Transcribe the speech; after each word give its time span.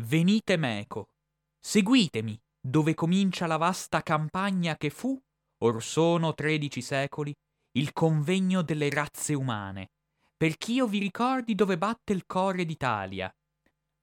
Venite 0.00 0.56
meco, 0.56 1.10
seguitemi, 1.60 2.40
dove 2.58 2.94
comincia 2.94 3.46
la 3.46 3.58
vasta 3.58 4.02
campagna 4.02 4.76
che 4.76 4.88
fu, 4.88 5.20
or 5.58 5.82
sono 5.82 6.32
tredici 6.32 6.80
secoli, 6.80 7.34
il 7.72 7.92
convegno 7.92 8.62
delle 8.62 8.88
razze 8.88 9.34
umane, 9.34 9.90
perch'io 10.36 10.86
vi 10.86 10.98
ricordi 10.98 11.54
dove 11.54 11.76
batte 11.76 12.12
il 12.12 12.24
core 12.24 12.64
d'Italia. 12.64 13.30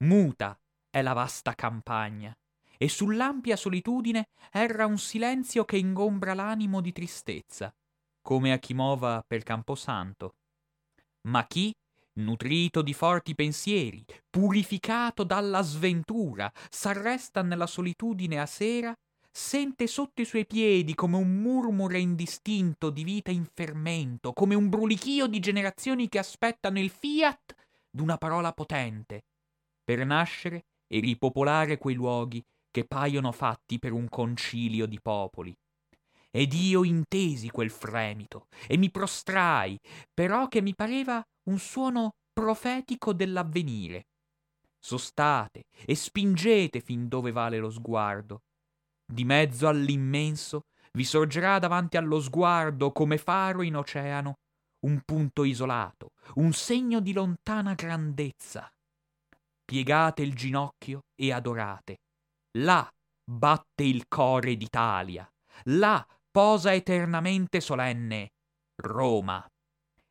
Muta 0.03 0.59
è 0.89 1.01
la 1.01 1.13
vasta 1.13 1.55
campagna, 1.55 2.37
e 2.77 2.87
sull'ampia 2.87 3.55
solitudine 3.55 4.29
erra 4.51 4.85
un 4.85 4.97
silenzio 4.97 5.65
che 5.65 5.77
ingombra 5.77 6.33
l'animo 6.33 6.81
di 6.81 6.91
tristezza, 6.91 7.73
come 8.21 8.53
a 8.53 8.59
chi 8.59 8.73
mova 8.73 9.23
per 9.25 9.43
Camposanto. 9.43 10.35
Ma 11.27 11.45
chi, 11.45 11.73
nutrito 12.19 12.81
di 12.81 12.93
forti 12.93 13.35
pensieri, 13.35 14.03
purificato 14.29 15.23
dalla 15.23 15.61
sventura, 15.61 16.51
s'arresta 16.69 17.41
nella 17.41 17.67
solitudine 17.67 18.39
a 18.39 18.45
sera, 18.45 18.93
sente 19.31 19.87
sotto 19.87 20.21
i 20.21 20.25
suoi 20.25 20.45
piedi 20.45 20.95
come 20.95 21.17
un 21.17 21.41
murmure 21.41 21.99
indistinto 21.99 22.89
di 22.89 23.03
vita 23.03 23.31
in 23.31 23.45
fermento, 23.53 24.33
come 24.33 24.55
un 24.55 24.69
brulichio 24.69 25.27
di 25.27 25.39
generazioni 25.39 26.09
che 26.09 26.19
aspettano 26.19 26.79
il 26.79 26.89
fiat 26.89 27.55
d'una 27.89 28.17
parola 28.17 28.51
potente, 28.53 29.23
per 29.83 30.05
nascere 30.05 30.65
e 30.87 30.99
ripopolare 30.99 31.77
quei 31.77 31.95
luoghi 31.95 32.43
che 32.71 32.85
paiono 32.85 33.31
fatti 33.31 33.79
per 33.79 33.93
un 33.93 34.09
concilio 34.09 34.85
di 34.85 34.99
popoli. 34.99 35.55
Ed 36.31 36.53
io 36.53 36.83
intesi 36.83 37.49
quel 37.49 37.71
fremito 37.71 38.47
e 38.67 38.77
mi 38.77 38.91
prostrai, 38.91 39.79
però 40.13 40.47
che 40.47 40.61
mi 40.61 40.75
pareva 40.75 41.23
un 41.49 41.57
suono 41.57 42.13
profetico 42.39 43.11
dell'avvenire. 43.11 44.07
Sostate 44.79 45.65
e 45.85 45.93
spingete 45.93 46.79
fin 46.79 47.09
dove 47.09 47.33
vale 47.33 47.57
lo 47.57 47.69
sguardo. 47.69 48.43
Di 49.05 49.25
mezzo 49.25 49.67
all'immenso 49.67 50.67
vi 50.93 51.03
sorgerà 51.03 51.59
davanti 51.59 51.97
allo 51.97 52.21
sguardo 52.21 52.93
come 52.93 53.17
faro 53.17 53.61
in 53.61 53.75
oceano 53.75 54.35
un 54.85 55.01
punto 55.03 55.43
isolato, 55.43 56.11
un 56.35 56.53
segno 56.53 57.01
di 57.01 57.11
lontana 57.11 57.73
grandezza. 57.73 58.71
Piegate 59.65 60.21
il 60.21 60.33
ginocchio 60.33 61.01
e 61.15 61.33
adorate. 61.33 61.97
Là 62.57 62.89
batte 63.21 63.83
il 63.83 64.07
core 64.07 64.55
d'Italia. 64.55 65.29
Là 65.65 66.07
posa 66.31 66.73
eternamente 66.73 67.59
solenne 67.59 68.29
Roma. 68.75 69.45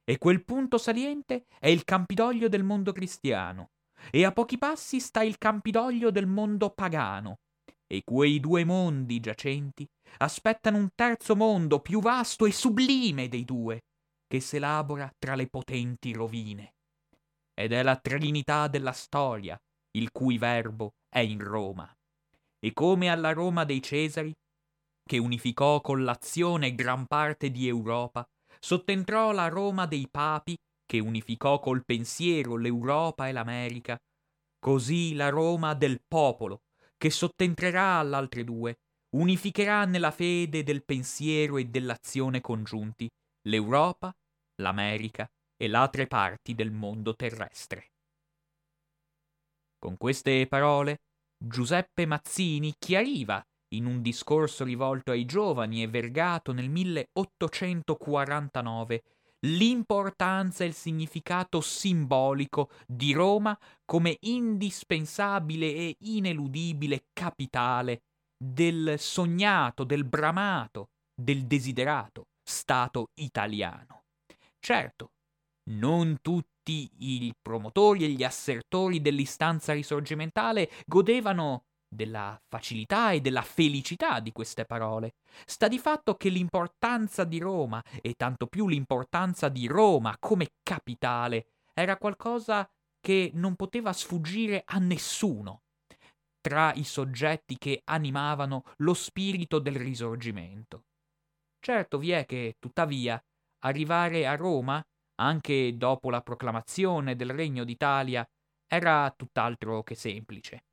E 0.08 0.16
quel 0.16 0.42
punto 0.42 0.78
saliente 0.78 1.44
è 1.58 1.68
il 1.68 1.84
Campidoglio 1.84 2.48
del 2.48 2.62
mondo 2.62 2.92
cristiano. 2.92 3.72
E 4.10 4.24
a 4.24 4.32
pochi 4.32 4.56
passi 4.56 5.00
sta 5.00 5.22
il 5.22 5.36
Campidoglio 5.36 6.10
del 6.10 6.26
mondo 6.26 6.70
pagano. 6.70 7.40
E 7.86 8.02
quei 8.04 8.40
due 8.40 8.64
mondi 8.64 9.20
giacenti 9.20 9.86
aspettano 10.18 10.78
un 10.78 10.88
terzo 10.94 11.36
mondo 11.36 11.80
più 11.80 12.00
vasto 12.00 12.46
e 12.46 12.52
sublime 12.52 13.28
dei 13.28 13.44
due, 13.44 13.82
che 14.26 14.40
s'elabora 14.40 15.12
tra 15.18 15.34
le 15.34 15.46
potenti 15.48 16.14
rovine. 16.14 16.74
Ed 17.52 17.72
è 17.72 17.82
la 17.82 17.96
Trinità 17.96 18.68
della 18.68 18.92
storia, 18.92 19.60
il 19.92 20.10
cui 20.10 20.38
verbo 20.38 20.94
è 21.08 21.18
in 21.18 21.40
Roma 21.40 21.92
e 22.60 22.72
come 22.72 23.08
alla 23.08 23.32
Roma 23.32 23.64
dei 23.64 23.82
Cesari, 23.82 24.34
che 25.04 25.18
unificò 25.18 25.80
con 25.80 26.04
l'azione 26.04 26.74
gran 26.74 27.06
parte 27.06 27.50
di 27.50 27.68
Europa, 27.68 28.28
sottentrò 28.60 29.32
la 29.32 29.48
Roma 29.48 29.86
dei 29.86 30.08
Papi, 30.10 30.56
che 30.84 30.98
unificò 30.98 31.60
col 31.60 31.84
pensiero 31.84 32.56
l'Europa 32.56 33.28
e 33.28 33.32
l'America, 33.32 33.98
così 34.58 35.14
la 35.14 35.28
Roma 35.28 35.74
del 35.74 36.00
popolo, 36.06 36.62
che 36.96 37.10
sottentrerà 37.10 37.98
all'altre 37.98 38.44
due, 38.44 38.76
unificherà 39.16 39.84
nella 39.84 40.10
fede 40.10 40.62
del 40.62 40.84
pensiero 40.84 41.56
e 41.56 41.66
dell'azione 41.66 42.40
congiunti 42.40 43.08
l'Europa, 43.48 44.12
l'America 44.60 45.28
e 45.56 45.68
l'altre 45.68 46.06
parti 46.06 46.54
del 46.54 46.70
mondo 46.70 47.14
terrestre. 47.14 47.92
Con 49.78 49.96
queste 49.96 50.46
parole 50.48 50.98
Giuseppe 51.36 52.04
Mazzini 52.04 52.74
chiariva, 52.76 53.42
in 53.70 53.86
un 53.86 54.02
discorso 54.02 54.64
rivolto 54.64 55.10
ai 55.10 55.24
giovani 55.24 55.82
e 55.82 55.88
vergato 55.88 56.52
nel 56.52 56.68
1849, 56.68 59.02
l'importanza 59.46 60.64
e 60.64 60.68
il 60.68 60.74
significato 60.74 61.60
simbolico 61.60 62.70
di 62.86 63.12
Roma 63.12 63.58
come 63.84 64.16
indispensabile 64.20 65.66
e 65.66 65.96
ineludibile 66.00 67.04
capitale 67.12 68.02
del 68.36 68.98
sognato, 68.98 69.84
del 69.84 70.04
bramato, 70.04 70.88
del 71.14 71.46
desiderato 71.46 72.26
Stato 72.42 73.10
italiano. 73.20 74.02
Certo, 74.58 75.10
non 75.70 76.18
tutti 76.22 76.90
i 76.98 77.32
promotori 77.40 78.04
e 78.04 78.08
gli 78.08 78.24
assertori 78.24 79.00
dell'istanza 79.00 79.72
risorgimentale 79.72 80.68
godevano 80.86 81.64
della 81.88 82.40
facilità 82.48 83.12
e 83.12 83.20
della 83.20 83.42
felicità 83.42 84.20
di 84.20 84.32
queste 84.32 84.64
parole. 84.64 85.14
Sta 85.44 85.68
di 85.68 85.78
fatto 85.78 86.16
che 86.16 86.28
l'importanza 86.28 87.24
di 87.24 87.38
Roma, 87.38 87.82
e 88.00 88.14
tanto 88.14 88.46
più 88.46 88.68
l'importanza 88.68 89.48
di 89.48 89.66
Roma 89.66 90.16
come 90.18 90.48
capitale, 90.62 91.46
era 91.72 91.96
qualcosa 91.96 92.68
che 93.00 93.30
non 93.34 93.54
poteva 93.56 93.92
sfuggire 93.92 94.62
a 94.64 94.78
nessuno 94.78 95.62
tra 96.40 96.72
i 96.74 96.84
soggetti 96.84 97.56
che 97.58 97.82
animavano 97.84 98.62
lo 98.78 98.94
spirito 98.94 99.58
del 99.58 99.76
risorgimento. 99.76 100.84
Certo 101.60 101.98
vi 101.98 102.12
è 102.12 102.24
che, 102.24 102.56
tuttavia, 102.58 103.22
arrivare 103.64 104.26
a 104.26 104.36
Roma 104.36 104.82
anche 105.20 105.76
dopo 105.76 106.10
la 106.10 106.20
proclamazione 106.20 107.16
del 107.16 107.30
Regno 107.30 107.64
d'Italia, 107.64 108.26
era 108.66 109.12
tutt'altro 109.16 109.82
che 109.82 109.94
semplice. 109.94 110.67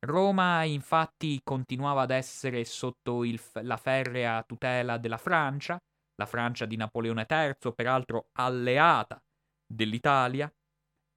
Roma 0.00 0.64
infatti 0.64 1.40
continuava 1.44 2.02
ad 2.02 2.10
essere 2.10 2.64
sotto 2.64 3.22
il, 3.24 3.40
la 3.62 3.76
ferrea 3.76 4.42
tutela 4.42 4.96
della 4.96 5.18
Francia, 5.18 5.78
la 6.14 6.26
Francia 6.26 6.64
di 6.64 6.76
Napoleone 6.76 7.26
III, 7.28 7.72
peraltro 7.74 8.28
alleata 8.32 9.22
dell'Italia, 9.66 10.50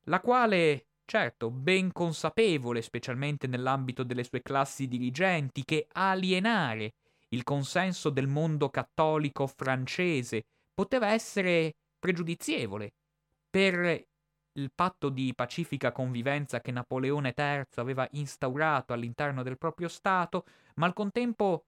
la 0.07 0.19
quale, 0.19 0.87
certo, 1.05 1.49
ben 1.49 1.91
consapevole, 1.93 2.81
specialmente 2.81 3.47
nell'ambito 3.47 4.03
delle 4.03 4.23
sue 4.23 4.41
classi 4.41 4.87
dirigenti, 4.87 5.63
che 5.63 5.87
alienare 5.93 6.93
il 7.29 7.43
consenso 7.43 8.09
del 8.09 8.27
mondo 8.27 8.69
cattolico 8.69 9.47
francese 9.47 10.43
poteva 10.73 11.11
essere 11.11 11.75
pregiudizievole 11.99 12.91
per 13.49 14.05
il 14.53 14.71
patto 14.73 15.09
di 15.09 15.33
pacifica 15.33 15.91
convivenza 15.91 16.61
che 16.61 16.71
Napoleone 16.71 17.33
III 17.35 17.65
aveva 17.75 18.07
instaurato 18.11 18.93
all'interno 18.93 19.43
del 19.43 19.57
proprio 19.57 19.87
Stato, 19.87 20.45
ma 20.75 20.85
al 20.85 20.93
contempo 20.93 21.65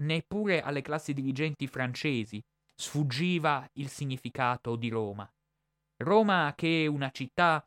neppure 0.00 0.60
alle 0.62 0.82
classi 0.82 1.12
dirigenti 1.12 1.66
francesi 1.66 2.42
sfuggiva 2.74 3.68
il 3.74 3.88
significato 3.88 4.76
di 4.76 4.88
Roma. 4.88 5.30
Roma 5.98 6.54
che 6.56 6.84
è 6.84 6.86
una 6.86 7.10
città, 7.10 7.66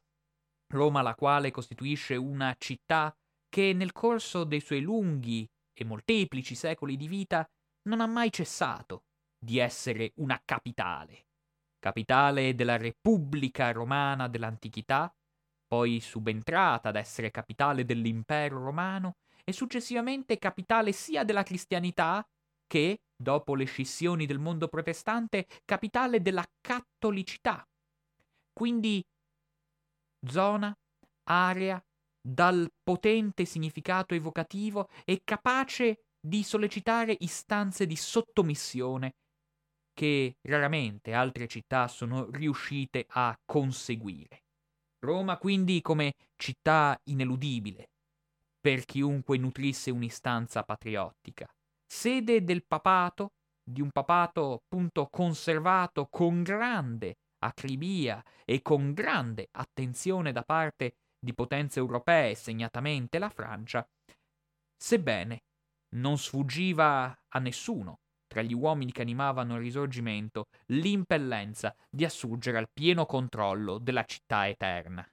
Roma 0.68 1.02
la 1.02 1.16
quale 1.16 1.52
costituisce 1.52 2.16
una 2.16 2.56
città 2.58 3.14
che 3.50 3.74
nel 3.74 3.92
corso 3.92 4.46
dei 4.46 4.62
suoi 4.62 4.82
lunghi 4.82 5.50
e 5.74 5.84
molteplici 5.84 6.56
secoli 6.56 6.96
di 6.96 7.08
vita 7.08 7.46
non 7.84 8.00
ha 8.00 8.08
mai 8.08 8.32
cessato 8.32 9.04
di 9.38 9.58
essere 9.58 10.14
una 10.16 10.42
capitale 10.46 11.26
capitale 11.82 12.54
della 12.54 12.78
Repubblica 12.78 13.72
Romana 13.72 14.28
dell'Antichità, 14.28 15.12
poi 15.66 16.00
subentrata 16.00 16.90
ad 16.90 16.96
essere 16.96 17.32
capitale 17.32 17.84
dell'Impero 17.84 18.64
Romano 18.64 19.16
e 19.44 19.52
successivamente 19.52 20.38
capitale 20.38 20.92
sia 20.92 21.24
della 21.24 21.44
cristianità 21.44 22.24
che, 22.68 23.02
dopo 23.16 23.56
le 23.56 23.66
scissioni 23.66 24.26
del 24.26 24.38
mondo 24.38 24.68
protestante, 24.68 25.48
capitale 25.66 26.22
della 26.22 26.46
cattolicità. 26.62 27.68
Quindi 28.54 29.04
zona, 30.28 30.74
area 31.24 31.84
dal 32.22 32.70
potente 32.84 33.46
significato 33.46 34.14
evocativo 34.14 34.88
e 35.04 35.22
capace 35.24 36.04
di 36.20 36.44
sollecitare 36.44 37.16
istanze 37.20 37.88
di 37.88 37.96
sottomissione 37.96 39.16
che 40.02 40.38
raramente 40.42 41.14
altre 41.14 41.48
città 41.48 41.88
sono 41.88 42.28
riuscite 42.32 43.06
a 43.08 43.40
conseguire. 43.46 44.46
Roma 44.98 45.38
quindi 45.38 45.80
come 45.84 46.16
città 46.38 47.00
ineludibile 47.04 47.92
per 48.60 48.86
chiunque 48.86 49.38
nutrisse 49.38 49.92
un'istanza 49.92 50.64
patriottica, 50.64 51.48
sede 51.86 52.44
del 52.44 52.64
papato, 52.66 53.34
di 53.64 53.80
un 53.80 53.92
papato 53.92 54.54
appunto 54.54 55.08
conservato 55.08 56.08
con 56.08 56.42
grande 56.42 57.18
acribia 57.44 58.26
e 58.44 58.64
con 58.64 58.94
grande 58.94 59.50
attenzione 59.52 60.32
da 60.32 60.42
parte 60.42 60.96
di 61.20 61.36
potenze 61.36 61.78
europee, 61.78 62.34
segnatamente 62.34 63.20
la 63.20 63.30
Francia, 63.30 63.88
sebbene 64.76 65.44
non 65.90 66.18
sfuggiva 66.18 67.16
a 67.28 67.38
nessuno 67.38 68.00
tra 68.32 68.42
gli 68.42 68.54
uomini 68.54 68.94
che 68.94 69.02
animavano 69.02 69.56
il 69.56 69.62
risorgimento 69.62 70.46
l'impellenza 70.68 71.76
di 71.90 72.06
assurgere 72.06 72.60
al 72.60 72.70
pieno 72.72 73.06
controllo 73.06 73.78
della 73.78 74.06
città 74.06 74.48
eterna. 74.48 75.06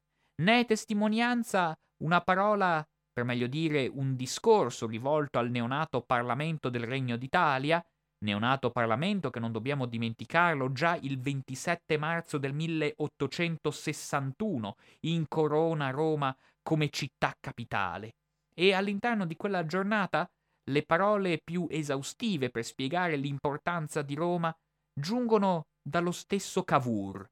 Ne 0.42 0.60
è 0.60 0.64
testimonianza 0.64 1.76
una 2.04 2.20
parola, 2.20 2.86
per 3.12 3.24
meglio 3.24 3.48
dire 3.48 3.90
un 3.92 4.14
discorso 4.14 4.86
rivolto 4.86 5.40
al 5.40 5.50
neonato 5.50 6.02
Parlamento 6.02 6.68
del 6.68 6.84
Regno 6.84 7.16
d'Italia, 7.16 7.84
neonato 8.24 8.70
Parlamento 8.70 9.30
che 9.30 9.40
non 9.40 9.50
dobbiamo 9.50 9.86
dimenticarlo 9.86 10.70
già 10.70 10.94
il 10.94 11.18
27 11.18 11.98
marzo 11.98 12.38
del 12.38 12.52
1861 12.52 14.76
incorona 15.00 15.90
Roma 15.90 16.32
come 16.62 16.88
città 16.90 17.34
capitale. 17.40 18.12
E 18.54 18.74
all'interno 18.74 19.26
di 19.26 19.34
quella 19.34 19.66
giornata 19.66 20.30
le 20.68 20.82
parole 20.84 21.40
più 21.42 21.66
esaustive 21.70 22.50
per 22.50 22.64
spiegare 22.64 23.16
l'importanza 23.16 24.02
di 24.02 24.14
Roma 24.14 24.52
giungono 24.92 25.64
dallo 25.80 26.12
stesso 26.12 26.62
Cavour, 26.64 27.26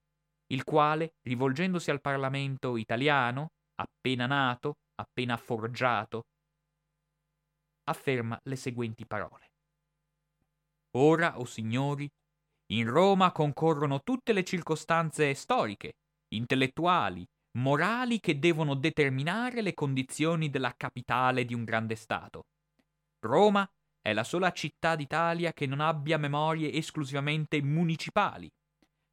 il 0.52 0.64
quale, 0.64 1.14
rivolgendosi 1.22 1.90
al 1.90 2.00
Parlamento 2.00 2.76
italiano, 2.76 3.48
appena 3.74 4.26
nato, 4.26 4.74
appena 4.94 5.36
forgiato, 5.36 6.22
afferma 7.88 8.38
le 8.44 8.56
seguenti 8.56 9.06
parole. 9.06 9.50
Ora, 10.96 11.36
o 11.36 11.42
oh 11.42 11.44
signori, 11.44 12.08
in 12.72 12.88
Roma 12.88 13.32
concorrono 13.32 14.00
tutte 14.00 14.32
le 14.32 14.44
circostanze 14.44 15.34
storiche, 15.34 15.92
intellettuali, 16.34 17.24
morali 17.58 18.18
che 18.18 18.38
devono 18.38 18.74
determinare 18.74 19.60
le 19.62 19.74
condizioni 19.74 20.48
della 20.48 20.74
capitale 20.76 21.44
di 21.44 21.54
un 21.54 21.64
grande 21.64 21.96
Stato. 21.96 22.44
Roma 23.20 23.68
è 24.00 24.12
la 24.12 24.24
sola 24.24 24.52
città 24.52 24.94
d'Italia 24.94 25.52
che 25.52 25.66
non 25.66 25.80
abbia 25.80 26.16
memorie 26.16 26.72
esclusivamente 26.72 27.60
municipali. 27.62 28.48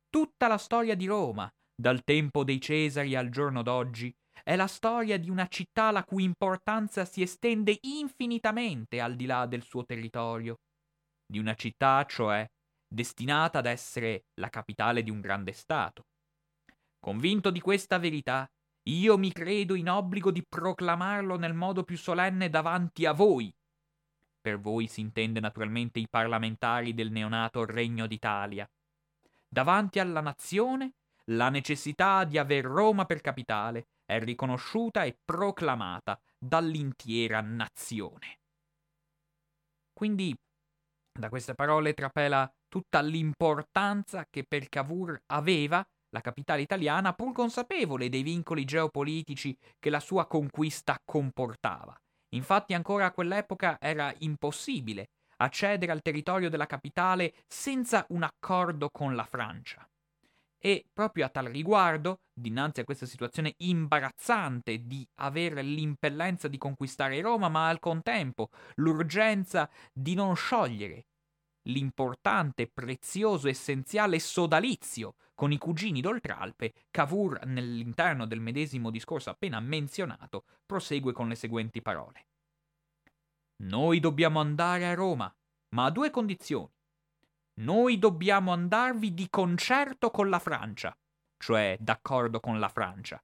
Tutta 0.10 0.48
la 0.48 0.58
storia 0.58 0.96
di 0.96 1.08
Roma, 1.08 1.50
dal 1.76 2.04
tempo 2.04 2.44
dei 2.44 2.62
Cesari 2.62 3.16
al 3.16 3.30
giorno 3.30 3.64
d'oggi, 3.64 4.14
è 4.44 4.56
la 4.56 4.68
storia 4.68 5.18
di 5.18 5.30
una 5.30 5.48
città 5.48 5.92
la 5.92 6.04
cui 6.04 6.24
importanza 6.24 7.06
si 7.06 7.22
estende 7.22 7.78
infinitamente 7.82 9.00
al 9.00 9.16
di 9.16 9.26
là 9.26 9.46
del 9.46 9.64
suo 9.64 9.86
territorio 9.86 10.58
di 11.26 11.40
una 11.40 11.56
città, 11.56 12.06
cioè, 12.06 12.46
destinata 12.88 13.60
ad 13.60 13.66
essere 13.66 14.26
la 14.36 14.50
capitale 14.50 15.02
di 15.02 15.10
un 15.10 15.20
grande 15.20 15.52
Stato. 15.52 16.04
Convinto 17.00 17.50
di 17.50 17.60
questa 17.60 17.98
verità, 17.98 18.48
io 18.90 19.18
mi 19.18 19.32
credo 19.32 19.76
in 19.76 19.90
obbligo 19.90 20.30
di 20.30 20.44
proclamarlo 20.48 21.38
nel 21.38 21.54
modo 21.54 21.84
più 21.84 21.98
solenne 21.98 22.50
davanti 22.50 23.06
a 23.06 23.14
voi. 23.14 23.52
Per 24.44 24.60
voi 24.60 24.88
si 24.88 25.00
intende 25.00 25.40
naturalmente 25.40 26.00
i 26.00 26.08
parlamentari 26.10 26.94
del 26.94 27.12
neonato 27.12 27.64
Regno 27.64 28.08
d'Italia. 28.08 28.70
Davanti 29.48 30.00
alla 30.00 30.20
nazione, 30.20 30.96
la 31.28 31.48
necessità 31.48 32.26
di 32.26 32.38
aver 32.38 32.66
Roma 32.66 33.06
per 33.06 33.22
capitale 33.22 33.88
è 34.04 34.20
riconosciuta 34.20 35.06
e 35.06 35.18
proclamata 35.24 36.20
dall'intera 36.38 37.40
nazione. 37.40 38.40
Quindi 39.94 40.36
da 41.18 41.30
queste 41.30 41.54
parole 41.54 41.94
trapela 41.94 42.52
tutta 42.68 43.00
l'importanza 43.00 44.28
che 44.30 44.44
per 44.44 44.68
Cavour 44.68 45.22
aveva 45.28 45.82
la 46.10 46.20
capitale 46.20 46.64
italiana, 46.64 47.14
pur 47.14 47.32
consapevole 47.32 48.10
dei 48.10 48.24
vincoli 48.24 48.66
geopolitici 48.66 49.58
che 49.80 49.90
la 49.90 50.02
sua 50.02 50.28
conquista 50.28 51.00
comportava. 51.06 51.98
Infatti 52.34 52.74
ancora 52.74 53.06
a 53.06 53.12
quell'epoca 53.12 53.78
era 53.80 54.14
impossibile 54.20 55.10
accedere 55.38 55.92
al 55.92 56.02
territorio 56.02 56.50
della 56.50 56.66
capitale 56.66 57.34
senza 57.48 58.06
un 58.10 58.24
accordo 58.24 58.90
con 58.90 59.16
la 59.16 59.26
Francia. 59.26 59.88
E 60.66 60.86
proprio 60.94 61.26
a 61.26 61.30
tal 61.30 61.48
riguardo, 61.48 62.22
dinanzi 62.34 62.80
a 62.80 62.84
questa 62.86 63.06
situazione 63.06 63.54
imbarazzante 63.58 64.86
di 64.86 65.06
avere 65.16 65.62
l'impellenza 65.62 66.48
di 66.48 66.58
conquistare 66.58 67.20
Roma, 67.20 67.50
ma 67.50 67.68
al 67.68 67.80
contempo 67.80 68.50
l'urgenza 68.76 69.70
di 69.92 70.14
non 70.14 70.36
sciogliere 70.36 71.08
l'importante, 71.64 72.68
prezioso, 72.68 73.48
essenziale 73.48 74.20
sodalizio 74.20 75.16
con 75.34 75.52
i 75.52 75.58
cugini 75.58 76.02
d'Oltralpe, 76.02 76.74
Cavour, 76.92 77.46
nell'interno 77.46 78.26
del 78.26 78.40
medesimo 78.40 78.90
discorso 78.90 79.30
appena 79.30 79.60
menzionato, 79.60 80.46
prosegue 80.66 81.12
con 81.12 81.28
le 81.28 81.36
seguenti 81.36 81.82
parole. 81.82 82.28
Noi 83.64 84.00
dobbiamo 84.00 84.40
andare 84.40 84.88
a 84.88 84.94
Roma, 84.94 85.34
ma 85.70 85.86
a 85.86 85.92
due 85.92 86.10
condizioni. 86.10 86.72
Noi 87.62 88.00
dobbiamo 88.00 88.52
andarvi 88.52 89.14
di 89.14 89.30
concerto 89.30 90.10
con 90.10 90.30
la 90.30 90.40
Francia, 90.40 90.96
cioè 91.38 91.78
d'accordo 91.80 92.40
con 92.40 92.60
la 92.60 92.70
Francia. 92.70 93.24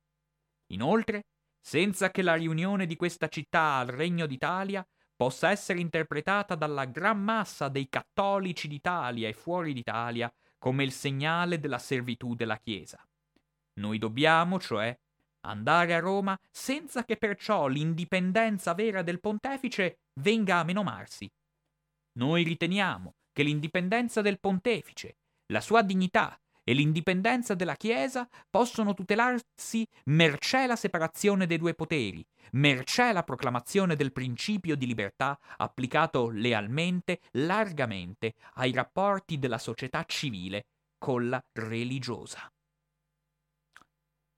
Inoltre, 0.67 1.25
senza 1.59 2.11
che 2.11 2.21
la 2.21 2.35
riunione 2.35 2.85
di 2.85 2.95
questa 2.95 3.27
città 3.27 3.77
al 3.77 3.87
Regno 3.87 4.27
d'Italia 4.27 4.85
possa 5.19 5.49
essere 5.49 5.81
interpretata 5.81 6.55
dalla 6.55 6.85
gran 6.85 7.21
massa 7.21 7.67
dei 7.67 7.89
cattolici 7.89 8.69
d'Italia 8.69 9.27
e 9.27 9.33
fuori 9.33 9.73
d'Italia 9.73 10.33
come 10.57 10.85
il 10.85 10.93
segnale 10.93 11.59
della 11.59 11.77
servitù 11.77 12.35
della 12.35 12.55
Chiesa. 12.55 13.05
Noi 13.81 13.97
dobbiamo, 13.97 14.61
cioè, 14.61 14.97
andare 15.41 15.93
a 15.93 15.99
Roma 15.99 16.39
senza 16.49 17.03
che 17.03 17.17
perciò 17.17 17.67
l'indipendenza 17.67 18.73
vera 18.73 19.01
del 19.01 19.19
pontefice 19.19 19.97
venga 20.21 20.59
a 20.59 20.63
menomarsi. 20.63 21.29
Noi 22.13 22.43
riteniamo 22.43 23.15
che 23.33 23.43
l'indipendenza 23.43 24.21
del 24.21 24.39
pontefice, 24.39 25.17
la 25.47 25.59
sua 25.59 25.81
dignità 25.81 26.39
e 26.69 26.73
l'indipendenza 26.73 27.55
della 27.55 27.73
Chiesa 27.73 28.29
possono 28.47 28.93
tutelarsi 28.93 29.87
mercé 30.05 30.67
la 30.67 30.75
separazione 30.75 31.47
dei 31.47 31.57
due 31.57 31.73
poteri, 31.73 32.23
mercé 32.51 33.11
la 33.11 33.23
proclamazione 33.23 33.95
del 33.95 34.11
principio 34.11 34.75
di 34.75 34.85
libertà 34.85 35.39
applicato 35.57 36.29
lealmente, 36.29 37.21
largamente, 37.31 38.35
ai 38.53 38.71
rapporti 38.71 39.39
della 39.39 39.57
società 39.57 40.03
civile 40.05 40.67
con 40.99 41.27
la 41.27 41.43
religiosa. 41.53 42.47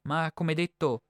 Ma, 0.08 0.32
come 0.34 0.54
detto, 0.54 1.04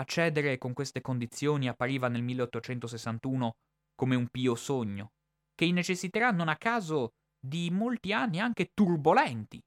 accedere 0.00 0.58
con 0.58 0.72
queste 0.72 1.00
condizioni 1.00 1.68
appariva 1.68 2.08
nel 2.08 2.22
1861 2.22 3.54
come 3.94 4.16
un 4.16 4.26
pio 4.26 4.56
sogno, 4.56 5.12
che 5.54 5.70
necessiterà 5.70 6.32
non 6.32 6.48
a 6.48 6.56
caso 6.56 7.12
di 7.38 7.70
molti 7.70 8.12
anni 8.12 8.40
anche 8.40 8.72
turbolenti, 8.74 9.62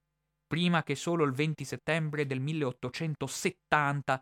prima 0.52 0.84
che 0.84 0.96
solo 0.96 1.24
il 1.24 1.32
20 1.32 1.64
settembre 1.64 2.26
del 2.26 2.42
1870 2.42 4.22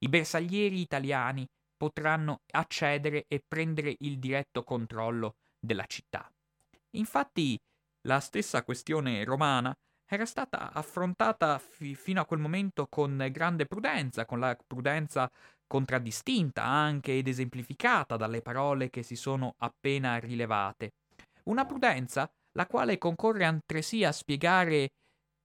i 0.00 0.08
bersaglieri 0.10 0.78
italiani 0.78 1.48
potranno 1.74 2.42
accedere 2.50 3.24
e 3.26 3.42
prendere 3.48 3.96
il 4.00 4.18
diretto 4.18 4.62
controllo 4.62 5.36
della 5.58 5.86
città. 5.86 6.30
Infatti, 6.96 7.58
la 8.02 8.20
stessa 8.20 8.62
questione 8.62 9.24
romana 9.24 9.74
era 10.06 10.26
stata 10.26 10.70
affrontata 10.70 11.58
fi- 11.58 11.94
fino 11.94 12.20
a 12.20 12.26
quel 12.26 12.40
momento 12.40 12.86
con 12.86 13.26
grande 13.30 13.64
prudenza, 13.64 14.26
con 14.26 14.38
la 14.38 14.54
prudenza 14.54 15.30
contraddistinta 15.66 16.62
anche 16.62 17.16
ed 17.16 17.26
esemplificata 17.26 18.18
dalle 18.18 18.42
parole 18.42 18.90
che 18.90 19.02
si 19.02 19.16
sono 19.16 19.54
appena 19.56 20.18
rilevate. 20.18 20.90
Una 21.44 21.64
prudenza 21.64 22.30
la 22.52 22.66
quale 22.66 22.98
concorre 22.98 23.46
altresì 23.46 24.04
a 24.04 24.12
spiegare 24.12 24.90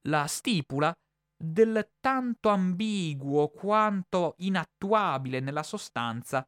la 0.07 0.27
stipula 0.27 0.93
del 1.37 1.89
tanto 1.99 2.47
ambiguo 2.49 3.49
quanto 3.49 4.35
inattuabile 4.37 5.39
nella 5.39 5.63
sostanza 5.63 6.47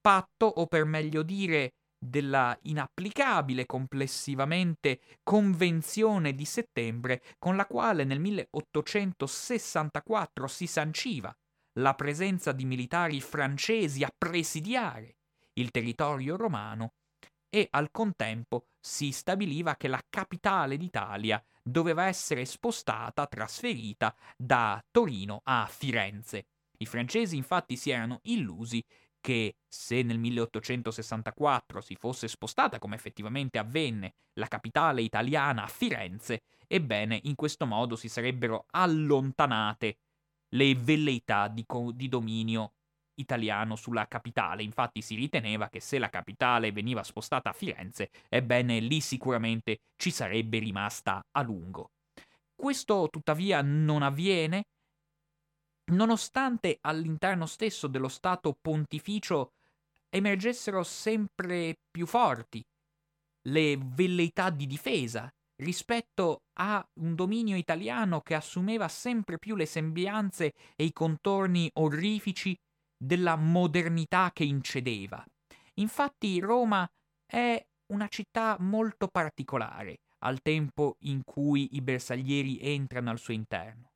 patto 0.00 0.46
o 0.46 0.66
per 0.66 0.84
meglio 0.84 1.22
dire 1.22 1.74
della 1.98 2.56
inapplicabile 2.62 3.66
complessivamente 3.66 5.00
Convenzione 5.22 6.34
di 6.34 6.44
settembre 6.44 7.22
con 7.38 7.56
la 7.56 7.66
quale 7.66 8.04
nel 8.04 8.20
1864 8.20 10.46
si 10.46 10.66
sanciva 10.66 11.34
la 11.80 11.94
presenza 11.94 12.52
di 12.52 12.64
militari 12.64 13.20
francesi 13.20 14.04
a 14.04 14.12
presidiare 14.16 15.16
il 15.54 15.70
territorio 15.70 16.36
romano 16.36 16.92
e 17.50 17.68
al 17.70 17.90
contempo 17.90 18.66
si 18.80 19.10
stabiliva 19.10 19.76
che 19.76 19.88
la 19.88 20.02
capitale 20.08 20.76
d'Italia 20.76 21.42
doveva 21.62 22.06
essere 22.06 22.44
spostata, 22.44 23.26
trasferita 23.26 24.14
da 24.36 24.82
Torino 24.90 25.40
a 25.44 25.66
Firenze. 25.70 26.46
I 26.78 26.86
francesi 26.86 27.36
infatti 27.36 27.76
si 27.76 27.90
erano 27.90 28.20
illusi 28.24 28.84
che 29.20 29.56
se 29.66 30.02
nel 30.02 30.18
1864 30.18 31.80
si 31.80 31.96
fosse 31.96 32.28
spostata, 32.28 32.78
come 32.78 32.94
effettivamente 32.94 33.58
avvenne, 33.58 34.14
la 34.34 34.46
capitale 34.46 35.02
italiana 35.02 35.64
a 35.64 35.68
Firenze, 35.68 36.42
ebbene 36.66 37.20
in 37.24 37.34
questo 37.34 37.66
modo 37.66 37.96
si 37.96 38.08
sarebbero 38.08 38.66
allontanate 38.70 39.98
le 40.50 40.74
velleità 40.74 41.48
di, 41.48 41.64
co- 41.66 41.92
di 41.92 42.08
dominio 42.08 42.72
italiano 43.18 43.76
sulla 43.76 44.06
capitale. 44.06 44.62
Infatti 44.62 45.02
si 45.02 45.14
riteneva 45.14 45.68
che 45.68 45.80
se 45.80 45.98
la 45.98 46.10
capitale 46.10 46.72
veniva 46.72 47.02
spostata 47.02 47.50
a 47.50 47.52
Firenze, 47.52 48.10
ebbene 48.28 48.80
lì 48.80 49.00
sicuramente 49.00 49.80
ci 49.96 50.10
sarebbe 50.10 50.58
rimasta 50.58 51.20
a 51.30 51.42
lungo. 51.42 51.90
Questo 52.54 53.08
tuttavia 53.10 53.62
non 53.62 54.02
avviene, 54.02 54.64
nonostante 55.92 56.78
all'interno 56.80 57.46
stesso 57.46 57.86
dello 57.86 58.08
Stato 58.08 58.56
pontificio 58.60 59.52
emergessero 60.10 60.82
sempre 60.82 61.76
più 61.90 62.06
forti 62.06 62.64
le 63.48 63.78
velleità 63.78 64.50
di 64.50 64.66
difesa 64.66 65.30
rispetto 65.60 66.42
a 66.60 66.84
un 67.00 67.14
dominio 67.14 67.56
italiano 67.56 68.20
che 68.20 68.34
assumeva 68.34 68.88
sempre 68.88 69.38
più 69.38 69.56
le 69.56 69.66
sembianze 69.66 70.52
e 70.76 70.84
i 70.84 70.92
contorni 70.92 71.68
orrifici 71.74 72.56
della 72.98 73.36
modernità 73.36 74.30
che 74.32 74.44
incedeva. 74.44 75.24
Infatti 75.74 76.40
Roma 76.40 76.86
è 77.24 77.64
una 77.92 78.08
città 78.08 78.56
molto 78.58 79.08
particolare 79.08 80.00
al 80.20 80.42
tempo 80.42 80.96
in 81.00 81.22
cui 81.24 81.76
i 81.76 81.80
bersaglieri 81.80 82.58
entrano 82.60 83.10
al 83.10 83.18
suo 83.18 83.32
interno, 83.32 83.92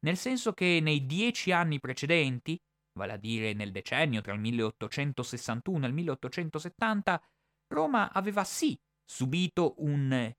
nel 0.00 0.16
senso 0.16 0.52
che 0.52 0.78
nei 0.80 1.04
dieci 1.04 1.50
anni 1.50 1.80
precedenti, 1.80 2.58
vale 2.92 3.12
a 3.12 3.16
dire 3.16 3.54
nel 3.54 3.72
decennio 3.72 4.20
tra 4.20 4.32
il 4.32 4.40
1861 4.40 5.84
e 5.84 5.88
il 5.88 5.94
1870, 5.94 7.22
Roma 7.68 8.12
aveva 8.12 8.44
sì 8.44 8.78
subito 9.04 9.74
un 9.78 10.32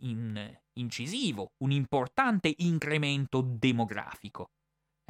in, 0.00 0.60
incisivo, 0.74 1.52
un 1.58 1.70
importante 1.70 2.52
incremento 2.58 3.42
demografico. 3.42 4.50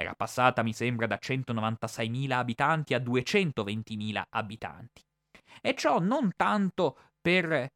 Era 0.01 0.15
passata, 0.15 0.63
mi 0.63 0.73
sembra, 0.73 1.07
da 1.07 1.19
196.000 1.21 2.31
abitanti 2.31 2.95
a 2.95 2.99
220.000 3.01 4.23
abitanti. 4.31 5.03
E 5.61 5.75
ciò 5.75 5.99
non 5.99 6.33
tanto 6.37 6.97
per 7.21 7.71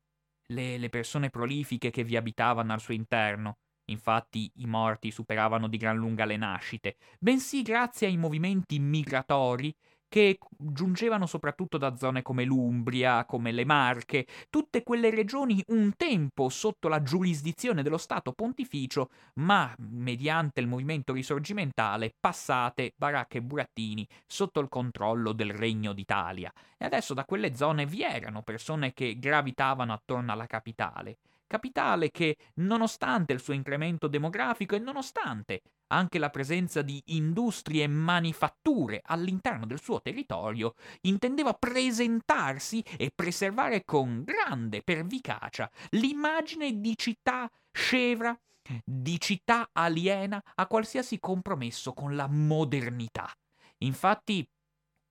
le, 0.46 0.78
le 0.78 0.88
persone 0.88 1.28
prolifiche 1.28 1.90
che 1.90 2.02
vi 2.02 2.16
abitavano 2.16 2.72
al 2.72 2.80
suo 2.80 2.94
interno, 2.94 3.58
infatti 3.90 4.50
i 4.54 4.64
morti 4.64 5.10
superavano 5.10 5.68
di 5.68 5.76
gran 5.76 5.98
lunga 5.98 6.24
le 6.24 6.38
nascite, 6.38 6.96
bensì 7.18 7.60
grazie 7.60 8.06
ai 8.06 8.16
movimenti 8.16 8.78
migratori 8.78 9.74
che 10.14 10.38
giungevano 10.56 11.26
soprattutto 11.26 11.76
da 11.76 11.96
zone 11.96 12.22
come 12.22 12.44
l'Umbria, 12.44 13.24
come 13.24 13.50
le 13.50 13.64
Marche, 13.64 14.28
tutte 14.48 14.84
quelle 14.84 15.10
regioni 15.10 15.60
un 15.70 15.96
tempo 15.96 16.48
sotto 16.50 16.86
la 16.86 17.02
giurisdizione 17.02 17.82
dello 17.82 17.98
Stato 17.98 18.30
pontificio, 18.30 19.10
ma 19.40 19.74
mediante 19.78 20.60
il 20.60 20.68
movimento 20.68 21.12
risorgimentale 21.12 22.14
passate, 22.20 22.92
baracche 22.94 23.38
e 23.38 23.42
burattini, 23.42 24.06
sotto 24.24 24.60
il 24.60 24.68
controllo 24.68 25.32
del 25.32 25.50
Regno 25.50 25.92
d'Italia. 25.92 26.52
E 26.78 26.84
adesso 26.84 27.12
da 27.12 27.24
quelle 27.24 27.56
zone 27.56 27.84
vi 27.84 28.02
erano 28.02 28.42
persone 28.42 28.92
che 28.92 29.18
gravitavano 29.18 29.92
attorno 29.92 30.30
alla 30.30 30.46
capitale 30.46 31.16
capitale 31.46 32.10
che, 32.10 32.36
nonostante 32.54 33.32
il 33.32 33.40
suo 33.40 33.52
incremento 33.52 34.08
demografico 34.08 34.74
e 34.74 34.80
nonostante 34.80 35.60
anche 35.94 36.18
la 36.18 36.30
presenza 36.30 36.82
di 36.82 37.00
industrie 37.06 37.84
e 37.84 37.88
manifatture 37.88 39.00
all'interno 39.04 39.66
del 39.66 39.80
suo 39.80 40.00
territorio, 40.00 40.74
intendeva 41.02 41.54
presentarsi 41.54 42.84
e 42.96 43.12
preservare 43.14 43.84
con 43.84 44.24
grande 44.24 44.82
pervicacia 44.82 45.70
l'immagine 45.90 46.80
di 46.80 46.96
città 46.96 47.50
scevra, 47.70 48.36
di 48.84 49.20
città 49.20 49.68
aliena 49.72 50.42
a 50.54 50.66
qualsiasi 50.66 51.18
compromesso 51.20 51.92
con 51.92 52.16
la 52.16 52.26
modernità. 52.28 53.30
Infatti, 53.78 54.46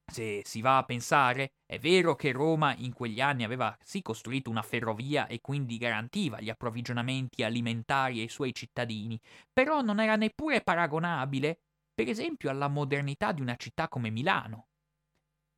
se 0.05 0.41
si 0.45 0.61
va 0.61 0.77
a 0.77 0.83
pensare, 0.83 1.53
è 1.65 1.79
vero 1.79 2.15
che 2.15 2.31
Roma 2.31 2.75
in 2.75 2.93
quegli 2.93 3.21
anni 3.21 3.43
aveva 3.43 3.75
sì 3.81 4.01
costruito 4.01 4.49
una 4.49 4.61
ferrovia 4.61 5.27
e 5.27 5.41
quindi 5.41 5.77
garantiva 5.77 6.39
gli 6.39 6.49
approvvigionamenti 6.49 7.43
alimentari 7.43 8.19
ai 8.19 8.29
suoi 8.29 8.53
cittadini, 8.53 9.19
però 9.51 9.81
non 9.81 9.99
era 9.99 10.15
neppure 10.15 10.61
paragonabile, 10.61 11.59
per 11.93 12.09
esempio, 12.09 12.49
alla 12.49 12.67
modernità 12.67 13.31
di 13.31 13.41
una 13.41 13.55
città 13.55 13.87
come 13.87 14.09
Milano. 14.09 14.67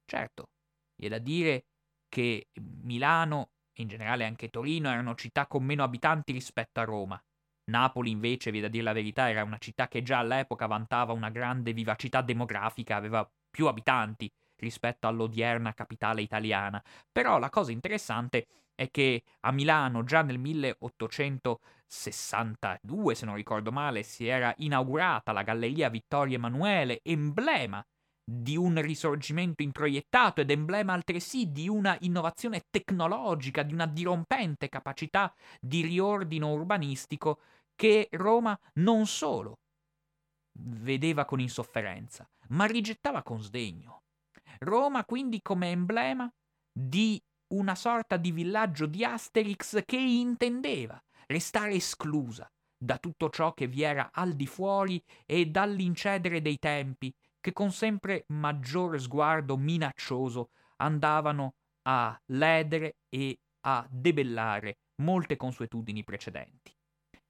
Certo, 0.06 0.50
è 0.96 1.08
da 1.08 1.18
dire 1.18 1.66
che 2.08 2.48
Milano 2.84 3.50
e 3.74 3.82
in 3.82 3.88
generale 3.88 4.26
anche 4.26 4.50
Torino 4.50 4.90
erano 4.90 5.16
città 5.16 5.48
con 5.48 5.64
meno 5.64 5.84
abitanti 5.84 6.32
rispetto 6.32 6.80
a 6.80 6.84
Roma. 6.84 7.22
Napoli 7.72 8.12
invece, 8.12 8.52
vi 8.52 8.62
da 8.62 8.68
dire 8.68 8.84
la 8.84 8.94
verità, 8.94 9.30
era 9.30 9.44
una 9.44 9.58
città 9.58 9.88
che 9.88 10.04
già 10.04 10.20
all'epoca 10.20 10.68
vantava 10.68 11.14
una 11.14 11.30
grande 11.30 11.74
vivacità 11.74 12.22
demografica, 12.22 12.96
aveva 12.96 13.28
più 13.56 13.68
abitanti 13.68 14.30
rispetto 14.58 15.08
all'odierna 15.08 15.74
capitale 15.74 16.22
italiana. 16.22 16.84
Però 17.10 17.40
la 17.40 17.50
cosa 17.50 17.72
interessante 17.72 18.48
è 18.76 18.92
che 18.92 19.24
a 19.46 19.54
Milano 19.54 20.04
già 20.04 20.22
nel 20.22 20.38
1862, 20.38 23.16
se 23.16 23.26
non 23.26 23.36
ricordo 23.36 23.72
male, 23.72 24.04
si 24.04 24.28
era 24.28 24.54
inaugurata 24.58 25.32
la 25.32 25.44
Galleria 25.44 25.88
Vittorio 25.88 26.36
Emanuele, 26.36 27.00
emblema 27.02 27.82
di 28.28 28.58
un 28.58 28.82
risorgimento 28.82 29.64
introiettato 29.64 30.42
ed 30.42 30.52
emblema 30.52 30.92
altresì 30.92 31.54
di 31.54 31.70
una 31.70 31.96
innovazione 32.02 32.64
tecnologica, 32.70 33.64
di 33.64 33.72
una 33.72 33.86
dirompente 33.86 34.68
capacità 34.68 35.34
di 35.62 35.82
riordino 35.82 36.52
urbanistico 36.52 37.40
che 37.74 38.10
Roma 38.12 38.60
non 38.80 39.06
solo 39.06 39.60
vedeva 40.58 41.24
con 41.24 41.40
insofferenza, 41.40 42.28
ma 42.50 42.66
rigettava 42.66 43.24
con 43.24 43.42
sdegno. 43.42 44.04
Roma 44.60 45.06
quindi 45.06 45.42
come 45.42 45.72
emblema 45.72 46.32
di 46.72 47.22
una 47.48 47.76
sorta 47.76 48.18
di 48.18 48.32
villaggio 48.32 48.86
di 48.86 49.04
Asterix 49.04 49.84
che 49.86 49.98
intendeva 49.98 51.02
restare 51.28 51.74
esclusa 51.74 52.50
da 52.78 52.98
tutto 52.98 53.30
ciò 53.30 53.54
che 53.54 53.68
vi 53.68 53.82
era 53.82 54.10
al 54.12 54.34
di 54.34 54.48
fuori 54.48 55.02
e 55.26 55.46
dall'incedere 55.46 56.42
dei 56.42 56.58
tempi 56.58 57.14
che 57.40 57.54
con 57.54 57.72
sempre 57.72 58.26
maggior 58.30 59.00
sguardo 59.00 59.56
minaccioso 59.58 60.50
andavano 60.78 61.56
a 61.84 62.20
ledere 62.32 62.98
e 63.10 63.38
a 63.62 63.88
debellare 63.90 64.78
molte 65.02 65.36
consuetudini 65.38 66.04
precedenti. 66.04 66.76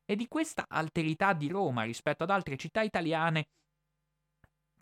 E 0.05 0.15
di 0.15 0.27
questa 0.27 0.65
alterità 0.67 1.34
di 1.34 1.48
Roma 1.48 1.84
rispetto 1.84 2.24
ad 2.24 2.29
altre 2.29 2.57
città 2.57 2.81
italiane 2.81 3.48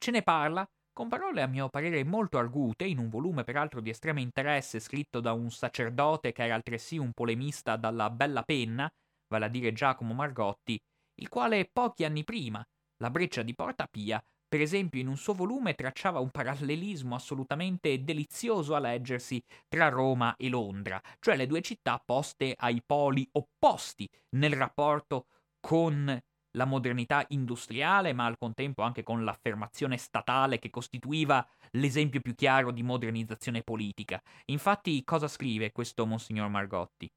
ce 0.03 0.11
ne 0.11 0.21
parla 0.21 0.69
con 0.91 1.07
parole 1.07 1.41
a 1.41 1.47
mio 1.47 1.69
parere 1.69 2.03
molto 2.03 2.37
argute, 2.37 2.83
in 2.83 2.97
un 2.97 3.07
volume 3.07 3.45
peraltro 3.45 3.79
di 3.79 3.89
estremo 3.89 4.19
interesse 4.19 4.81
scritto 4.81 5.21
da 5.21 5.31
un 5.31 5.49
sacerdote 5.49 6.33
che 6.33 6.43
era 6.43 6.55
altresì 6.55 6.97
un 6.97 7.13
polemista 7.13 7.77
dalla 7.77 8.09
bella 8.09 8.43
penna, 8.43 8.91
vale 9.29 9.45
a 9.45 9.47
dire 9.47 9.71
Giacomo 9.71 10.13
Margotti, 10.13 10.77
il 11.21 11.29
quale 11.29 11.69
pochi 11.71 12.03
anni 12.03 12.25
prima, 12.25 12.61
la 12.97 13.09
breccia 13.09 13.43
di 13.43 13.55
Porta 13.55 13.87
Pia, 13.89 14.21
per 14.45 14.59
esempio 14.59 14.99
in 14.99 15.07
un 15.07 15.15
suo 15.15 15.33
volume 15.33 15.73
tracciava 15.73 16.19
un 16.19 16.31
parallelismo 16.31 17.15
assolutamente 17.15 18.03
delizioso 18.03 18.75
a 18.75 18.79
leggersi 18.79 19.41
tra 19.69 19.87
Roma 19.87 20.35
e 20.35 20.49
Londra, 20.49 21.01
cioè 21.21 21.37
le 21.37 21.47
due 21.47 21.61
città 21.61 21.97
poste 22.03 22.53
ai 22.57 22.83
poli 22.85 23.25
opposti 23.31 24.05
nel 24.31 24.53
rapporto 24.53 25.27
con 25.61 26.21
la 26.55 26.65
modernità 26.65 27.25
industriale, 27.29 28.13
ma 28.13 28.25
al 28.25 28.37
contempo 28.37 28.81
anche 28.83 29.03
con 29.03 29.23
l'affermazione 29.23 29.97
statale 29.97 30.59
che 30.59 30.69
costituiva 30.69 31.45
l'esempio 31.71 32.21
più 32.21 32.35
chiaro 32.35 32.71
di 32.71 32.83
modernizzazione 32.83 33.63
politica. 33.63 34.21
Infatti, 34.45 35.03
cosa 35.03 35.27
scrive 35.27 35.71
questo 35.71 36.05
Monsignor 36.05 36.49
Margotti? 36.49 37.09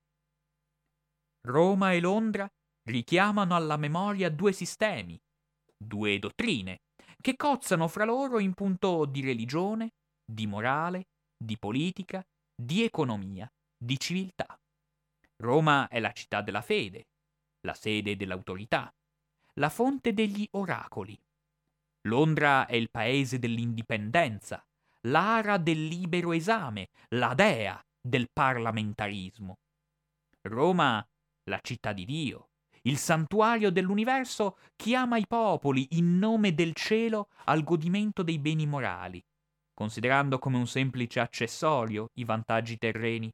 Roma 1.46 1.92
e 1.92 2.00
Londra 2.00 2.48
richiamano 2.88 3.54
alla 3.54 3.76
memoria 3.76 4.30
due 4.30 4.52
sistemi, 4.52 5.18
due 5.76 6.18
dottrine, 6.18 6.78
che 7.20 7.36
cozzano 7.36 7.88
fra 7.88 8.04
loro 8.04 8.38
in 8.38 8.54
punto 8.54 9.04
di 9.04 9.20
religione, 9.20 9.90
di 10.24 10.46
morale, 10.46 11.04
di 11.36 11.56
politica, 11.58 12.24
di 12.54 12.82
economia, 12.82 13.46
di 13.76 13.98
civiltà. 13.98 14.58
Roma 15.42 15.88
è 15.88 16.00
la 16.00 16.12
città 16.12 16.40
della 16.40 16.62
fede, 16.62 17.04
la 17.66 17.74
sede 17.74 18.16
dell'autorità, 18.16 18.90
la 19.58 19.68
fonte 19.68 20.12
degli 20.12 20.46
oracoli. 20.52 21.18
Londra 22.02 22.66
è 22.66 22.76
il 22.76 22.90
paese 22.90 23.38
dell'indipendenza, 23.38 24.64
l'ara 25.02 25.56
del 25.56 25.86
libero 25.86 26.32
esame, 26.32 26.88
la 27.10 27.34
dea 27.34 27.82
del 28.00 28.28
parlamentarismo. 28.32 29.58
Roma, 30.42 31.04
la 31.44 31.58
città 31.62 31.92
di 31.92 32.04
Dio, 32.04 32.50
il 32.82 32.98
santuario 32.98 33.70
dell'universo 33.70 34.58
chiama 34.76 35.16
i 35.16 35.26
popoli 35.26 35.88
in 35.92 36.18
nome 36.18 36.54
del 36.54 36.72
cielo 36.75 37.30
al 37.46 37.64
godimento 37.64 38.22
dei 38.22 38.38
beni 38.38 38.66
morali, 38.66 39.25
considerando 39.75 40.38
come 40.38 40.58
un 40.58 40.66
semplice 40.66 41.18
accessorio 41.18 42.10
i 42.14 42.25
vantaggi 42.25 42.78
terreni. 42.78 43.32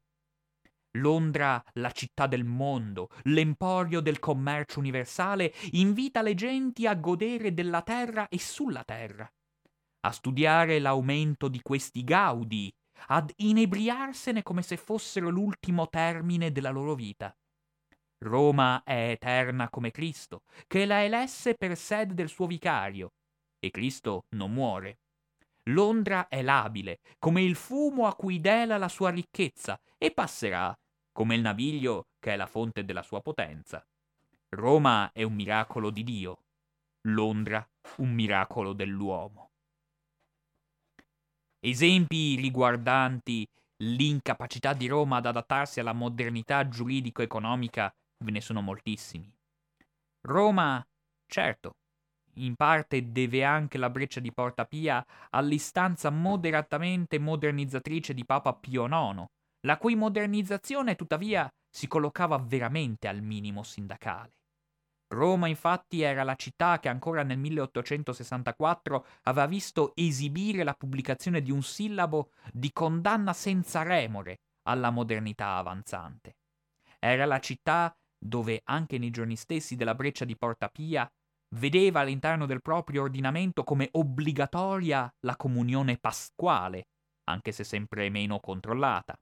Londra, 0.99 1.63
la 1.75 1.91
città 1.91 2.27
del 2.27 2.45
mondo, 2.45 3.09
l'emporio 3.25 4.01
del 4.01 4.19
commercio 4.19 4.79
universale, 4.79 5.53
invita 5.73 6.21
le 6.23 6.35
genti 6.35 6.87
a 6.87 6.95
godere 6.95 7.55
della 7.55 7.83
terra 7.83 8.29
e 8.29 8.39
sulla 8.39 8.85
terra. 8.85 9.31
a 10.05 10.11
studiare 10.11 10.79
l'aumento 10.81 11.49
di 11.49 11.61
questi 11.63 12.03
gaudi, 12.03 12.73
ad 13.09 13.33
inebriarsene 13.37 14.43
come 14.43 14.63
se 14.63 14.77
fossero 14.77 15.29
l'ultimo 15.29 15.89
termine 15.89 16.51
della 16.51 16.71
loro 16.71 16.95
vita. 16.95 17.35
Roma 18.19 18.83
è 18.85 19.11
eterna 19.11 19.69
come 19.69 19.91
Cristo, 19.91 20.43
che 20.67 20.87
la 20.87 21.03
elesse 21.03 21.55
per 21.55 21.77
sede 21.77 22.15
del 22.15 22.29
suo 22.29 22.47
vicario, 22.47 23.13
e 23.59 23.71
Cristo 23.71 24.25
non 24.31 24.53
muore. 24.53 24.99
Londra 25.71 26.27
è 26.29 26.43
labile, 26.43 26.99
come 27.19 27.43
il 27.43 27.55
fumo 27.55 28.07
a 28.07 28.15
cui 28.15 28.41
dela 28.41 28.79
la 28.79 28.89
sua 28.89 29.11
ricchezza, 29.11 29.81
e 29.97 30.13
passerà, 30.13 30.77
come 31.13 31.35
il 31.35 31.41
naviglio 31.41 32.07
che 32.19 32.33
è 32.33 32.37
la 32.37 32.47
fonte 32.47 32.85
della 32.85 33.03
sua 33.03 33.21
potenza. 33.21 33.85
Roma 34.51 35.11
è 35.13 35.23
un 35.23 35.35
miracolo 35.35 35.91
di 35.91 36.03
Dio, 36.03 36.39
Londra 37.03 37.67
un 37.97 38.13
miracolo 38.13 38.73
dell'uomo. 38.73 39.51
Esempi 41.61 42.37
riguardanti 42.37 43.47
l'incapacità 43.83 44.73
di 44.73 44.87
Roma 44.87 45.19
ad 45.19 45.27
adattarsi 45.27 45.81
alla 45.81 45.93
modernità 45.93 46.69
giuridico-economica 46.69 47.93
ve 48.25 48.31
ne 48.31 48.41
sono 48.41 48.61
moltissimi. 48.61 49.31
Roma, 50.23 50.85
certo, 51.27 51.77
in 52.35 52.55
parte 52.55 53.13
deve 53.13 53.45
anche 53.45 53.79
la 53.79 53.91
breccia 53.91 54.21
di 54.21 54.33
Porta 54.33 54.65
Pia 54.65 55.05
all'istanza 55.31 56.11
moderatamente 56.11 57.19
modernizzatrice 57.19 58.15
di 58.15 58.25
Papa 58.25 58.55
Pio 58.55 58.87
IX, 58.87 59.25
la 59.65 59.77
cui 59.77 59.95
modernizzazione 59.95 60.95
tuttavia 60.97 61.51
si 61.69 61.87
collocava 61.87 62.39
veramente 62.39 63.09
al 63.09 63.23
minimo 63.23 63.63
sindacale. 63.63 64.35
Roma 65.13 65.47
infatti 65.47 66.01
era 66.01 66.23
la 66.23 66.35
città 66.35 66.79
che 66.79 66.89
ancora 66.89 67.23
nel 67.23 67.39
1864 67.39 69.07
aveva 69.23 69.47
visto 69.47 69.93
esibire 69.95 70.65
la 70.65 70.75
pubblicazione 70.75 71.43
di 71.43 71.51
un 71.51 71.63
sillabo 71.63 72.31
di 72.51 72.73
condanna 72.73 73.33
senza 73.33 73.83
remore 73.83 74.41
alla 74.63 74.91
modernità 74.91 75.57
avanzante. 75.57 76.37
Era 76.99 77.27
la 77.27 77.41
città 77.41 77.95
dove 78.19 78.63
anche 78.65 78.99
nei 78.99 79.11
giorni 79.11 79.37
stessi 79.37 79.77
della 79.77 79.95
breccia 79.95 80.25
di 80.25 80.37
Porta 80.37 80.69
Pia 80.69 81.11
vedeva 81.55 82.01
all'interno 82.01 82.47
del 82.47 82.63
proprio 82.63 83.03
ordinamento 83.03 83.65
come 83.65 83.89
obbligatoria 83.93 85.13
la 85.21 85.37
comunione 85.37 85.99
pasquale, 85.99 86.87
anche 87.25 87.53
se 87.53 87.65
sempre 87.65 88.09
meno 88.09 88.41
controllata, 88.41 89.19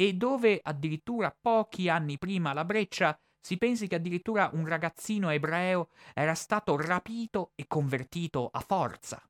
e 0.00 0.14
dove 0.14 0.58
addirittura 0.62 1.30
pochi 1.38 1.90
anni 1.90 2.16
prima 2.16 2.54
la 2.54 2.64
breccia 2.64 3.14
si 3.38 3.58
pensi 3.58 3.86
che 3.86 3.96
addirittura 3.96 4.48
un 4.54 4.66
ragazzino 4.66 5.28
ebreo 5.28 5.90
era 6.14 6.34
stato 6.34 6.74
rapito 6.78 7.52
e 7.54 7.66
convertito 7.66 8.48
a 8.50 8.60
forza. 8.60 9.22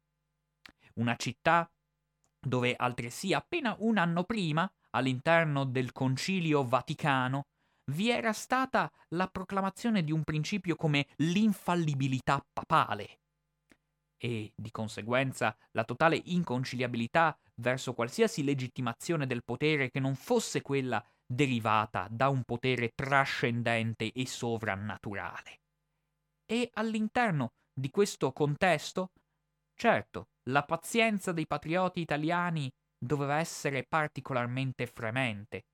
Una 0.94 1.16
città 1.16 1.68
dove 2.38 2.76
altresì 2.76 3.34
appena 3.34 3.74
un 3.80 3.98
anno 3.98 4.22
prima, 4.22 4.72
all'interno 4.90 5.64
del 5.64 5.90
Concilio 5.90 6.62
Vaticano, 6.62 7.46
vi 7.90 8.10
era 8.10 8.32
stata 8.32 8.88
la 9.08 9.26
proclamazione 9.26 10.04
di 10.04 10.12
un 10.12 10.22
principio 10.22 10.76
come 10.76 11.08
l'infallibilità 11.16 12.46
papale 12.52 13.18
e, 14.22 14.52
di 14.54 14.70
conseguenza, 14.70 15.56
la 15.72 15.84
totale 15.84 16.20
inconciliabilità 16.26 17.34
verso 17.54 17.94
qualsiasi 17.94 18.44
legittimazione 18.44 19.26
del 19.26 19.42
potere 19.42 19.90
che 19.90 19.98
non 19.98 20.14
fosse 20.14 20.60
quella 20.60 21.02
derivata 21.26 22.06
da 22.10 22.28
un 22.28 22.42
potere 22.44 22.90
trascendente 22.94 24.12
e 24.12 24.26
sovrannaturale. 24.26 25.60
E 26.44 26.68
all'interno 26.74 27.54
di 27.72 27.88
questo 27.88 28.32
contesto, 28.32 29.12
certo, 29.74 30.28
la 30.50 30.64
pazienza 30.64 31.32
dei 31.32 31.46
patrioti 31.46 32.00
italiani 32.00 32.70
doveva 32.98 33.38
essere 33.38 33.86
particolarmente 33.88 34.86
fremente. 34.86 35.64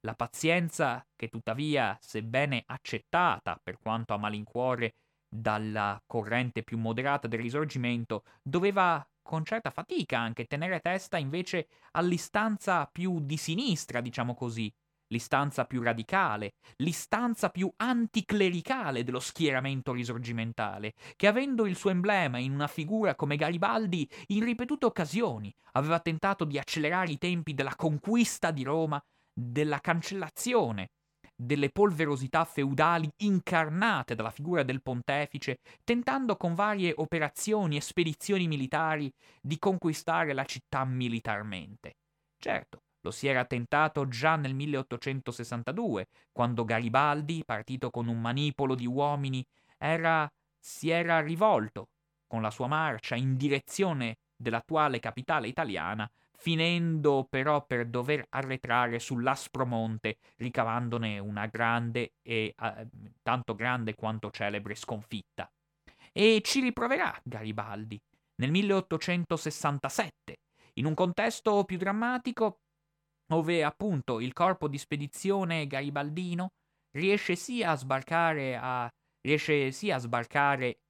La 0.00 0.14
pazienza 0.14 1.06
che 1.14 1.28
tuttavia, 1.28 1.96
sebbene 2.00 2.64
accettata 2.66 3.58
per 3.62 3.78
quanto 3.78 4.12
a 4.12 4.18
malincuore 4.18 4.96
dalla 5.32 6.02
corrente 6.06 6.62
più 6.62 6.76
moderata 6.76 7.26
del 7.26 7.40
risorgimento, 7.40 8.24
doveva 8.42 9.04
con 9.22 9.44
certa 9.44 9.70
fatica 9.70 10.18
anche 10.18 10.44
tenere 10.44 10.80
testa 10.80 11.16
invece 11.16 11.68
all'istanza 11.92 12.86
più 12.92 13.18
di 13.20 13.38
sinistra, 13.38 14.02
diciamo 14.02 14.34
così, 14.34 14.70
l'istanza 15.08 15.64
più 15.64 15.80
radicale, 15.80 16.54
l'istanza 16.76 17.48
più 17.48 17.72
anticlericale 17.76 19.04
dello 19.04 19.20
schieramento 19.20 19.92
risorgimentale, 19.92 20.92
che 21.16 21.26
avendo 21.28 21.66
il 21.66 21.76
suo 21.76 21.90
emblema 21.90 22.38
in 22.38 22.52
una 22.52 22.66
figura 22.66 23.14
come 23.14 23.36
Garibaldi, 23.36 24.08
in 24.28 24.44
ripetute 24.44 24.84
occasioni 24.84 25.54
aveva 25.72 26.00
tentato 26.00 26.44
di 26.44 26.58
accelerare 26.58 27.12
i 27.12 27.18
tempi 27.18 27.54
della 27.54 27.74
conquista 27.74 28.50
di 28.50 28.64
Roma, 28.64 29.02
della 29.32 29.78
cancellazione 29.80 30.90
delle 31.34 31.70
polverosità 31.70 32.44
feudali 32.44 33.10
incarnate 33.18 34.14
dalla 34.14 34.30
figura 34.30 34.62
del 34.62 34.82
pontefice, 34.82 35.58
tentando 35.84 36.36
con 36.36 36.54
varie 36.54 36.92
operazioni 36.96 37.76
e 37.76 37.80
spedizioni 37.80 38.46
militari 38.46 39.12
di 39.40 39.58
conquistare 39.58 40.32
la 40.32 40.44
città 40.44 40.84
militarmente. 40.84 41.96
Certo, 42.38 42.82
lo 43.00 43.10
si 43.10 43.26
era 43.26 43.44
tentato 43.44 44.06
già 44.08 44.36
nel 44.36 44.54
1862, 44.54 46.08
quando 46.32 46.64
Garibaldi, 46.64 47.42
partito 47.44 47.90
con 47.90 48.08
un 48.08 48.20
manipolo 48.20 48.74
di 48.74 48.86
uomini, 48.86 49.44
era, 49.76 50.30
si 50.58 50.90
era 50.90 51.20
rivolto 51.20 51.88
con 52.26 52.40
la 52.40 52.50
sua 52.50 52.66
marcia 52.66 53.16
in 53.16 53.36
direzione 53.36 54.16
dell'attuale 54.36 55.00
capitale 55.00 55.48
italiana 55.48 56.10
finendo 56.42 57.24
però 57.30 57.64
per 57.64 57.86
dover 57.86 58.26
arretrare 58.30 58.98
sull'Aspromonte, 58.98 60.16
ricavandone 60.38 61.20
una 61.20 61.46
grande 61.46 62.14
e 62.20 62.52
uh, 62.58 62.88
tanto 63.22 63.54
grande 63.54 63.94
quanto 63.94 64.28
celebre 64.32 64.74
sconfitta. 64.74 65.48
E 66.10 66.40
ci 66.42 66.60
riproverà 66.60 67.16
Garibaldi 67.22 67.96
nel 68.40 68.50
1867, 68.50 70.40
in 70.74 70.86
un 70.86 70.94
contesto 70.94 71.62
più 71.64 71.78
drammatico, 71.78 72.62
dove 73.24 73.62
appunto 73.62 74.18
il 74.18 74.32
corpo 74.32 74.66
di 74.66 74.78
spedizione 74.78 75.68
garibaldino 75.68 76.54
riesce 76.90 77.36
sia 77.36 77.70
a 77.70 77.76
sbarcare 77.76 78.58
a 78.60 78.90
riesce 79.24 79.70
sia 79.70 79.94
a 79.94 79.98
sbarcare 80.00 80.80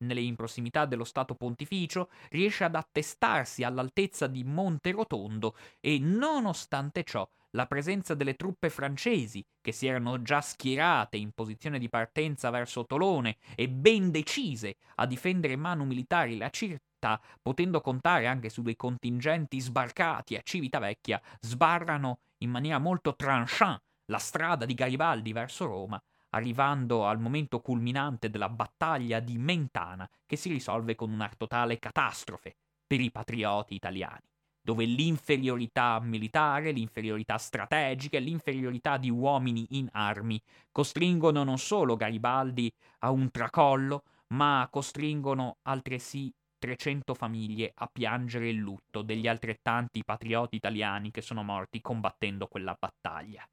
in 0.00 0.36
prossimità 0.36 0.84
dello 0.86 1.04
Stato 1.04 1.34
Pontificio, 1.34 2.10
riesce 2.30 2.64
ad 2.64 2.74
attestarsi 2.74 3.64
all'altezza 3.64 4.26
di 4.26 4.44
Monte 4.44 4.92
Rotondo 4.92 5.56
e, 5.80 5.98
nonostante 5.98 7.02
ciò, 7.04 7.28
la 7.52 7.66
presenza 7.66 8.14
delle 8.14 8.36
truppe 8.36 8.70
francesi, 8.70 9.44
che 9.60 9.72
si 9.72 9.86
erano 9.86 10.22
già 10.22 10.40
schierate 10.40 11.16
in 11.16 11.32
posizione 11.32 11.78
di 11.78 11.88
partenza 11.88 12.50
verso 12.50 12.84
Tolone 12.84 13.38
e 13.54 13.68
ben 13.68 14.10
decise 14.10 14.76
a 14.96 15.06
difendere 15.06 15.56
mano 15.56 15.84
militari 15.84 16.36
la 16.36 16.50
città, 16.50 17.20
potendo 17.40 17.80
contare 17.80 18.26
anche 18.26 18.50
su 18.50 18.62
dei 18.62 18.76
contingenti 18.76 19.60
sbarcati 19.60 20.36
a 20.36 20.42
Civitavecchia, 20.42 21.20
sbarrano 21.40 22.20
in 22.38 22.50
maniera 22.50 22.78
molto 22.78 23.16
tranchant 23.16 23.80
la 24.10 24.18
strada 24.18 24.64
di 24.64 24.74
Garibaldi 24.74 25.32
verso 25.32 25.66
Roma, 25.66 26.02
arrivando 26.30 27.06
al 27.06 27.18
momento 27.18 27.60
culminante 27.60 28.30
della 28.30 28.48
battaglia 28.48 29.20
di 29.20 29.38
Mentana, 29.38 30.08
che 30.26 30.36
si 30.36 30.50
risolve 30.50 30.94
con 30.94 31.10
una 31.10 31.30
totale 31.36 31.78
catastrofe 31.78 32.56
per 32.86 33.00
i 33.00 33.10
patrioti 33.10 33.74
italiani, 33.74 34.28
dove 34.60 34.84
l'inferiorità 34.84 35.98
militare, 36.00 36.72
l'inferiorità 36.72 37.38
strategica 37.38 38.16
e 38.16 38.20
l'inferiorità 38.20 38.96
di 38.96 39.10
uomini 39.10 39.66
in 39.70 39.88
armi 39.92 40.40
costringono 40.70 41.44
non 41.44 41.58
solo 41.58 41.96
Garibaldi 41.96 42.72
a 43.00 43.10
un 43.10 43.30
tracollo, 43.30 44.02
ma 44.28 44.68
costringono 44.70 45.58
altresì 45.62 46.32
300 46.58 47.14
famiglie 47.14 47.72
a 47.74 47.88
piangere 47.90 48.48
il 48.48 48.56
lutto 48.56 49.02
degli 49.02 49.28
altrettanti 49.28 50.02
patrioti 50.04 50.56
italiani 50.56 51.10
che 51.10 51.22
sono 51.22 51.42
morti 51.42 51.80
combattendo 51.80 52.46
quella 52.48 52.76
battaglia. 52.78 53.48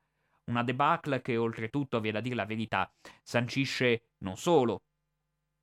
Una 0.45 0.63
debacle 0.63 1.21
che 1.21 1.37
oltretutto, 1.37 1.99
vi 1.99 2.09
è 2.09 2.11
da 2.11 2.21
dire 2.21 2.35
la 2.35 2.45
verità, 2.45 2.91
sancisce 3.23 4.11
non 4.19 4.37
solo 4.37 4.83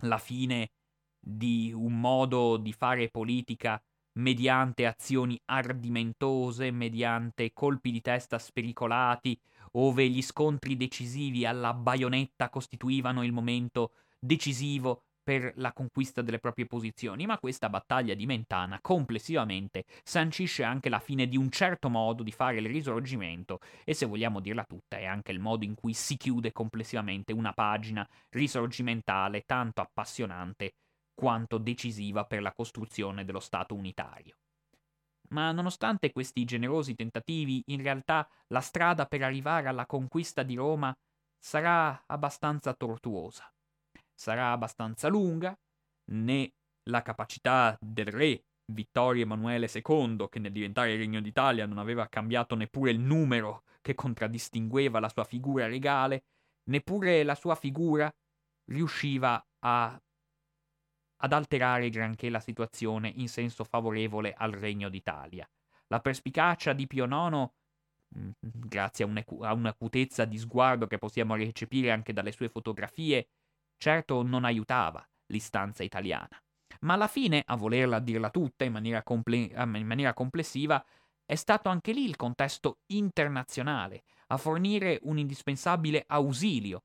la 0.05 0.19
fine 0.19 0.73
di 1.19 1.73
un 1.73 2.01
modo 2.01 2.57
di 2.57 2.73
fare 2.73 3.09
politica 3.09 3.81
mediante 4.15 4.87
azioni 4.87 5.41
ardimentose, 5.47 6.71
mediante 6.71 7.53
colpi 7.53 7.93
di 7.93 8.01
testa 8.01 8.39
spericolati, 8.39 9.41
ove 9.73 10.09
gli 10.09 10.21
scontri 10.21 10.77
decisivi 10.77 11.47
alla 11.47 11.73
baionetta 11.73 12.51
costituivano 12.51 13.23
il 13.23 13.33
momento 13.33 13.93
decisivo 14.19 15.05
per 15.23 15.53
la 15.57 15.73
conquista 15.73 16.21
delle 16.23 16.39
proprie 16.39 16.67
posizioni, 16.67 17.27
ma 17.27 17.39
questa 17.39 17.69
battaglia 17.69 18.15
di 18.15 18.27
Mentana 18.27 18.81
complessivamente 18.81 19.85
sancisce 20.03 20.65
anche 20.65 20.89
la 20.89 20.99
fine 20.99 21.29
di 21.29 21.37
un 21.37 21.51
certo 21.51 21.89
modo 21.89 22.23
di 22.23 22.33
fare 22.33 22.59
il 22.59 22.67
risorgimento 22.67 23.61
e 23.85 23.95
se 23.95 24.07
vogliamo 24.07 24.41
dirla 24.41 24.65
tutta 24.65 24.99
è 24.99 25.05
anche 25.05 25.33
il 25.33 25.39
modo 25.39 25.65
in 25.65 25.75
cui 25.75 25.95
si 25.95 26.17
chiude 26.17 26.53
complessivamente 26.53 27.33
una 27.33 27.53
pagina 27.53 28.07
risorgimentale 28.31 29.43
tanto 29.43 29.81
appassionante 29.81 30.73
quanto 31.15 31.59
decisiva 31.59 32.25
per 32.25 32.43
la 32.43 32.53
costruzione 32.53 33.25
dello 33.25 33.41
Stato 33.41 33.75
unitario. 33.75 34.37
Ma 35.29 35.53
nonostante 35.53 36.11
questi 36.11 36.45
generosi 36.45 36.95
tentativi, 36.95 37.63
in 37.67 37.83
realtà 37.83 38.29
la 38.49 38.61
strada 38.61 39.07
per 39.07 39.23
arrivare 39.23 39.69
alla 39.69 39.87
conquista 39.87 40.43
di 40.43 40.57
Roma 40.57 40.95
sarà 41.39 42.05
abbastanza 42.07 42.75
tortuosa. 42.75 43.52
Sarà 44.23 44.53
abbastanza 44.53 45.09
lunga, 45.09 45.53
né 46.13 46.53
la 46.91 47.03
capacità 47.03 47.77
del 47.81 48.07
re 48.07 48.45
Vittorio 48.73 49.25
Emanuele 49.25 49.69
II, 49.69 50.29
che 50.31 50.39
nel 50.39 50.53
diventare 50.53 50.95
Regno 50.95 51.21
d'Italia 51.21 51.67
non 51.67 51.79
aveva 51.79 52.07
cambiato 52.07 52.55
neppure 52.55 52.93
il 52.93 53.01
numero 53.01 53.65
che 53.81 53.97
contraddistingueva 53.97 55.01
la 55.01 55.09
sua 55.09 55.25
figura 55.25 55.67
regale, 55.67 56.23
neppure 56.71 57.25
la 57.25 57.35
sua 57.35 57.57
figura 57.57 58.09
riusciva 58.71 59.45
a, 59.65 60.01
ad 61.17 61.33
alterare 61.33 61.91
granché 61.91 62.31
la 62.31 62.39
situazione 62.39 63.09
in 63.09 63.27
senso 63.27 63.65
favorevole 63.65 64.35
al 64.35 64.53
Regno 64.53 64.89
d'Italia. 64.89 65.51
La 65.89 65.99
perspicacia 65.99 66.73
di 66.75 66.87
Pio 66.87 67.07
IX, 67.07 67.51
mm, 68.17 68.31
grazie 68.41 69.05
a 69.05 69.53
un'acutezza 69.53 70.25
di 70.27 70.39
sguardo 70.39 70.87
che 70.87 70.99
possiamo 70.99 71.35
recepire 71.35 71.91
anche 71.91 72.13
dalle 72.13 72.31
sue 72.31 72.49
fotografie, 72.49 73.27
certo 73.83 74.23
non 74.23 74.45
aiutava 74.45 75.05
l'istanza 75.27 75.83
italiana. 75.83 76.41
Ma 76.83 76.95
alla 76.95 77.09
fine, 77.09 77.43
a 77.45 77.57
volerla 77.57 77.99
dirla 77.99 78.31
tutta 78.31 78.63
in 78.63 78.71
maniera, 78.71 79.03
comple- 79.03 79.51
in 79.53 79.87
maniera 79.87 80.15
complessiva, 80.15 80.85
è 81.25 81.35
stato 81.35 81.69
anche 81.69 81.91
lì 81.93 82.05
il 82.05 82.15
contesto 82.15 82.79
internazionale 82.93 84.05
a 84.29 84.37
fornire 84.37 85.01
un 85.03 85.19
indispensabile 85.19 86.05
ausilio 86.07 86.85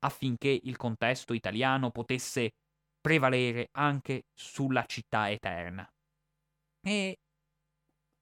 affinché 0.00 0.60
il 0.62 0.76
contesto 0.76 1.32
italiano 1.32 1.90
potesse 1.90 2.52
prevalere 3.00 3.70
anche 3.72 4.26
sulla 4.32 4.84
città 4.86 5.30
eterna 5.30 5.90
e 6.80 7.18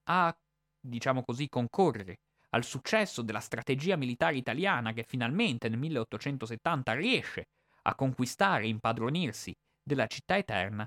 a, 0.05 0.35
diciamo 0.81 1.23
così, 1.23 1.51
concorrere 1.51 2.21
al 2.51 2.65
successo 2.65 3.21
della 3.21 3.41
strategia 3.41 3.97
militare 3.97 4.37
italiana 4.37 4.95
che 4.95 5.03
finalmente 5.03 5.69
nel 5.69 5.79
1870 5.79 6.95
riesce 6.95 7.49
a 7.87 7.94
conquistare 7.94 8.64
e 8.64 8.68
impadronirsi 8.68 9.55
della 9.83 10.07
città 10.07 10.37
eterna, 10.37 10.87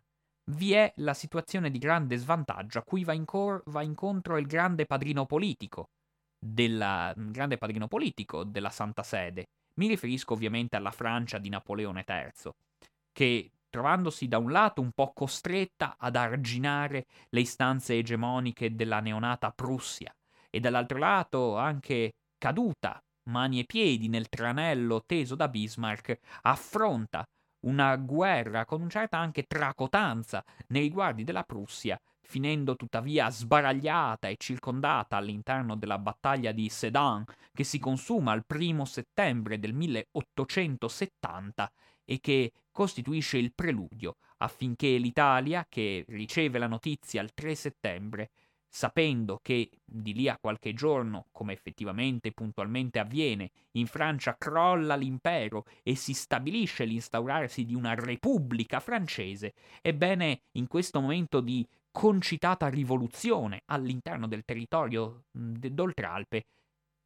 vi 0.52 0.74
è 0.74 0.92
la 0.98 1.14
situazione 1.14 1.70
di 1.70 1.78
grande 1.78 2.18
svantaggio 2.18 2.80
a 2.80 2.84
cui 2.84 3.04
va, 3.04 3.14
incor- 3.14 3.62
va 3.68 3.82
incontro 3.82 4.38
il 4.38 4.48
grande 4.48 4.86
padrino 4.86 5.26
politico 5.26 5.90
della, 6.38 7.14
grande 7.16 7.58
padrino 7.58 7.88
politico 7.88 8.44
della 8.44 8.70
Santa 8.70 9.04
Sede. 9.04 9.46
Mi 9.76 9.88
riferisco 9.88 10.34
ovviamente 10.34 10.76
alla 10.76 10.92
Francia 10.92 11.38
di 11.38 11.50
Napoleone 11.50 12.04
III, 12.08 12.52
che 13.12 13.52
trovandosi 13.70 14.28
da 14.28 14.40
un 14.40 14.52
lato 14.52 14.82
un 14.82 14.92
po' 14.92 15.14
costretta 15.14 15.96
ad 15.98 16.16
arginare 16.16 17.06
le 17.30 17.42
istanze 17.42 17.96
egemoniche 17.98 18.76
della 18.76 19.00
neonata 19.00 19.52
Prussia 19.52 20.14
e 20.50 20.60
dall'altro 20.60 20.98
lato 20.98 21.56
anche 21.56 22.14
caduta, 22.38 23.00
mani 23.30 23.60
e 23.60 23.66
piedi 23.66 24.10
nel 24.10 24.28
tranello 24.30 25.04
teso 25.06 25.36
da 25.36 25.48
Bismarck, 25.48 26.20
affronta 26.42 27.26
una 27.62 27.96
guerra 27.98 28.66
con 28.66 28.82
una 28.82 28.90
certa 28.90 29.18
anche 29.18 29.44
tracotanza 29.44 30.44
nei 30.68 30.82
riguardi 30.84 31.24
della 31.24 31.44
Prussia, 31.44 32.00
finendo 32.22 32.76
tuttavia 32.76 33.30
sbaragliata 33.30 34.28
e 34.28 34.36
circondata 34.38 35.18
all'interno 35.18 35.76
della 35.76 35.98
battaglia 35.98 36.52
di 36.52 36.70
Sedan, 36.70 37.24
che 37.54 37.64
si 37.64 37.80
consuma 37.80 38.34
il 38.34 38.46
primo 38.46 38.86
settembre 38.86 39.60
del 39.60 39.74
1870 39.74 41.72
e 42.06 42.20
che 42.20 42.52
costituisce 42.72 43.38
il 43.38 43.54
preludio 43.54 44.18
affinché 44.38 44.98
l'Italia, 44.98 45.66
che 45.68 46.06
riceve 46.08 46.60
la 46.60 46.68
notizia 46.68 47.22
il 47.22 47.34
3 47.34 47.56
settembre, 47.56 48.30
sapendo 48.70 49.40
che 49.42 49.70
di 49.84 50.14
lì 50.14 50.30
a 50.30 50.38
qualche 50.40 50.74
giorno, 50.74 51.26
come 51.32 51.54
effettivamente 51.54 52.32
puntualmente 52.32 53.00
avviene, 53.00 53.50
in 53.72 53.88
Francia 53.88 54.36
crolla 54.38 54.96
l'impero 54.96 55.66
e 55.84 55.96
si 55.96 56.14
stabilisce 56.14 56.86
l'instaurarsi 56.86 57.66
di 57.66 57.74
una 57.74 57.96
repubblica 57.96 58.80
francese, 58.80 59.54
ebbene 59.82 60.42
in 60.54 60.68
questo 60.68 61.02
momento 61.02 61.42
di 61.42 61.68
concitata 61.92 62.68
rivoluzione 62.68 63.64
all'interno 63.66 64.28
del 64.28 64.46
territorio 64.46 65.24
d'Oltralpe, 65.32 66.46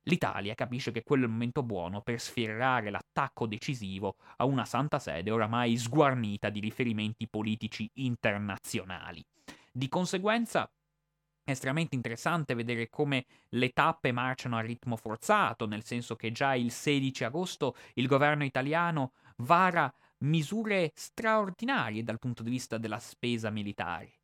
l'Italia 0.04 0.54
capisce 0.56 0.91
che 0.91 1.04
quello 1.04 1.23
è 1.23 1.28
il 1.28 1.32
momento 1.32 1.63
buono 1.63 2.02
per 2.02 2.19
sferrare 2.19 2.89
l'attacco 2.89 3.47
decisivo 3.47 4.17
a 4.38 4.45
una 4.45 4.65
santa 4.65 4.99
sede 4.99 5.32
oramai 5.32 5.78
sguarnita 5.78 6.49
di 6.49 6.60
riferimenti 6.60 7.28
politici 7.28 7.89
internazionali. 7.93 9.23
Di 9.71 9.88
conseguenza, 9.88 10.69
è 11.43 11.51
estremamente 11.51 11.95
interessante 11.95 12.53
vedere 12.53 12.89
come 12.89 13.25
le 13.49 13.69
tappe 13.71 14.12
marciano 14.12 14.58
a 14.58 14.62
ritmo 14.62 14.95
forzato, 14.95 15.67
nel 15.67 15.84
senso 15.84 16.15
che 16.15 16.32
già 16.32 16.56
il 16.56 16.71
16 16.71 17.25
agosto 17.25 17.75
il 17.95 18.08
governo 18.08 18.45
italiano 18.45 19.12
vara 19.38 19.93
misure 20.19 20.91
straordinarie 20.95 22.03
dal 22.03 22.19
punto 22.19 22.43
di 22.43 22.49
vista 22.49 22.77
della 22.77 22.99
spesa 22.99 23.49
militare. 23.49 24.21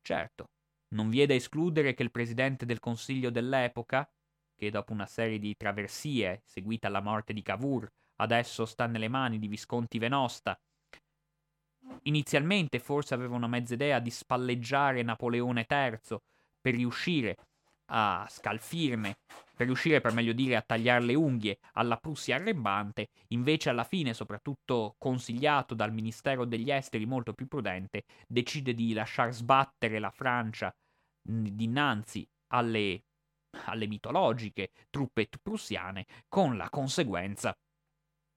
Certo, 0.00 0.50
non 0.94 1.10
vi 1.10 1.20
è 1.20 1.26
da 1.26 1.34
escludere 1.34 1.94
che 1.94 2.04
il 2.04 2.12
presidente 2.12 2.64
del 2.66 2.78
Consiglio 2.78 3.30
dell'epoca, 3.30 4.08
che 4.54 4.70
dopo 4.70 4.92
una 4.92 5.06
serie 5.06 5.38
di 5.38 5.56
traversie 5.56 6.42
seguita 6.44 6.86
alla 6.86 7.00
morte 7.00 7.32
di 7.32 7.42
Cavour, 7.42 7.90
adesso 8.16 8.64
sta 8.64 8.86
nelle 8.86 9.08
mani 9.08 9.38
di 9.38 9.48
Visconti 9.48 9.98
Venosta, 9.98 10.56
inizialmente 12.02 12.78
forse 12.78 13.14
aveva 13.14 13.34
una 13.34 13.48
mezza 13.48 13.74
idea 13.74 13.98
di 13.98 14.10
spalleggiare 14.10 15.02
Napoleone 15.02 15.66
III, 15.68 16.18
per 16.60 16.74
riuscire 16.74 17.36
a 17.92 18.26
scalfirne, 18.28 19.18
per 19.56 19.66
riuscire 19.66 20.00
per 20.00 20.12
meglio 20.12 20.32
dire 20.32 20.56
a 20.56 20.62
tagliare 20.62 21.04
le 21.04 21.14
unghie 21.14 21.58
alla 21.72 21.96
Prussia 21.96 22.36
arrembante, 22.36 23.08
invece 23.28 23.70
alla 23.70 23.84
fine, 23.84 24.14
soprattutto 24.14 24.94
consigliato 24.96 25.74
dal 25.74 25.92
Ministero 25.92 26.44
degli 26.44 26.70
Esteri 26.70 27.04
molto 27.04 27.32
più 27.32 27.46
prudente, 27.48 28.04
decide 28.26 28.74
di 28.74 28.92
lasciar 28.92 29.32
sbattere 29.32 29.98
la 29.98 30.10
Francia 30.10 30.72
dinanzi 31.22 32.26
alle, 32.52 33.02
alle 33.66 33.86
mitologiche 33.86 34.70
truppe 34.88 35.28
prussiane, 35.42 36.06
con 36.28 36.56
la 36.56 36.70
conseguenza 36.70 37.52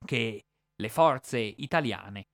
che 0.03 0.45
le 0.75 0.89
forze 0.89 1.39
italiane 1.39 2.25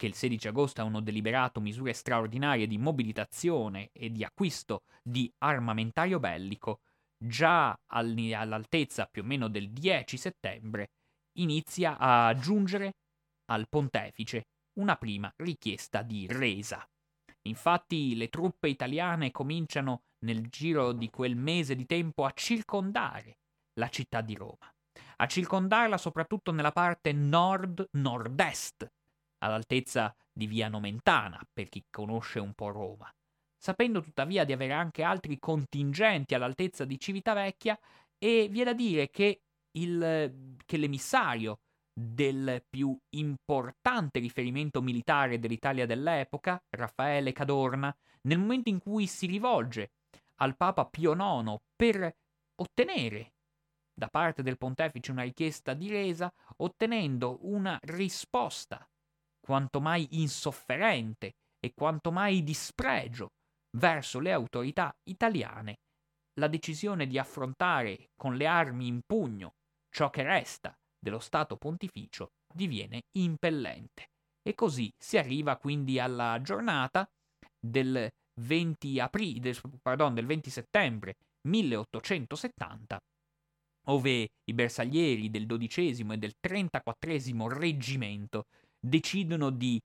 che 0.00 0.06
il 0.06 0.14
16 0.14 0.48
agosto 0.48 0.80
hanno 0.80 1.02
deliberato 1.02 1.60
misure 1.60 1.92
straordinarie 1.92 2.66
di 2.66 2.78
mobilitazione 2.78 3.90
e 3.92 4.10
di 4.10 4.24
acquisto 4.24 4.84
di 5.02 5.30
armamentario 5.40 6.18
bellico, 6.18 6.80
già 7.18 7.78
all'altezza 7.88 9.04
più 9.04 9.20
o 9.20 9.26
meno 9.26 9.48
del 9.48 9.68
10 9.68 10.16
settembre 10.16 10.92
inizia 11.36 11.98
a 11.98 12.34
giungere 12.34 12.94
al 13.50 13.68
pontefice 13.68 14.46
una 14.78 14.96
prima 14.96 15.30
richiesta 15.36 16.00
di 16.00 16.26
resa. 16.26 16.82
Infatti 17.42 18.16
le 18.16 18.30
truppe 18.30 18.70
italiane 18.70 19.30
cominciano 19.30 20.04
nel 20.20 20.48
giro 20.48 20.92
di 20.92 21.10
quel 21.10 21.36
mese 21.36 21.76
di 21.76 21.84
tempo 21.84 22.24
a 22.24 22.32
circondare 22.32 23.36
la 23.74 23.90
città 23.90 24.22
di 24.22 24.34
Roma, 24.34 24.72
a 25.16 25.26
circondarla 25.26 25.98
soprattutto 25.98 26.52
nella 26.52 26.72
parte 26.72 27.12
nord-nord-est 27.12 28.90
all'altezza 29.40 30.14
di 30.32 30.46
Via 30.46 30.68
Nomentana, 30.68 31.40
per 31.52 31.68
chi 31.68 31.84
conosce 31.90 32.38
un 32.38 32.54
po' 32.54 32.70
Roma, 32.70 33.12
sapendo 33.56 34.00
tuttavia 34.02 34.44
di 34.44 34.52
avere 34.52 34.72
anche 34.72 35.02
altri 35.02 35.38
contingenti 35.38 36.34
all'altezza 36.34 36.84
di 36.84 36.98
Civitavecchia 36.98 37.78
e 38.18 38.48
vi 38.50 38.60
è 38.60 38.64
da 38.64 38.72
dire 38.72 39.10
che, 39.10 39.42
il, 39.72 40.56
che 40.64 40.76
l'emissario 40.76 41.60
del 41.92 42.64
più 42.68 42.96
importante 43.10 44.18
riferimento 44.18 44.80
militare 44.80 45.38
dell'Italia 45.38 45.86
dell'epoca, 45.86 46.62
Raffaele 46.70 47.32
Cadorna, 47.32 47.94
nel 48.22 48.38
momento 48.38 48.68
in 48.68 48.78
cui 48.78 49.06
si 49.06 49.26
rivolge 49.26 49.92
al 50.36 50.56
Papa 50.56 50.86
Pio 50.86 51.12
IX 51.12 51.56
per 51.76 52.14
ottenere 52.56 53.32
da 53.92 54.08
parte 54.08 54.42
del 54.42 54.56
pontefice 54.56 55.10
una 55.10 55.22
richiesta 55.22 55.74
di 55.74 55.90
resa, 55.90 56.32
ottenendo 56.56 57.38
una 57.42 57.78
risposta 57.82 58.88
quanto 59.40 59.80
mai 59.80 60.06
insofferente 60.12 61.32
e 61.58 61.72
quanto 61.74 62.12
mai 62.12 62.42
dispregio 62.42 63.28
verso 63.76 64.18
le 64.18 64.32
autorità 64.32 64.94
italiane 65.04 65.76
la 66.40 66.48
decisione 66.48 67.06
di 67.06 67.18
affrontare 67.18 68.10
con 68.16 68.36
le 68.36 68.46
armi 68.46 68.86
in 68.86 69.00
pugno 69.04 69.54
ciò 69.90 70.10
che 70.10 70.22
resta 70.22 70.72
dello 70.98 71.18
Stato 71.18 71.56
pontificio 71.56 72.32
diviene 72.52 73.02
impellente. 73.16 74.08
E 74.42 74.54
così 74.54 74.90
si 74.96 75.18
arriva 75.18 75.56
quindi 75.56 75.98
alla 75.98 76.40
giornata 76.42 77.06
del 77.58 78.08
20, 78.40 79.00
apri- 79.00 79.38
del, 79.38 79.58
pardon, 79.82 80.14
del 80.14 80.26
20 80.26 80.50
settembre 80.50 81.16
1870, 81.48 82.98
ove 83.88 84.28
i 84.44 84.54
bersaglieri 84.54 85.30
del 85.30 85.46
XII 85.46 86.12
e 86.12 86.16
del 86.16 86.34
XXXV 86.40 87.46
reggimento 87.48 88.46
decidono 88.80 89.50
di 89.50 89.80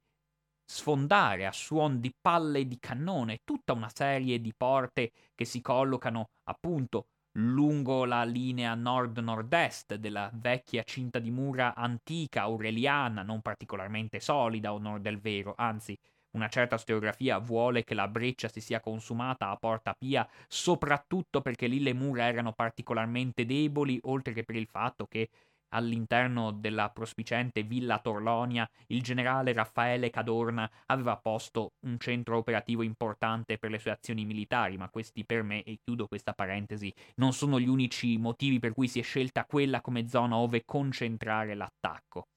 sfondare 0.68 1.46
a 1.46 1.52
suon 1.52 2.00
di 2.00 2.12
palle 2.20 2.66
di 2.66 2.78
cannone 2.80 3.40
tutta 3.44 3.74
una 3.74 3.92
serie 3.94 4.42
di 4.42 4.52
porte 4.56 5.12
che 5.36 5.46
si 5.46 5.62
collocano 5.62 6.30
appunto 6.46 7.08
lungo 7.38 8.06
la 8.06 8.24
linea 8.24 8.74
nord-nord-est 8.74 9.96
della 9.96 10.30
vecchia 10.34 10.84
cinta 10.84 11.20
di 11.20 11.32
mura 11.32 11.76
antica 11.76 12.44
aureliana, 12.44 13.24
non 13.24 13.42
particolarmente 13.42 14.20
solida 14.20 14.72
o 14.72 14.78
onor 14.78 15.02
del 15.02 15.20
vero, 15.20 15.54
anzi 15.58 15.98
una 16.36 16.50
certa 16.50 16.78
storiografia 16.78 17.38
vuole 17.40 17.84
che 17.84 17.94
la 17.94 18.08
breccia 18.08 18.50
si 18.50 18.60
sia 18.60 18.82
consumata 18.82 19.50
a 19.50 19.56
Porta 19.56 19.94
Pia, 19.94 20.28
soprattutto 20.48 21.42
perché 21.42 21.68
lì 21.68 21.82
le 21.82 21.94
mura 21.94 22.28
erano 22.28 22.52
particolarmente 22.52 23.46
deboli, 23.46 23.98
oltre 24.04 24.34
che 24.34 24.44
per 24.44 24.56
il 24.56 24.68
fatto 24.68 25.06
che 25.08 25.30
all'interno 25.76 26.52
della 26.52 26.90
prospicente 26.90 27.64
Villa 27.64 28.00
Torlonia, 28.00 28.68
il 28.88 29.02
generale 29.02 29.54
Raffaele 29.54 30.10
Cadorna 30.10 30.70
aveva 30.88 31.18
posto 31.18 31.74
un 31.86 31.98
centro 32.00 32.38
operativo 32.38 32.82
importante 32.82 33.58
per 33.58 33.70
le 33.70 33.80
sue 33.80 33.92
azioni 33.92 34.26
militari, 34.26 34.78
ma 34.78 34.90
questi 34.90 35.26
per 35.26 35.44
me, 35.44 35.64
e 35.64 35.80
chiudo 35.84 36.08
questa 36.08 36.34
parentesi, 36.34 36.92
non 37.16 37.34
sono 37.34 37.60
gli 37.60 37.68
unici 37.68 38.18
motivi 38.18 38.60
per 38.60 38.72
cui 38.74 38.88
si 38.88 39.00
è 39.00 39.04
scelta 39.04 39.46
quella 39.46 39.82
come 39.82 40.08
zona 40.08 40.38
ove 40.38 40.64
concentrare 40.66 41.56
l'attacco. 41.56 42.28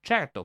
Certo, 0.00 0.44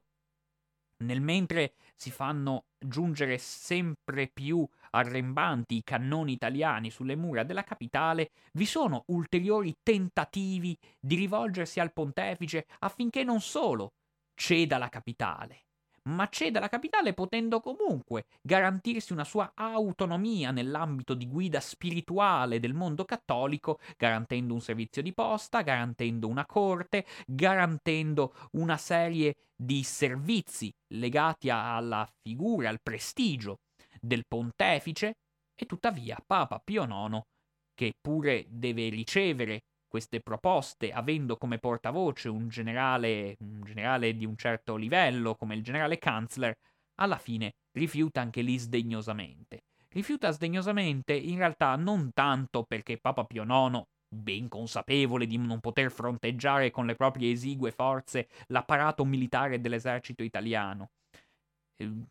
nel 1.03 1.21
mentre 1.21 1.75
si 1.95 2.11
fanno 2.11 2.65
giungere 2.77 3.37
sempre 3.37 4.27
più 4.27 4.67
arrembanti 4.91 5.77
i 5.77 5.83
cannoni 5.83 6.33
italiani 6.33 6.89
sulle 6.89 7.15
mura 7.15 7.43
della 7.43 7.63
capitale, 7.63 8.31
vi 8.53 8.65
sono 8.65 9.03
ulteriori 9.07 9.77
tentativi 9.81 10.77
di 10.99 11.15
rivolgersi 11.15 11.79
al 11.79 11.93
pontefice 11.93 12.65
affinché 12.79 13.23
non 13.23 13.41
solo 13.41 13.93
ceda 14.35 14.77
la 14.77 14.89
capitale, 14.89 15.62
ma 16.03 16.27
ceda 16.29 16.59
la 16.59 16.69
capitale 16.69 17.13
potendo 17.13 17.59
comunque 17.59 18.25
garantirsi 18.41 19.13
una 19.13 19.23
sua 19.23 19.51
autonomia 19.55 20.51
nell'ambito 20.51 21.13
di 21.13 21.27
guida 21.27 21.59
spirituale 21.59 22.59
del 22.59 22.73
mondo 22.73 23.05
cattolico, 23.05 23.79
garantendo 23.97 24.53
un 24.53 24.61
servizio 24.61 25.01
di 25.01 25.13
posta, 25.13 25.61
garantendo 25.61 26.27
una 26.27 26.45
corte, 26.45 27.05
garantendo 27.25 28.33
una 28.53 28.77
serie 28.77 29.35
di 29.55 29.83
servizi 29.83 30.73
legati 30.93 31.49
alla 31.49 32.07
figura, 32.21 32.69
al 32.69 32.81
prestigio 32.81 33.59
del 33.99 34.25
pontefice, 34.27 35.15
e 35.55 35.65
tuttavia 35.65 36.17
Papa 36.25 36.59
Pio 36.59 36.83
IX, 36.83 37.21
che 37.73 37.93
pure 37.99 38.45
deve 38.49 38.89
ricevere 38.89 39.61
queste 39.93 40.21
proposte, 40.21 40.91
avendo 40.91 41.37
come 41.37 41.59
portavoce 41.59 42.27
un 42.27 42.47
generale, 42.47 43.35
un 43.41 43.61
generale 43.63 44.15
di 44.15 44.25
un 44.25 44.35
certo 44.35 44.75
livello 44.75 45.35
come 45.35 45.53
il 45.53 45.61
generale 45.61 45.99
Kanzler, 45.99 46.57
alla 46.95 47.19
fine 47.19 47.53
rifiuta 47.73 48.19
anche 48.19 48.41
lì 48.41 48.57
sdegnosamente. 48.57 49.65
Rifiuta 49.89 50.31
sdegnosamente 50.31 51.13
in 51.13 51.37
realtà 51.37 51.75
non 51.75 52.09
tanto 52.11 52.63
perché 52.63 52.97
Papa 52.97 53.23
Pio 53.25 53.43
IX, 53.43 53.83
ben 54.07 54.47
consapevole 54.47 55.27
di 55.27 55.37
non 55.37 55.59
poter 55.59 55.91
fronteggiare 55.91 56.71
con 56.71 56.87
le 56.87 56.95
proprie 56.95 57.31
esigue 57.31 57.69
forze 57.69 58.29
l'apparato 58.47 59.05
militare 59.05 59.61
dell'esercito 59.61 60.23
italiano, 60.23 60.89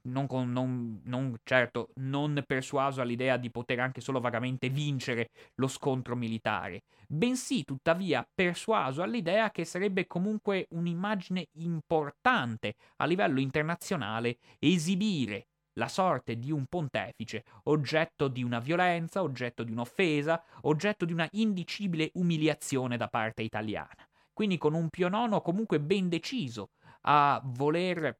non, 0.03 0.27
con, 0.27 0.51
non, 0.51 1.01
non, 1.05 1.37
certo, 1.45 1.91
non 1.97 2.43
persuaso 2.47 3.01
all'idea 3.01 3.37
di 3.37 3.51
poter 3.51 3.81
anche 3.81 4.01
solo 4.01 4.21
vagamente 4.21 4.69
vincere 4.69 5.31
lo 5.57 5.69
scontro 5.69 6.17
militare, 6.17 6.83
bensì 7.07 7.65
tuttavia 7.65 8.27
persuaso 8.35 9.03
all'idea 9.03 9.51
che 9.51 9.65
sarebbe 9.65 10.07
comunque 10.07 10.67
un'immagine 10.71 11.47
importante 11.59 12.75
a 12.97 13.05
livello 13.07 13.41
internazionale 13.41 14.39
esibire 14.59 15.47
la 15.75 15.89
sorte 15.89 16.39
di 16.39 16.51
un 16.51 16.67
pontefice, 16.67 17.45
oggetto 17.65 18.29
di 18.29 18.43
una 18.43 18.59
violenza, 18.59 19.23
oggetto 19.23 19.63
di 19.63 19.73
un'offesa, 19.73 20.43
oggetto 20.63 21.05
di 21.05 21.13
una 21.13 21.27
indicibile 21.33 22.11
umiliazione 22.15 22.97
da 22.97 23.09
parte 23.09 23.43
italiana. 23.43 24.07
Quindi 24.33 24.59
con 24.59 24.75
un 24.75 24.89
Pio 24.89 25.09
IX 25.09 25.41
comunque 25.43 25.81
ben 25.81 26.09
deciso 26.09 26.71
a 27.03 27.41
voler 27.45 28.19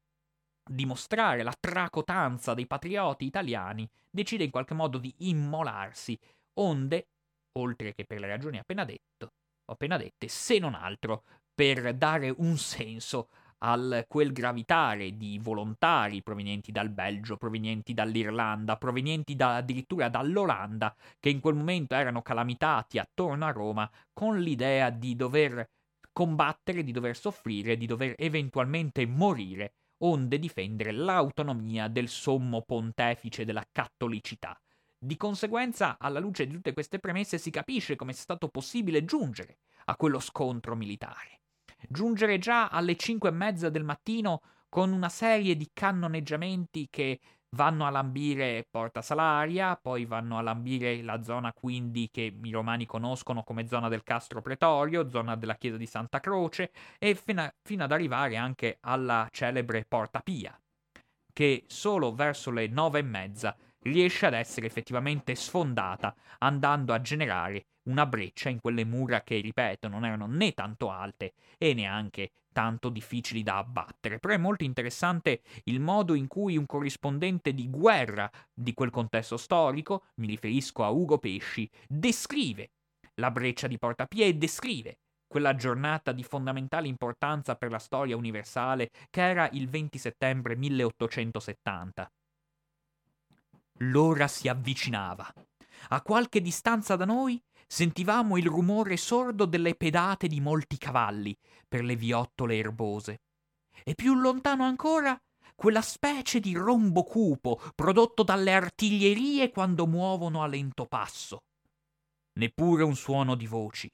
dimostrare 0.75 1.43
la 1.43 1.55
tracotanza 1.59 2.55
dei 2.55 2.67
patrioti 2.67 3.25
italiani, 3.25 3.89
decide 4.11 4.45
in 4.45 4.51
qualche 4.51 4.75
modo 4.75 4.99
di 4.99 5.13
immolarsi, 5.19 6.19
onde, 6.61 7.07
oltre 7.59 7.95
che 7.95 8.05
per 8.05 8.19
le 8.19 8.29
ragioni 8.29 8.59
appena, 8.59 8.85
detto, 8.85 9.33
appena 9.71 9.97
dette, 9.97 10.29
se 10.29 10.59
non 10.59 10.75
altro 10.75 11.25
per 11.55 11.95
dare 11.95 12.33
un 12.37 12.57
senso 12.57 13.29
al 13.65 14.07
quel 14.09 14.33
gravitare 14.33 15.17
di 15.17 15.39
volontari 15.39 16.23
provenienti 16.23 16.73
dal 16.73 16.89
Belgio, 16.89 17.37
provenienti 17.37 17.95
dall'Irlanda, 17.95 18.77
provenienti 18.77 19.37
da, 19.37 19.57
addirittura 19.57 20.09
dall'Olanda, 20.09 20.95
che 21.21 21.31
in 21.31 21.41
quel 21.41 21.55
momento 21.55 21.95
erano 21.95 22.23
calamitati 22.23 22.99
attorno 22.99 23.47
a 23.47 23.53
Roma 23.53 23.89
con 24.13 24.41
l'idea 24.41 24.91
di 24.91 25.15
dover 25.15 25.69
combattere, 26.13 26.83
di 26.83 26.93
dover 26.93 27.17
soffrire, 27.17 27.77
di 27.77 27.87
dover 27.87 28.15
eventualmente 28.19 29.07
morire 29.07 29.75
onde 30.05 30.39
difendere 30.39 30.93
l'autonomia 30.93 31.89
del 31.89 32.09
sommo 32.09 32.63
pontefice 32.63 33.45
della 33.45 33.65
cattolicità. 33.71 34.59
Di 34.99 35.17
conseguenza, 35.17 35.97
alla 35.99 36.21
luce 36.21 36.47
di 36.47 36.55
tutte 36.55 36.73
queste 36.73 36.99
premesse, 36.99 37.39
si 37.39 37.51
capisce 37.51 37.97
come 37.97 38.13
sia 38.13 38.23
stato 38.23 38.49
possibile 38.49 39.05
giungere 39.05 39.59
a 39.87 39.97
quello 39.97 40.21
scontro 40.21 40.77
militare. 40.77 41.41
Giungere 41.89 42.39
già 42.39 42.69
alle 42.69 42.97
cinque 42.97 43.31
e 43.31 43.33
mezza 43.33 43.69
del 43.69 43.83
mattino 43.83 44.41
con 44.69 44.93
una 44.93 45.09
serie 45.09 45.57
di 45.57 45.69
cannoneggiamenti 45.73 46.87
che 46.89 47.19
vanno 47.55 47.87
a 47.87 47.91
lambire 47.91 48.67
Porta 48.71 49.03
Salaria, 49.03 49.77
poi 49.77 50.05
vanno 50.05 50.39
a 50.39 50.43
lambire 50.43 51.03
la 51.03 51.23
zona 51.23 51.53
quindi 51.53 52.09
che 52.11 52.35
i 52.43 52.51
romani 52.51 52.87
conoscono 52.87 53.43
come 53.43 53.67
zona 53.67 53.89
del 53.89 54.03
Castro 54.03 54.41
Pretorio, 54.41 55.09
zona 55.09 55.37
della 55.37 55.57
chiesa 55.57 55.77
di 55.77 55.87
Santa 55.87 56.21
Croce, 56.21 56.73
e 56.99 57.15
fino, 57.15 57.43
a, 57.43 57.55
fino 57.63 57.85
ad 57.85 57.93
arrivare 57.93 58.37
anche 58.37 58.79
alla 58.81 59.29
celebre 59.31 59.85
Porta 59.87 60.21
Pia, 60.21 60.59
che 61.33 61.65
solo 61.67 62.15
verso 62.15 62.51
le 62.51 62.67
nove 62.69 63.01
e 63.01 63.03
mezza 63.03 63.57
riesce 63.81 64.27
ad 64.27 64.35
essere 64.35 64.67
effettivamente 64.67 65.35
sfondata, 65.35 66.15
andando 66.39 66.93
a 66.93 67.01
generare 67.01 67.67
una 67.89 68.07
breccia 68.07 68.49
in 68.49 68.61
quelle 68.61 68.85
mura 68.85 69.23
che, 69.23 69.41
ripeto, 69.41 69.89
non 69.89 70.05
erano 70.05 70.27
né 70.27 70.53
tanto 70.53 70.91
alte 70.91 71.33
e 71.59 71.75
neanche 71.75 72.31
tanto 72.53 72.89
difficili 72.89 73.43
da 73.43 73.59
abbattere. 73.59 74.19
Però 74.19 74.33
è 74.35 74.39
molto 74.39 74.65
interessante 74.65 75.41
il 75.65 75.81
modo 75.81 76.15
in 76.15 76.29
cui 76.29 76.57
un 76.57 76.67
corrispondente 76.67 77.53
di 77.53 77.69
guerra 77.69 78.31
di 78.53 78.75
quel 78.75 78.91
contesto 78.91 79.37
storico, 79.37 80.05
mi 80.17 80.27
riferisco 80.27 80.85
a 80.85 80.91
Ugo 80.91 81.19
Pesci, 81.19 81.69
descrive 81.89 82.71
la 83.15 83.31
breccia 83.31 83.67
di 83.67 83.79
Portapie 83.79 84.27
e 84.27 84.35
descrive 84.35 84.99
quella 85.27 85.55
giornata 85.55 86.13
di 86.13 86.23
fondamentale 86.23 86.89
importanza 86.89 87.57
per 87.57 87.71
la 87.71 87.79
storia 87.79 88.17
universale 88.17 88.91
che 89.09 89.23
era 89.23 89.49
il 89.53 89.69
20 89.69 89.99
settembre 89.99 90.57
1870. 90.57 92.13
L'ora 93.79 94.29
si 94.29 94.49
avvicinava. 94.49 95.33
A 95.89 96.03
qualche 96.03 96.41
distanza 96.41 96.97
da 96.97 97.07
noi 97.07 97.43
sentivamo 97.73 98.37
il 98.37 98.45
rumore 98.45 98.99
sordo 98.99 99.47
delle 99.47 99.75
pedate 99.75 100.27
di 100.27 100.43
molti 100.43 100.77
cavalli 100.77 101.35
per 101.67 101.83
le 101.83 101.97
viottole 101.97 102.59
erbose. 102.59 103.23
E 103.83 103.95
più 103.95 104.15
lontano 104.15 104.65
ancora 104.65 105.19
quella 105.55 105.81
specie 105.81 106.39
di 106.39 106.55
rombo 106.55 107.03
cupo 107.03 107.59
prodotto 107.75 108.25
dalle 108.25 108.53
artiglierie 108.53 109.51
quando 109.51 109.87
muovono 109.87 110.43
a 110.43 110.47
lento 110.49 110.85
passo. 110.85 111.45
Neppure 112.35 112.83
un 112.83 112.95
suono 112.95 113.35
di 113.37 113.47
voci. 113.47 113.91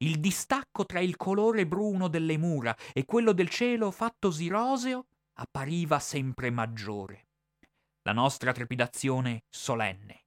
Il 0.00 0.20
distacco 0.20 0.84
tra 0.84 1.00
il 1.00 1.16
colore 1.16 1.66
bruno 1.66 2.08
delle 2.08 2.36
mura 2.36 2.76
e 2.92 3.06
quello 3.06 3.32
del 3.32 3.48
cielo 3.48 3.90
fattosi 3.90 4.48
roseo 4.48 5.06
appariva 5.38 5.98
sempre 5.98 6.50
maggiore. 6.50 7.28
La 8.02 8.12
nostra 8.12 8.52
trepidazione 8.52 9.44
solenne 9.48 10.23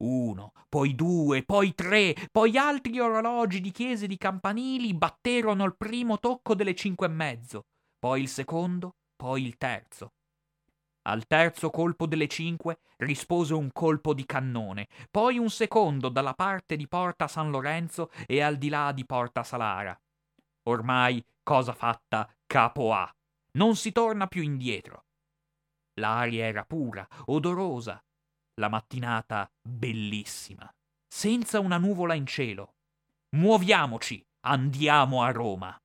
uno, 0.00 0.52
poi 0.68 0.94
due, 0.94 1.42
poi 1.42 1.74
tre, 1.74 2.14
poi 2.30 2.56
altri 2.56 2.98
orologi 2.98 3.60
di 3.60 3.70
chiese 3.70 4.06
di 4.06 4.16
campanili 4.16 4.94
batterono 4.94 5.64
il 5.64 5.76
primo 5.76 6.18
tocco 6.18 6.54
delle 6.54 6.74
cinque 6.74 7.06
e 7.06 7.10
mezzo, 7.10 7.66
poi 7.98 8.22
il 8.22 8.28
secondo, 8.28 8.96
poi 9.16 9.44
il 9.44 9.56
terzo. 9.56 10.12
Al 11.02 11.26
terzo 11.26 11.70
colpo 11.70 12.06
delle 12.06 12.28
cinque 12.28 12.80
rispose 12.98 13.54
un 13.54 13.70
colpo 13.72 14.12
di 14.12 14.26
cannone, 14.26 14.88
poi 15.10 15.38
un 15.38 15.48
secondo 15.48 16.08
dalla 16.08 16.34
parte 16.34 16.76
di 16.76 16.86
Porta 16.86 17.26
San 17.26 17.50
Lorenzo 17.50 18.10
e 18.26 18.42
al 18.42 18.56
di 18.56 18.68
là 18.68 18.92
di 18.92 19.06
Porta 19.06 19.42
Salara. 19.42 19.98
Ormai 20.64 21.24
cosa 21.42 21.72
fatta 21.72 22.30
capo 22.46 22.92
A. 22.92 23.10
Non 23.52 23.76
si 23.76 23.92
torna 23.92 24.26
più 24.26 24.42
indietro. 24.42 25.04
L'aria 25.94 26.44
era 26.44 26.64
pura, 26.64 27.06
odorosa, 27.26 28.02
la 28.60 28.68
mattinata 28.68 29.50
bellissima, 29.60 30.72
senza 31.08 31.58
una 31.58 31.78
nuvola 31.78 32.14
in 32.14 32.26
cielo. 32.26 32.74
Muoviamoci, 33.30 34.24
andiamo 34.42 35.22
a 35.22 35.30
Roma. 35.32 35.82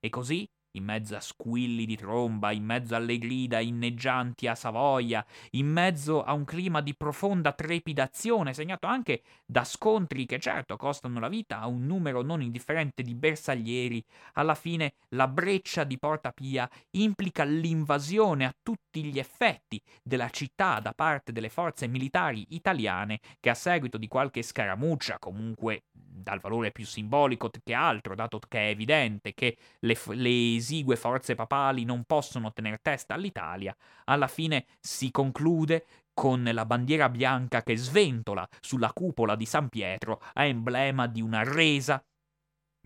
E 0.00 0.08
così, 0.08 0.48
in 0.76 0.84
mezzo 0.84 1.16
a 1.16 1.20
squilli 1.20 1.86
di 1.86 1.96
tromba, 1.96 2.52
in 2.52 2.64
mezzo 2.64 2.94
alle 2.94 3.18
grida 3.18 3.60
inneggianti 3.60 4.46
a 4.46 4.54
Savoia, 4.54 5.24
in 5.50 5.66
mezzo 5.66 6.22
a 6.22 6.32
un 6.32 6.44
clima 6.44 6.80
di 6.80 6.94
profonda 6.94 7.52
trepidazione, 7.52 8.54
segnato 8.54 8.86
anche 8.86 9.22
da 9.44 9.64
scontri 9.64 10.26
che 10.26 10.38
certo 10.38 10.76
costano 10.76 11.20
la 11.20 11.28
vita 11.28 11.60
a 11.60 11.66
un 11.66 11.86
numero 11.86 12.22
non 12.22 12.42
indifferente 12.42 13.02
di 13.02 13.14
bersaglieri, 13.14 14.04
alla 14.34 14.54
fine 14.54 14.94
la 15.10 15.28
breccia 15.28 15.84
di 15.84 15.98
Porta 15.98 16.32
Pia 16.32 16.68
implica 16.92 17.44
l'invasione 17.44 18.44
a 18.44 18.54
tutti 18.62 19.04
gli 19.04 19.18
effetti 19.18 19.80
della 20.02 20.30
città 20.30 20.80
da 20.80 20.92
parte 20.92 21.32
delle 21.32 21.48
forze 21.48 21.86
militari 21.86 22.46
italiane 22.50 23.20
che 23.40 23.50
a 23.50 23.54
seguito 23.54 23.98
di 23.98 24.08
qualche 24.08 24.42
scaramuccia, 24.42 25.18
comunque 25.18 25.84
dal 25.92 26.40
valore 26.40 26.72
più 26.72 26.84
simbolico 26.84 27.50
che 27.62 27.74
altro, 27.74 28.14
dato 28.14 28.40
che 28.48 28.58
è 28.58 28.68
evidente 28.70 29.34
che 29.34 29.56
le, 29.80 29.98
le 30.08 30.28
esigue 30.64 30.96
forze 30.96 31.34
papali 31.34 31.84
non 31.84 32.04
possono 32.04 32.52
tenere 32.54 32.78
testa 32.80 33.12
all'Italia, 33.12 33.76
alla 34.04 34.28
fine 34.28 34.64
si 34.80 35.10
conclude 35.10 35.84
con 36.14 36.42
la 36.42 36.64
bandiera 36.64 37.10
bianca 37.10 37.62
che 37.62 37.76
sventola 37.76 38.48
sulla 38.60 38.92
cupola 38.92 39.36
di 39.36 39.44
San 39.44 39.68
Pietro 39.68 40.22
a 40.32 40.44
emblema 40.44 41.06
di 41.06 41.20
una 41.20 41.42
resa 41.42 42.02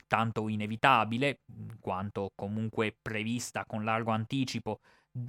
tanto 0.08 0.48
inevitabile, 0.48 1.40
quanto 1.80 2.32
comunque 2.34 2.96
prevista 3.00 3.64
con 3.66 3.84
largo 3.84 4.10
anticipo 4.10 4.80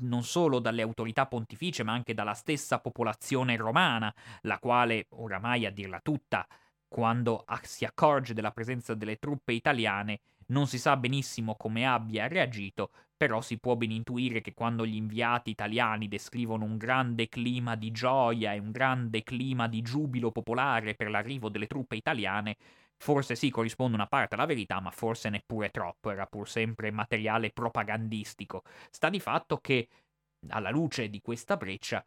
non 0.01 0.23
solo 0.23 0.59
dalle 0.59 0.81
autorità 0.81 1.25
pontificie, 1.25 1.83
ma 1.83 1.93
anche 1.93 2.13
dalla 2.13 2.33
stessa 2.33 2.79
popolazione 2.79 3.57
romana, 3.57 4.13
la 4.41 4.57
quale, 4.59 5.07
oramai 5.09 5.65
a 5.65 5.71
dirla 5.71 5.99
tutta, 5.99 6.47
quando 6.87 7.45
si 7.63 7.85
accorge 7.85 8.33
della 8.33 8.51
presenza 8.51 8.93
delle 8.93 9.17
truppe 9.17 9.53
italiane, 9.53 10.21
non 10.51 10.67
si 10.67 10.77
sa 10.77 10.97
benissimo 10.97 11.55
come 11.55 11.85
abbia 11.85 12.27
reagito, 12.27 12.91
però 13.15 13.41
si 13.41 13.57
può 13.59 13.75
ben 13.75 13.91
intuire 13.91 14.41
che 14.41 14.53
quando 14.53 14.85
gli 14.85 14.95
inviati 14.95 15.49
italiani 15.49 16.07
descrivono 16.07 16.63
un 16.63 16.77
grande 16.77 17.27
clima 17.27 17.75
di 17.75 17.91
gioia 17.91 18.53
e 18.53 18.59
un 18.59 18.71
grande 18.71 19.23
clima 19.23 19.67
di 19.67 19.81
giubilo 19.81 20.31
popolare 20.31 20.95
per 20.95 21.09
l'arrivo 21.09 21.49
delle 21.49 21.67
truppe 21.67 21.97
italiane, 21.97 22.55
forse 22.97 23.35
sì 23.35 23.49
corrisponde 23.49 23.95
una 23.95 24.07
parte 24.07 24.35
alla 24.35 24.45
verità, 24.45 24.79
ma 24.79 24.91
forse 24.91 25.29
neppure 25.29 25.69
troppo, 25.69 26.11
era 26.11 26.25
pur 26.27 26.47
sempre 26.47 26.91
materiale 26.91 27.51
propagandistico. 27.51 28.63
Sta 28.89 29.09
di 29.09 29.19
fatto 29.19 29.57
che, 29.57 29.87
alla 30.49 30.69
luce 30.69 31.09
di 31.09 31.19
questa 31.21 31.57
breccia, 31.57 32.03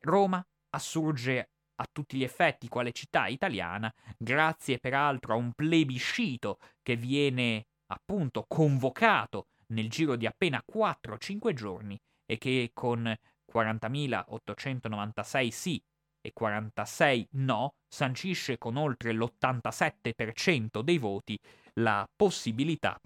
Roma 0.00 0.44
assurge 0.70 1.48
a 1.76 1.86
tutti 1.90 2.16
gli 2.18 2.22
effetti 2.22 2.68
quale 2.68 2.92
città 2.92 3.26
italiana, 3.26 3.92
grazie 4.18 4.78
peraltro 4.78 5.32
a 5.32 5.36
un 5.36 5.52
plebiscito 5.52 6.58
che 6.82 6.96
viene 6.96 7.66
appunto 7.92 8.44
convocato 8.46 9.46
nel 9.68 9.88
giro 9.88 10.16
di 10.16 10.26
appena 10.26 10.62
4-5 10.70 11.52
giorni 11.52 11.98
e 12.26 12.38
che 12.38 12.70
con 12.72 13.14
40.896 13.52 15.48
sì 15.48 15.82
e 16.20 16.32
46 16.32 17.28
no 17.32 17.74
sancisce 17.88 18.58
con 18.58 18.76
oltre 18.76 19.12
l'87% 19.12 20.80
dei 20.80 20.98
voti 20.98 21.38
la 21.74 22.08
possibilità 22.14 23.00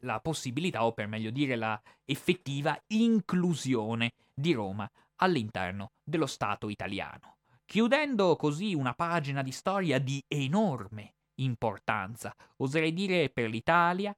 la 0.00 0.20
possibilità 0.20 0.84
o 0.84 0.92
per 0.92 1.06
meglio 1.06 1.30
dire 1.30 1.56
la 1.56 1.80
effettiva 2.04 2.78
inclusione 2.88 4.12
di 4.32 4.52
Roma 4.52 4.90
all'interno 5.16 5.92
dello 6.02 6.26
Stato 6.26 6.68
italiano. 6.68 7.36
Chiudendo 7.64 8.36
così 8.36 8.74
una 8.74 8.94
pagina 8.94 9.42
di 9.42 9.52
storia 9.52 9.98
di 9.98 10.22
enorme 10.28 11.13
importanza, 11.36 12.34
oserei 12.56 12.92
dire 12.92 13.30
per 13.30 13.48
l'Italia, 13.48 14.14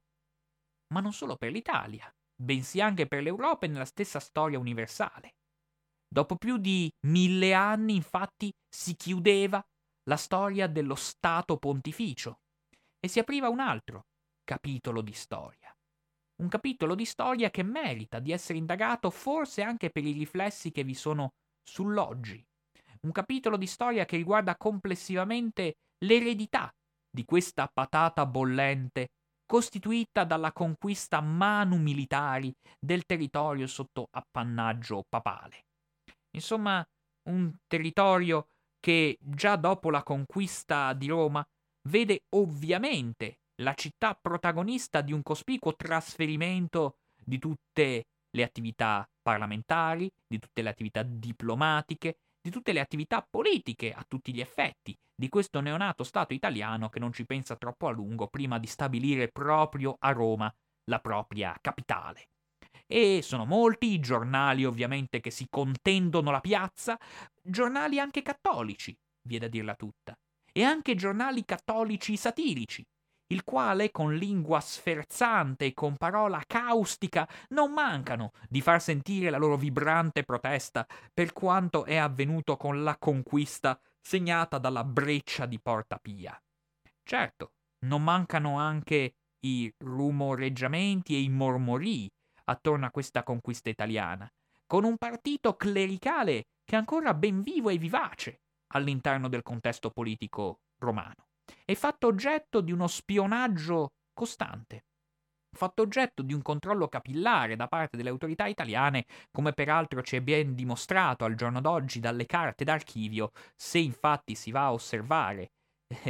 ma 0.93 1.01
non 1.01 1.13
solo 1.13 1.37
per 1.37 1.53
l'Italia, 1.53 2.13
bensì 2.35 2.81
anche 2.81 3.07
per 3.07 3.23
l'Europa 3.23 3.67
e 3.67 3.69
nella 3.69 3.85
stessa 3.85 4.21
storia 4.21 4.59
universale. 4.59 5.35
Dopo 6.09 6.37
più 6.37 6.57
di 6.57 6.91
mille 7.07 7.53
anni, 7.53 7.97
infatti, 7.97 8.53
si 8.69 8.95
chiudeva 8.95 9.65
la 10.05 10.17
storia 10.17 10.67
dello 10.69 10.95
Stato 10.95 11.57
pontificio 11.57 12.41
e 13.01 13.09
si 13.09 13.19
apriva 13.19 13.49
un 13.49 13.61
altro 13.61 14.07
capitolo 14.45 15.03
di 15.03 15.13
storia. 15.13 15.75
Un 16.43 16.49
capitolo 16.49 16.95
di 16.95 17.05
storia 17.05 17.51
che 17.51 17.63
merita 17.63 18.21
di 18.21 18.31
essere 18.31 18.59
indagato 18.59 19.11
forse 19.11 19.63
anche 19.63 19.91
per 19.91 20.05
i 20.05 20.13
riflessi 20.13 20.71
che 20.71 20.85
vi 20.85 20.95
sono 20.95 21.35
sull'oggi 21.63 22.47
un 23.07 23.13
capitolo 23.13 23.57
di 23.57 23.67
storia 23.67 24.05
che 24.05 24.17
riguarda 24.17 24.57
complessivamente 24.57 25.77
l'eredità 26.05 26.73
di 27.17 27.25
questa 27.25 27.67
patata 27.67 28.27
bollente 28.27 29.09
costituita 29.47 30.25
dalla 30.25 30.53
conquista 30.53 31.23
manu 31.23 31.79
militari 31.79 32.53
del 32.79 33.07
territorio 33.07 33.67
sotto 33.67 34.09
appannaggio 34.11 35.03
papale. 35.09 35.65
Insomma, 36.33 36.87
un 37.31 37.51
territorio 37.67 38.49
che 38.79 39.17
già 39.19 39.57
dopo 39.57 39.89
la 39.89 40.03
conquista 40.03 40.93
di 40.93 41.07
Roma 41.07 41.43
vede 41.89 42.25
ovviamente 42.37 43.39
la 43.63 43.73
città 43.73 44.15
protagonista 44.15 45.01
di 45.01 45.15
un 45.15 45.23
cospicuo 45.23 45.75
trasferimento 45.75 46.99
di 47.17 47.39
tutte 47.39 48.09
le 48.29 48.43
attività 48.43 49.09
parlamentari, 49.23 50.13
di 50.27 50.39
tutte 50.39 50.61
le 50.61 50.69
attività 50.69 51.03
diplomatiche, 51.03 52.19
di 52.47 52.53
tutte 52.53 52.73
le 52.73 52.79
attività 52.79 53.27
politiche 53.29 53.93
a 53.93 54.05
tutti 54.07 54.33
gli 54.33 54.41
effetti 54.41 54.97
di 55.13 55.29
questo 55.29 55.61
neonato 55.61 56.05
Stato 56.05 56.33
italiano 56.33 56.89
che 56.89 57.01
non 57.01 57.13
ci 57.13 57.27
pensa 57.27 57.57
troppo 57.57 57.89
a 57.89 57.91
lungo 57.91 58.29
prima 58.29 58.61
di 58.61 58.69
stabilire 58.69 59.29
proprio 59.29 59.97
a 59.99 60.13
Roma 60.13 60.53
la 60.85 61.01
propria 61.01 61.57
capitale. 61.61 62.29
E 62.87 63.21
sono 63.23 63.45
molti 63.45 63.93
i 63.93 63.99
giornali 63.99 64.65
ovviamente 64.65 65.19
che 65.19 65.33
si 65.33 65.47
contendono 65.51 66.31
la 66.31 66.41
piazza, 66.41 66.97
giornali 67.43 67.99
anche 67.99 68.23
cattolici, 68.23 68.97
vi 69.27 69.37
è 69.37 69.39
da 69.41 69.49
dirla 69.49 69.75
tutta, 69.75 70.17
e 70.53 70.63
anche 70.63 70.95
giornali 70.95 71.45
cattolici 71.45 72.17
satirici, 72.17 72.87
il 73.29 73.43
quale 73.43 73.91
con 73.91 74.15
lingua 74.15 74.61
sferzante 74.61 75.67
e 75.67 75.75
con 75.75 75.97
parola 75.97 76.43
caustica 76.47 77.29
non 77.49 77.73
mancano 77.73 78.33
di 78.49 78.61
far 78.61 78.81
sentire 78.81 79.31
la 79.31 79.39
loro 79.39 79.57
vibrante 79.57 80.23
protesta 80.23 80.87
per 81.13 81.33
quanto 81.33 81.85
è 81.85 81.97
avvenuto 81.97 82.57
con 82.57 82.85
la 82.85 82.97
conquista 82.99 83.81
segnata 84.01 84.59
dalla 84.59 84.85
breccia 84.85 85.47
di 85.47 85.59
Porta 85.61 85.99
Pia. 85.99 86.41
Certo, 87.03 87.53
non 87.87 88.03
mancano 88.03 88.59
anche 88.59 89.15
i 89.41 89.73
rumoreggiamenti 89.79 91.15
e 91.15 91.21
i 91.21 91.29
mormorii 91.29 92.09
attorno 92.45 92.87
a 92.87 92.91
questa 92.91 93.23
conquista 93.23 93.69
italiana, 93.69 94.31
con 94.67 94.85
un 94.85 94.97
partito 94.97 95.55
clericale 95.55 96.45
che 96.65 96.75
è 96.75 96.79
ancora 96.79 97.15
ben 97.15 97.43
vivo 97.43 97.71
e 97.71 97.79
vivace 97.79 98.41
all'interno 98.75 99.29
del 99.29 99.43
contesto 99.43 99.91
politico 99.91 100.61
romano 100.79 101.26
è 101.67 101.75
fatto 101.75 102.07
oggetto 102.07 102.61
di 102.61 102.71
uno 102.71 102.87
spionaggio 102.87 103.95
costante, 104.15 104.85
fatto 105.53 105.83
oggetto 105.83 106.23
di 106.23 106.33
un 106.33 106.41
controllo 106.41 106.87
capillare 106.87 107.57
da 107.57 107.67
parte 107.67 107.97
delle 107.97 108.11
autorità 108.11 108.47
italiane, 108.47 109.05
come 109.33 109.53
peraltro 109.53 110.01
ci 110.03 110.15
è 110.15 110.21
ben 110.21 110.55
dimostrato 110.55 111.25
al 111.25 111.35
giorno 111.35 111.61
d'oggi 111.61 111.99
dalle 111.99 112.25
carte 112.25 112.63
d'archivio, 112.63 113.33
se 113.57 113.79
infatti 113.79 114.37
si 114.37 114.53
va 114.53 114.67
a 114.67 114.73
osservare 114.75 115.51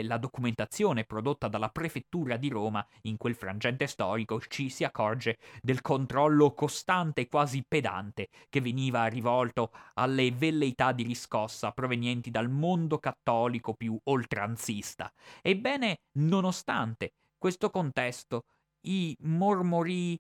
la 0.02 0.16
documentazione 0.16 1.04
prodotta 1.04 1.48
dalla 1.48 1.68
prefettura 1.68 2.36
di 2.36 2.48
Roma 2.48 2.86
in 3.02 3.16
quel 3.16 3.34
frangente 3.34 3.86
storico 3.86 4.40
ci 4.40 4.70
si 4.70 4.84
accorge 4.84 5.38
del 5.60 5.82
controllo 5.82 6.54
costante 6.54 7.22
e 7.22 7.28
quasi 7.28 7.62
pedante 7.66 8.28
che 8.48 8.60
veniva 8.60 9.06
rivolto 9.06 9.70
alle 9.94 10.30
velleità 10.30 10.92
di 10.92 11.02
riscossa 11.02 11.72
provenienti 11.72 12.30
dal 12.30 12.48
mondo 12.48 12.98
cattolico 12.98 13.74
più 13.74 13.98
oltranzista. 14.04 15.12
Ebbene, 15.42 16.00
nonostante 16.12 17.12
questo 17.36 17.70
contesto, 17.70 18.44
i 18.86 19.14
mormorii 19.20 20.18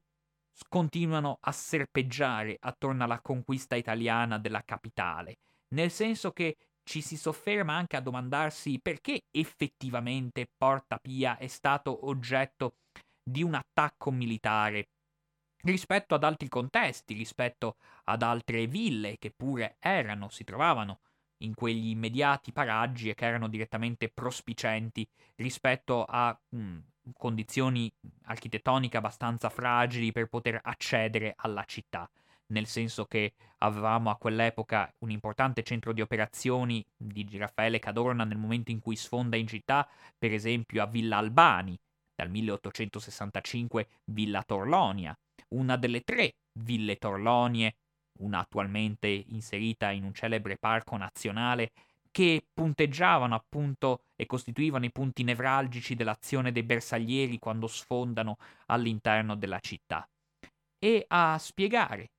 continuano 0.68 1.38
a 1.40 1.52
serpeggiare 1.52 2.56
attorno 2.60 3.04
alla 3.04 3.20
conquista 3.20 3.74
italiana 3.74 4.38
della 4.38 4.62
capitale, 4.64 5.38
nel 5.68 5.90
senso 5.90 6.32
che 6.32 6.56
ci 6.86 7.02
si 7.02 7.16
sofferma 7.16 7.74
anche 7.74 7.96
a 7.96 8.00
domandarsi 8.00 8.78
perché 8.80 9.24
effettivamente 9.32 10.48
Porta 10.56 10.98
Pia 10.98 11.36
è 11.36 11.48
stato 11.48 12.06
oggetto 12.06 12.76
di 13.22 13.42
un 13.42 13.54
attacco 13.54 14.12
militare 14.12 14.90
rispetto 15.64 16.14
ad 16.14 16.22
altri 16.22 16.48
contesti, 16.48 17.14
rispetto 17.14 17.76
ad 18.04 18.22
altre 18.22 18.68
ville 18.68 19.16
che 19.18 19.32
pure 19.36 19.76
erano, 19.80 20.28
si 20.28 20.44
trovavano 20.44 21.00
in 21.38 21.54
quegli 21.54 21.88
immediati 21.88 22.52
paraggi 22.52 23.10
e 23.10 23.14
che 23.14 23.26
erano 23.26 23.48
direttamente 23.48 24.08
prospicenti 24.08 25.06
rispetto 25.34 26.04
a 26.04 26.38
mh, 26.50 26.58
mm, 26.58 26.78
condizioni 27.14 27.92
architettoniche 28.26 28.96
abbastanza 28.96 29.50
fragili 29.50 30.12
per 30.12 30.28
poter 30.28 30.60
accedere 30.62 31.34
alla 31.36 31.64
città 31.64 32.08
nel 32.48 32.66
senso 32.66 33.06
che 33.06 33.32
avevamo 33.58 34.10
a 34.10 34.16
quell'epoca 34.16 34.92
un 34.98 35.10
importante 35.10 35.62
centro 35.62 35.92
di 35.92 36.00
operazioni 36.00 36.84
di 36.96 37.26
Raffaele 37.36 37.78
Cadorna 37.78 38.24
nel 38.24 38.38
momento 38.38 38.70
in 38.70 38.80
cui 38.80 38.96
sfonda 38.96 39.36
in 39.36 39.46
città, 39.46 39.88
per 40.16 40.32
esempio 40.32 40.82
a 40.82 40.86
Villa 40.86 41.16
Albani, 41.16 41.78
dal 42.14 42.30
1865 42.30 43.86
Villa 44.04 44.42
Torlonia, 44.42 45.16
una 45.48 45.76
delle 45.76 46.02
tre 46.02 46.34
ville 46.52 46.96
Torlonie, 46.96 47.74
una 48.20 48.38
attualmente 48.40 49.08
inserita 49.08 49.90
in 49.90 50.04
un 50.04 50.14
celebre 50.14 50.56
parco 50.56 50.96
nazionale, 50.96 51.72
che 52.10 52.42
punteggiavano 52.54 53.34
appunto 53.34 54.00
e 54.16 54.24
costituivano 54.24 54.86
i 54.86 54.90
punti 54.90 55.22
nevralgici 55.22 55.94
dell'azione 55.94 56.50
dei 56.50 56.62
bersaglieri 56.62 57.38
quando 57.38 57.66
sfondano 57.66 58.38
all'interno 58.66 59.34
della 59.36 59.60
città. 59.60 60.08
E 60.78 61.04
a 61.08 61.36
spiegare 61.38 62.12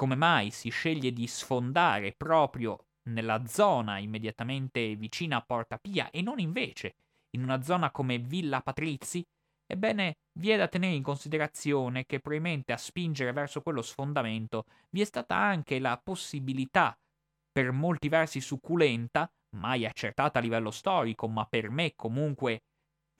come 0.00 0.14
mai 0.14 0.50
si 0.50 0.70
sceglie 0.70 1.12
di 1.12 1.26
sfondare 1.26 2.14
proprio 2.16 2.86
nella 3.10 3.44
zona 3.46 3.98
immediatamente 3.98 4.96
vicina 4.96 5.36
a 5.36 5.42
Porta 5.42 5.76
Pia 5.76 6.08
e 6.08 6.22
non 6.22 6.38
invece 6.38 6.94
in 7.32 7.42
una 7.42 7.60
zona 7.60 7.90
come 7.90 8.16
Villa 8.16 8.62
Patrizi, 8.62 9.22
ebbene 9.66 10.14
vi 10.38 10.48
è 10.48 10.56
da 10.56 10.68
tenere 10.68 10.94
in 10.94 11.02
considerazione 11.02 12.06
che 12.06 12.18
probabilmente 12.18 12.72
a 12.72 12.78
spingere 12.78 13.32
verso 13.32 13.60
quello 13.60 13.82
sfondamento 13.82 14.64
vi 14.88 15.02
è 15.02 15.04
stata 15.04 15.36
anche 15.36 15.78
la 15.78 16.00
possibilità, 16.02 16.98
per 17.52 17.70
molti 17.70 18.08
versi 18.08 18.40
succulenta, 18.40 19.30
mai 19.56 19.84
accertata 19.84 20.38
a 20.38 20.42
livello 20.42 20.70
storico, 20.70 21.28
ma 21.28 21.44
per 21.44 21.68
me 21.68 21.92
comunque 21.94 22.62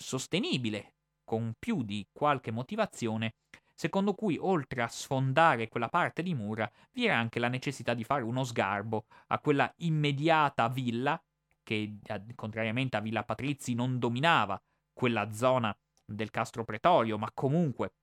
sostenibile, 0.03 0.95
con 1.25 1.53
più 1.59 1.83
di 1.83 2.07
qualche 2.11 2.51
motivazione, 2.51 3.35
secondo 3.81 4.13
cui 4.13 4.37
oltre 4.39 4.83
a 4.83 4.89
sfondare 4.89 5.69
quella 5.69 5.89
parte 5.89 6.23
di 6.23 6.35
mura 6.35 6.71
vi 6.93 7.07
era 7.07 7.17
anche 7.17 7.39
la 7.39 7.49
necessità 7.49 7.95
di 7.95 8.05
fare 8.05 8.23
uno 8.23 8.45
sgarbo 8.45 9.07
a 9.29 9.39
quella 9.39 9.73
immediata 9.79 10.69
villa, 10.69 11.19
che 11.63 11.97
contrariamente 12.35 12.99
a 12.99 13.01
Villa 13.01 13.25
Patrizi 13.25 13.73
non 13.73 13.99
dominava 13.99 14.61
quella 14.93 15.33
zona 15.33 15.75
del 16.05 16.29
Castro 16.29 16.63
Pretorio, 16.63 17.17
ma 17.17 17.31
comunque 17.33 17.95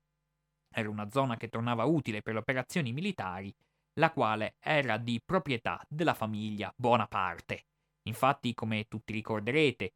era 0.74 0.90
una 0.90 1.12
zona 1.12 1.38
che 1.38 1.48
tornava 1.48 1.84
utile 1.84 2.24
per 2.24 2.34
le 2.34 2.40
operazioni 2.40 2.92
militari, 2.92 3.54
la 4.00 4.12
quale 4.12 4.56
era 4.58 4.98
di 4.98 5.22
proprietà 5.24 5.80
della 5.88 6.16
famiglia 6.16 6.74
Bonaparte. 6.76 7.66
Infatti, 8.08 8.56
come 8.56 8.88
tutti 8.88 9.14
ricorderete, 9.14 9.94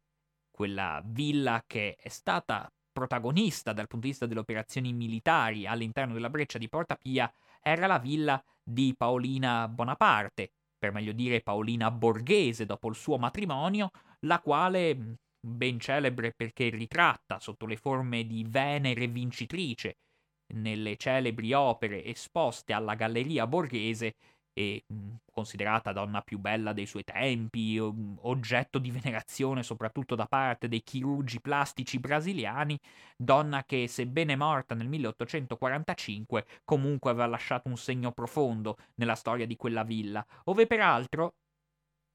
quella 0.48 1.02
villa 1.04 1.64
che 1.66 1.96
è 1.96 2.08
stata 2.08 2.72
protagonista 2.92 3.72
dal 3.72 3.88
punto 3.88 4.06
di 4.06 4.12
vista 4.12 4.26
delle 4.26 4.40
operazioni 4.40 4.92
militari 4.92 5.66
all'interno 5.66 6.12
della 6.12 6.30
breccia 6.30 6.58
di 6.58 6.68
Porta 6.68 6.96
Pia 6.96 7.32
era 7.60 7.86
la 7.86 7.98
villa 7.98 8.42
di 8.62 8.94
Paolina 8.96 9.66
Bonaparte, 9.68 10.52
per 10.78 10.92
meglio 10.92 11.12
dire 11.12 11.40
Paolina 11.40 11.90
Borghese 11.90 12.66
dopo 12.66 12.88
il 12.88 12.94
suo 12.94 13.18
matrimonio, 13.18 13.90
la 14.20 14.40
quale, 14.40 15.16
ben 15.40 15.80
celebre 15.80 16.32
perché 16.32 16.68
ritratta 16.68 17.40
sotto 17.40 17.66
le 17.66 17.76
forme 17.76 18.26
di 18.26 18.44
Venere 18.48 19.06
vincitrice 19.08 19.96
nelle 20.54 20.96
celebri 20.96 21.52
opere 21.52 22.04
esposte 22.04 22.72
alla 22.72 22.94
Galleria 22.94 23.46
Borghese, 23.46 24.14
e 24.54 24.84
considerata 25.32 25.92
donna 25.92 26.20
più 26.20 26.38
bella 26.38 26.72
dei 26.72 26.86
suoi 26.86 27.04
tempi, 27.04 27.78
mhmm, 27.80 28.18
oggetto 28.22 28.78
di 28.78 28.90
venerazione 28.90 29.62
soprattutto 29.62 30.14
da 30.14 30.26
parte 30.26 30.68
dei 30.68 30.82
chirurgi 30.82 31.40
plastici 31.40 31.98
brasiliani, 31.98 32.78
donna 33.16 33.64
che, 33.64 33.88
sebbene 33.88 34.36
morta 34.36 34.74
nel 34.74 34.88
1845, 34.88 36.46
comunque 36.64 37.10
aveva 37.10 37.26
lasciato 37.26 37.68
un 37.68 37.76
segno 37.76 38.12
profondo 38.12 38.76
nella 38.96 39.14
storia 39.14 39.46
di 39.46 39.56
quella 39.56 39.84
villa, 39.84 40.24
ove 40.44 40.66
peraltro 40.66 41.34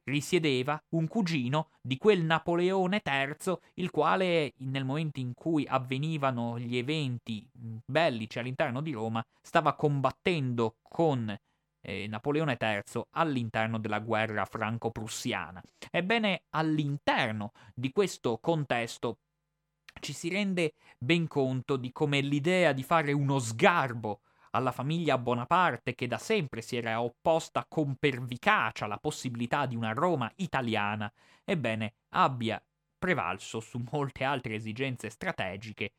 risiedeva 0.08 0.82
un 0.90 1.08
cugino 1.08 1.70
di 1.82 1.98
quel 1.98 2.24
Napoleone 2.24 3.02
III, 3.04 3.58
il 3.76 3.92
quale 3.92 4.54
nel 4.60 4.86
momento 4.86 5.20
in 5.20 5.34
cui 5.34 5.66
avvenivano 5.68 6.58
gli 6.58 6.78
eventi 6.78 7.46
bellici 7.52 8.40
all'interno 8.40 8.82
di 8.82 8.94
Roma 8.94 9.22
stava 9.42 9.76
combattendo 9.76 10.78
con 10.82 11.38
eh, 11.82 12.08
Napoleone 12.08 12.58
III 12.60 13.04
all'interno 13.12 13.80
della 13.80 14.00
guerra 14.00 14.46
franco-prussiana. 14.46 15.62
Ebbene, 15.92 16.44
all'interno 16.50 17.52
di 17.74 17.92
questo 17.92 18.40
contesto 18.40 19.20
ci 20.00 20.14
si 20.14 20.30
rende 20.30 20.74
ben 20.98 21.28
conto 21.28 21.78
di 21.78 21.92
come 21.92 22.22
l'idea 22.22 22.72
di 22.72 22.84
fare 22.84 23.12
uno 23.12 23.40
sgarbo 23.40 24.22
alla 24.52 24.72
famiglia 24.72 25.18
Bonaparte, 25.18 25.94
che 25.94 26.08
da 26.08 26.18
sempre 26.18 26.62
si 26.62 26.78
era 26.78 27.02
opposta 27.02 27.66
con 27.68 27.96
pervicacia 27.96 28.86
alla 28.86 28.98
possibilità 28.98 29.66
di 29.66 29.76
una 29.76 29.94
Roma 29.94 30.32
italiana, 30.38 31.12
ebbene 31.44 31.94
abbia 32.10 32.62
prevalso 32.98 33.60
su 33.60 33.84
molte 33.92 34.24
altre 34.24 34.56
esigenze 34.56 35.10
strategiche 35.10 35.92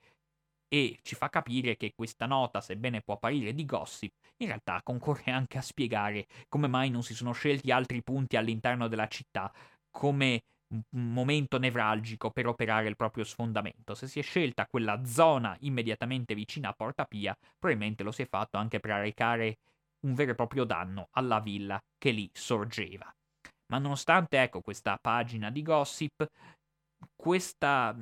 e 0.68 0.98
ci 1.02 1.14
fa 1.14 1.28
capire 1.28 1.76
che 1.76 1.92
questa 1.94 2.26
nota, 2.26 2.60
sebbene 2.60 3.00
può 3.00 3.14
apparire 3.14 3.54
di 3.54 3.64
gossip, 3.64 4.12
in 4.38 4.48
realtà 4.48 4.80
concorre 4.82 5.32
anche 5.32 5.58
a 5.58 5.62
spiegare 5.62 6.26
come 6.48 6.68
mai 6.68 6.90
non 6.90 7.02
si 7.02 7.14
sono 7.14 7.32
scelti 7.32 7.70
altri 7.70 8.02
punti 8.02 8.36
all'interno 8.36 8.86
della 8.88 9.08
città 9.08 9.52
come 9.90 10.42
momento 10.90 11.58
nevralgico 11.58 12.30
per 12.30 12.46
operare 12.46 12.88
il 12.88 12.96
proprio 12.96 13.24
sfondamento. 13.24 13.94
Se 13.94 14.06
si 14.06 14.18
è 14.18 14.22
scelta 14.22 14.66
quella 14.66 15.04
zona 15.04 15.56
immediatamente 15.60 16.34
vicina 16.34 16.68
a 16.68 16.74
Porta 16.74 17.04
Pia, 17.04 17.34
probabilmente 17.58 18.02
lo 18.02 18.12
si 18.12 18.22
è 18.22 18.26
fatto 18.26 18.58
anche 18.58 18.78
per 18.78 18.90
arrecare 18.90 19.56
un 20.00 20.14
vero 20.14 20.32
e 20.32 20.34
proprio 20.34 20.64
danno 20.64 21.08
alla 21.12 21.40
villa 21.40 21.80
che 21.96 22.10
lì 22.10 22.30
sorgeva. 22.32 23.10
Ma 23.70 23.78
nonostante, 23.78 24.40
ecco, 24.40 24.60
questa 24.60 24.98
pagina 25.00 25.50
di 25.50 25.62
gossip, 25.62 26.26
questa 27.16 27.96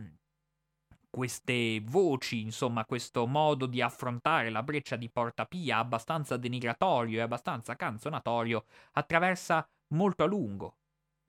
queste 1.17 1.81
voci, 1.81 2.43
insomma, 2.43 2.85
questo 2.85 3.27
modo 3.27 3.65
di 3.65 3.81
affrontare 3.81 4.51
la 4.51 4.63
breccia 4.63 4.97
di 4.97 5.09
Porta 5.09 5.47
Pia 5.47 5.79
abbastanza 5.79 6.37
denigratorio 6.37 7.21
e 7.21 7.23
abbastanza 7.23 7.75
canzonatorio 7.75 8.67
attraversa 8.93 9.67
molto 9.95 10.25
a 10.25 10.27
lungo 10.27 10.77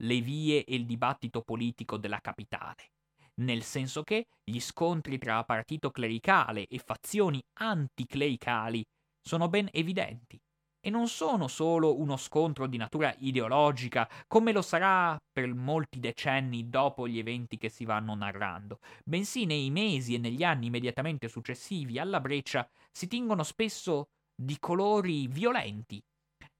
le 0.02 0.20
vie 0.20 0.62
e 0.66 0.74
il 0.74 0.84
dibattito 0.84 1.40
politico 1.40 1.96
della 1.96 2.20
capitale, 2.20 2.90
nel 3.36 3.62
senso 3.62 4.02
che 4.02 4.26
gli 4.44 4.60
scontri 4.60 5.16
tra 5.16 5.42
partito 5.44 5.90
clericale 5.90 6.66
e 6.66 6.78
fazioni 6.84 7.42
anticlericali 7.54 8.84
sono 9.22 9.48
ben 9.48 9.70
evidenti 9.72 10.38
e 10.80 10.90
non 10.90 11.08
sono 11.08 11.48
solo 11.48 11.98
uno 11.98 12.16
scontro 12.16 12.66
di 12.66 12.76
natura 12.76 13.14
ideologica, 13.18 14.08
come 14.26 14.52
lo 14.52 14.62
sarà 14.62 15.16
per 15.30 15.54
molti 15.54 15.98
decenni 16.00 16.68
dopo 16.68 17.08
gli 17.08 17.18
eventi 17.18 17.56
che 17.56 17.68
si 17.68 17.84
vanno 17.84 18.14
narrando, 18.14 18.78
bensì 19.04 19.44
nei 19.44 19.70
mesi 19.70 20.14
e 20.14 20.18
negli 20.18 20.44
anni 20.44 20.66
immediatamente 20.66 21.28
successivi 21.28 21.98
alla 21.98 22.20
breccia 22.20 22.68
si 22.90 23.06
tingono 23.06 23.42
spesso 23.42 24.08
di 24.34 24.56
colori 24.58 25.26
violenti, 25.26 26.00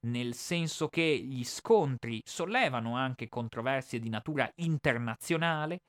nel 0.07 0.33
senso 0.33 0.87
che 0.87 1.19
gli 1.19 1.43
scontri 1.43 2.21
sollevano 2.23 2.95
anche 2.95 3.27
controversie 3.27 3.99
di 3.99 4.09
natura 4.09 4.49
internazionale 4.55 5.81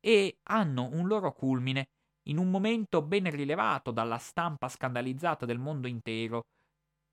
e 0.00 0.38
hanno 0.50 0.88
un 0.92 1.06
loro 1.06 1.32
culmine 1.32 1.88
in 2.28 2.38
un 2.38 2.50
momento 2.50 3.02
ben 3.02 3.30
rilevato 3.30 3.90
dalla 3.90 4.18
stampa 4.18 4.68
scandalizzata 4.68 5.46
del 5.46 5.58
mondo 5.58 5.88
intero, 5.88 6.44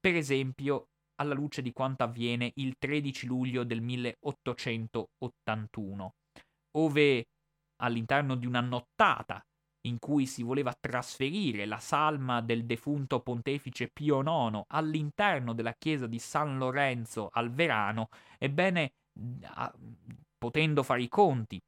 per 0.05 0.15
esempio 0.15 0.89
alla 1.15 1.33
luce 1.33 1.63
di 1.63 1.73
quanto 1.73 2.03
avviene 2.03 2.51
il 2.57 2.75
13 2.77 3.25
luglio 3.25 3.63
del 3.63 3.81
1881, 3.81 6.13
ove 6.77 7.25
all'interno 7.77 8.35
di 8.35 8.45
una 8.45 8.61
nottata 8.61 9.43
in 9.87 9.97
cui 9.97 10.27
si 10.27 10.43
voleva 10.43 10.75
trasferire 10.79 11.65
la 11.65 11.79
salma 11.79 12.41
del 12.41 12.67
defunto 12.67 13.21
pontefice 13.21 13.89
Pio 13.91 14.21
IX 14.21 14.61
all'interno 14.67 15.55
della 15.55 15.73
chiesa 15.73 16.05
di 16.05 16.19
San 16.19 16.59
Lorenzo 16.59 17.29
al 17.31 17.49
Verano, 17.49 18.09
ebbene, 18.37 18.91
potendo 20.37 20.83
fare 20.83 21.01
i 21.01 21.07
conti 21.07 21.59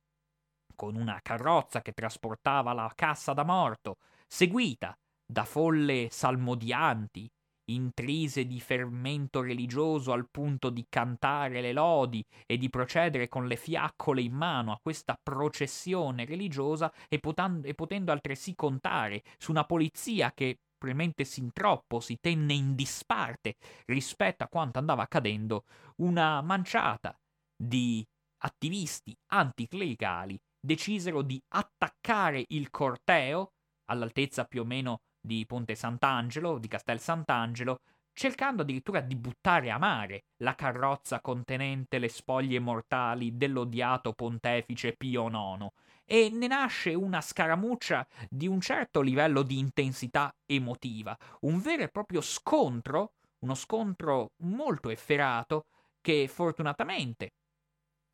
con 0.75 0.95
una 0.95 1.19
carrozza 1.23 1.81
che 1.81 1.93
trasportava 1.93 2.73
la 2.73 2.91
cassa 2.93 3.33
da 3.33 3.43
morto, 3.43 3.97
seguita 4.27 4.95
da 5.25 5.43
folle 5.43 6.09
salmodianti, 6.11 7.27
intrise 7.69 8.45
di 8.45 8.59
fermento 8.59 9.41
religioso 9.41 10.11
al 10.11 10.27
punto 10.29 10.69
di 10.69 10.85
cantare 10.87 11.61
le 11.61 11.73
lodi 11.73 12.23
e 12.45 12.57
di 12.57 12.69
procedere 12.69 13.27
con 13.27 13.47
le 13.47 13.55
fiaccole 13.55 14.21
in 14.21 14.33
mano 14.33 14.71
a 14.71 14.79
questa 14.81 15.19
processione 15.21 16.25
religiosa 16.25 16.91
e, 17.07 17.19
potan- 17.19 17.61
e 17.63 17.73
potendo 17.73 18.11
altresì 18.11 18.55
contare 18.55 19.23
su 19.37 19.51
una 19.51 19.65
polizia 19.65 20.31
che 20.33 20.57
probabilmente 20.77 21.23
sin 21.25 21.51
troppo 21.51 21.99
si 21.99 22.17
tenne 22.19 22.53
in 22.53 22.75
disparte 22.75 23.55
rispetto 23.85 24.43
a 24.43 24.47
quanto 24.47 24.79
andava 24.79 25.03
accadendo, 25.03 25.63
una 25.97 26.41
manciata 26.41 27.17
di 27.55 28.05
attivisti 28.43 29.15
anticlericali 29.31 30.39
decisero 30.59 31.21
di 31.21 31.41
attaccare 31.49 32.45
il 32.49 32.69
corteo 32.69 33.53
all'altezza 33.89 34.45
più 34.45 34.61
o 34.61 34.65
meno 34.65 34.99
di 35.27 35.45
Ponte 35.45 35.75
Sant'Angelo, 35.75 36.57
di 36.57 36.67
Castel 36.67 36.99
Sant'Angelo, 36.99 37.81
cercando 38.13 38.63
addirittura 38.63 39.01
di 39.01 39.15
buttare 39.15 39.69
a 39.69 39.77
mare 39.77 40.23
la 40.37 40.55
carrozza 40.55 41.21
contenente 41.21 41.99
le 41.99 42.09
spoglie 42.09 42.57
mortali 42.57 43.37
dell'odiato 43.37 44.13
pontefice 44.13 44.93
Pio 44.93 45.27
IX, 45.27 45.67
e 46.03 46.29
ne 46.31 46.47
nasce 46.47 46.95
una 46.95 47.21
scaramuccia 47.21 48.07
di 48.27 48.47
un 48.47 48.59
certo 48.59 49.01
livello 49.01 49.43
di 49.43 49.59
intensità 49.59 50.33
emotiva, 50.47 51.15
un 51.41 51.59
vero 51.59 51.83
e 51.83 51.89
proprio 51.89 52.21
scontro, 52.21 53.11
uno 53.39 53.53
scontro 53.53 54.31
molto 54.37 54.89
efferato 54.89 55.65
che 56.01 56.27
fortunatamente 56.27 57.33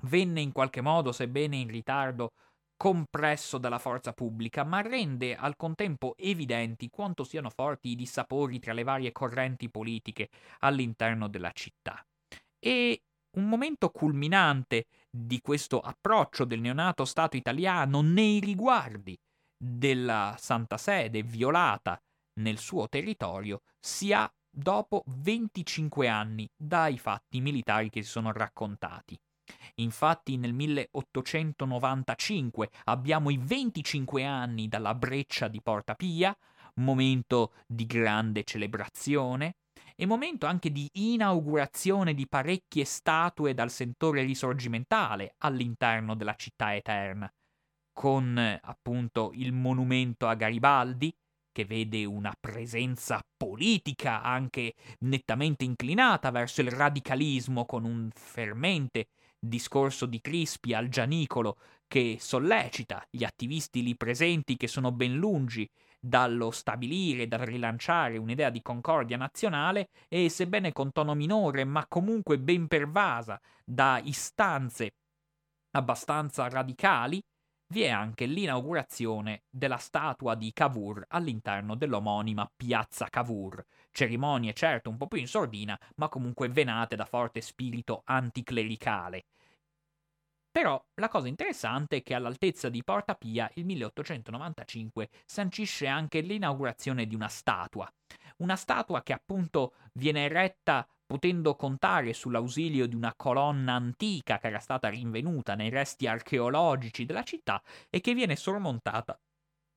venne 0.04 0.42
in 0.42 0.52
qualche 0.52 0.82
modo, 0.82 1.12
sebbene 1.12 1.56
in 1.56 1.70
ritardo, 1.70 2.32
compresso 2.84 3.60
dalla 3.60 3.80
forza 3.80 4.12
pubblica, 4.12 4.66
ma 4.66 4.82
rende 4.82 5.38
al 5.38 5.56
contempo 5.56 6.16
evidenti 6.18 6.90
quanto 6.90 7.24
siano 7.24 7.50
forti 7.50 7.92
i 7.92 7.96
dissapori 7.96 8.60
tra 8.60 8.74
le 8.74 8.84
varie 8.84 9.14
correnti 9.14 9.70
politiche 9.70 10.28
all'interno 10.60 11.30
della 11.30 11.52
città. 11.54 12.06
E 12.60 13.04
un 13.38 13.48
momento 13.48 13.90
culminante 13.90 14.88
di 15.10 15.40
questo 15.40 15.80
approccio 15.80 16.44
del 16.44 16.60
neonato 16.60 17.06
Stato 17.06 17.38
italiano 17.38 18.02
nei 18.02 18.42
riguardi 18.42 19.18
della 19.56 20.36
Santa 20.38 20.76
Sede 20.76 21.24
violata 21.24 21.98
nel 22.42 22.58
suo 22.58 22.90
territorio 22.90 23.62
si 23.80 24.12
ha 24.12 24.30
dopo 24.50 25.06
25 25.06 26.10
anni 26.10 26.46
dai 26.54 26.98
fatti 26.98 27.40
militari 27.40 27.90
che 27.90 28.04
si 28.04 28.10
sono 28.10 28.34
raccontati. 28.34 29.18
Infatti 29.76 30.38
nel 30.38 30.54
1895 30.54 32.70
abbiamo 32.86 33.30
i 33.30 33.38
25 33.38 34.24
anni 34.24 34.68
dalla 34.68 34.94
breccia 34.94 35.48
di 35.48 35.62
Porta 35.62 35.96
Pia, 35.96 36.36
momento 36.76 37.54
di 37.68 37.86
grande 37.86 38.44
celebrazione 38.44 39.56
e 39.96 40.06
momento 40.06 40.46
anche 40.46 40.72
di 40.72 40.90
inaugurazione 40.94 42.14
di 42.14 42.28
parecchie 42.28 42.86
statue 42.86 43.54
dal 43.54 43.70
sentore 43.70 44.24
risorgimentale 44.24 45.36
all'interno 45.40 46.16
della 46.16 46.36
città 46.36 46.76
eterna, 46.76 47.32
con 47.92 48.60
appunto 48.62 49.32
il 49.34 49.54
monumento 49.54 50.28
a 50.28 50.36
Garibaldi, 50.36 51.14
che 51.52 51.66
vede 51.66 52.06
una 52.06 52.36
presenza 52.40 53.24
politica 53.38 54.24
anche 54.24 54.74
nettamente 55.02 55.64
inclinata 55.64 56.32
verso 56.32 56.62
il 56.62 56.72
radicalismo 56.72 57.66
con 57.66 57.86
un 57.86 58.10
fermente 58.12 59.10
discorso 59.48 60.06
di 60.06 60.22
Crispi 60.22 60.74
al 60.74 60.88
Gianicolo 60.88 61.58
che 61.88 62.18
sollecita 62.20 63.06
gli 63.10 63.24
attivisti 63.24 63.84
lì 63.84 63.96
presenti 63.96 64.56
che 64.56 64.68
sono 64.68 64.92
ben 64.92 65.16
lungi 65.16 65.70
dallo 66.00 66.52
stabilire, 66.52 67.28
dal 67.28 67.42
rilanciare 67.42 68.18
un'idea 68.18 68.50
di 68.50 68.62
concordia 68.62 69.18
nazionale 69.18 69.90
e 70.08 70.30
sebbene 70.30 70.72
con 70.72 70.92
tono 70.92 71.14
minore 71.14 71.66
ma 71.66 71.86
comunque 71.88 72.40
ben 72.40 72.68
pervasa 72.68 73.40
da 73.64 74.00
istanze 74.04 74.96
abbastanza 75.72 76.48
radicali, 76.50 77.22
vi 77.74 77.82
è 77.82 77.90
anche 77.90 78.28
l'inaugurazione 78.28 79.46
della 79.50 79.78
statua 79.78 80.36
di 80.36 80.54
Cavour 80.54 81.06
all'interno 81.08 81.74
dell'omonima 81.74 82.48
piazza 82.56 83.10
Cavour, 83.10 83.66
cerimonie 83.90 84.54
certo 84.54 84.92
un 84.92 84.98
po' 84.98 85.08
più 85.08 85.18
in 85.18 85.28
sordina, 85.28 85.78
ma 85.96 86.08
comunque 86.08 86.50
venate 86.50 86.96
da 86.96 87.06
forte 87.06 87.42
spirito 87.42 88.04
anticlericale. 88.06 89.26
Però 90.52 90.80
la 91.02 91.10
cosa 91.10 91.28
interessante 91.28 91.98
è 91.98 92.04
che 92.04 92.14
all'altezza 92.14 92.70
di 92.70 92.84
Porta 92.84 93.16
Pia 93.16 93.50
il 93.56 93.66
1895 93.66 95.10
sancisce 95.26 95.88
anche 95.88 96.22
l'inaugurazione 96.22 97.08
di 97.08 97.16
una 97.16 97.28
statua. 97.28 97.92
Una 98.38 98.56
statua 98.56 99.02
che 99.02 99.14
appunto 99.14 99.74
viene 99.94 100.26
eretta 100.26 100.88
potendo 101.14 101.56
contare 101.56 102.12
sull'ausilio 102.12 102.88
di 102.88 102.96
una 102.96 103.14
colonna 103.16 103.74
antica 103.74 104.40
che 104.40 104.48
era 104.48 104.58
stata 104.58 104.90
rinvenuta 104.90 105.54
nei 105.54 105.70
resti 105.70 106.08
archeologici 106.08 107.06
della 107.06 107.22
città 107.22 107.62
e 107.92 108.02
che 108.02 108.16
viene 108.16 108.36
sormontata 108.36 109.16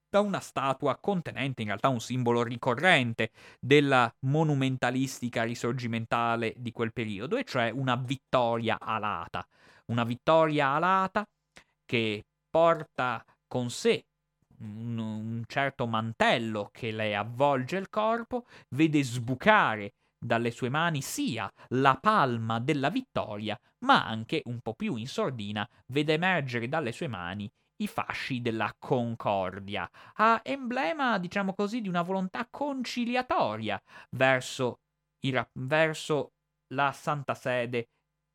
da 0.09 0.21
una 0.21 0.41
statua 0.41 0.97
contenente 0.97 1.61
in 1.61 1.69
realtà 1.69 1.89
un 1.89 2.01
simbolo 2.01 2.43
ricorrente 2.43 3.33
della 3.61 4.11
monumentalistica 4.21 5.43
risorgimentale 5.43 6.55
di 6.57 6.73
quel 6.73 6.95
periodo, 6.95 7.37
e 7.37 7.45
cioè 7.45 7.69
una 7.69 7.97
vittoria 7.97 8.79
alata. 8.81 9.47
Una 9.93 10.05
vittoria 10.05 10.69
alata 10.69 11.29
che 11.85 12.25
porta 12.49 13.23
con 13.47 13.69
sé 13.69 14.07
un, 14.61 15.43
certo 15.47 15.87
mantello 15.87 16.71
che 16.73 16.93
le 16.93 17.15
avvolge 17.15 17.77
il 17.77 17.91
corpo, 17.91 18.47
vede 18.71 19.03
sbucare 19.03 19.93
dalle 20.27 20.51
sue 20.51 20.69
mani 20.69 21.01
sia 21.01 21.51
la 21.69 21.97
palma 22.01 22.59
della 22.61 22.91
vittoria, 22.91 23.59
ma 23.85 24.07
anche, 24.07 24.43
un 24.45 24.61
po' 24.61 24.75
più 24.75 24.97
in 24.97 25.07
sordina, 25.07 25.67
vede 25.93 26.15
emergere 26.15 26.69
dalle 26.69 26.93
sue 26.93 27.09
mani 27.09 27.51
i 27.79 27.87
fasci 27.87 28.41
della 28.41 28.75
concordia, 28.79 29.89
a 30.15 30.41
emblema, 30.43 31.19
diciamo 31.19 31.55
così, 31.55 31.81
di 31.81 31.89
una 31.89 32.03
volontà 32.03 32.47
conciliatoria 32.51 33.81
verso, 34.17 34.81
i, 35.21 35.47
verso 35.53 36.33
la 36.75 36.93
Santa 36.93 37.35
Sede, 37.35 37.89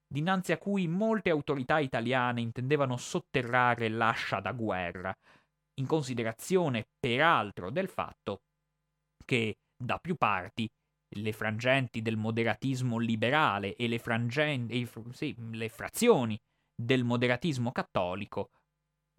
dinanzi 0.07 0.51
a 0.51 0.57
cui 0.57 0.87
molte 0.87 1.29
autorità 1.29 1.79
italiane 1.79 2.41
intendevano 2.41 2.97
sotterrare 2.97 3.89
l'ascia 3.89 4.39
da 4.39 4.51
guerra, 4.51 5.15
in 5.79 5.87
considerazione 5.87 6.85
peraltro 6.99 7.71
del 7.71 7.87
fatto 7.87 8.41
che 9.25 9.55
da 9.75 9.97
più 9.97 10.15
parti 10.15 10.69
le 11.15 11.31
frangenti 11.33 12.01
del 12.01 12.17
moderatismo 12.17 12.97
liberale 12.97 13.75
e 13.75 13.87
le, 13.87 13.99
frangenti, 13.99 14.87
sì, 15.11 15.35
le 15.51 15.69
frazioni 15.69 16.39
del 16.75 17.03
moderatismo 17.03 17.71
cattolico 17.71 18.49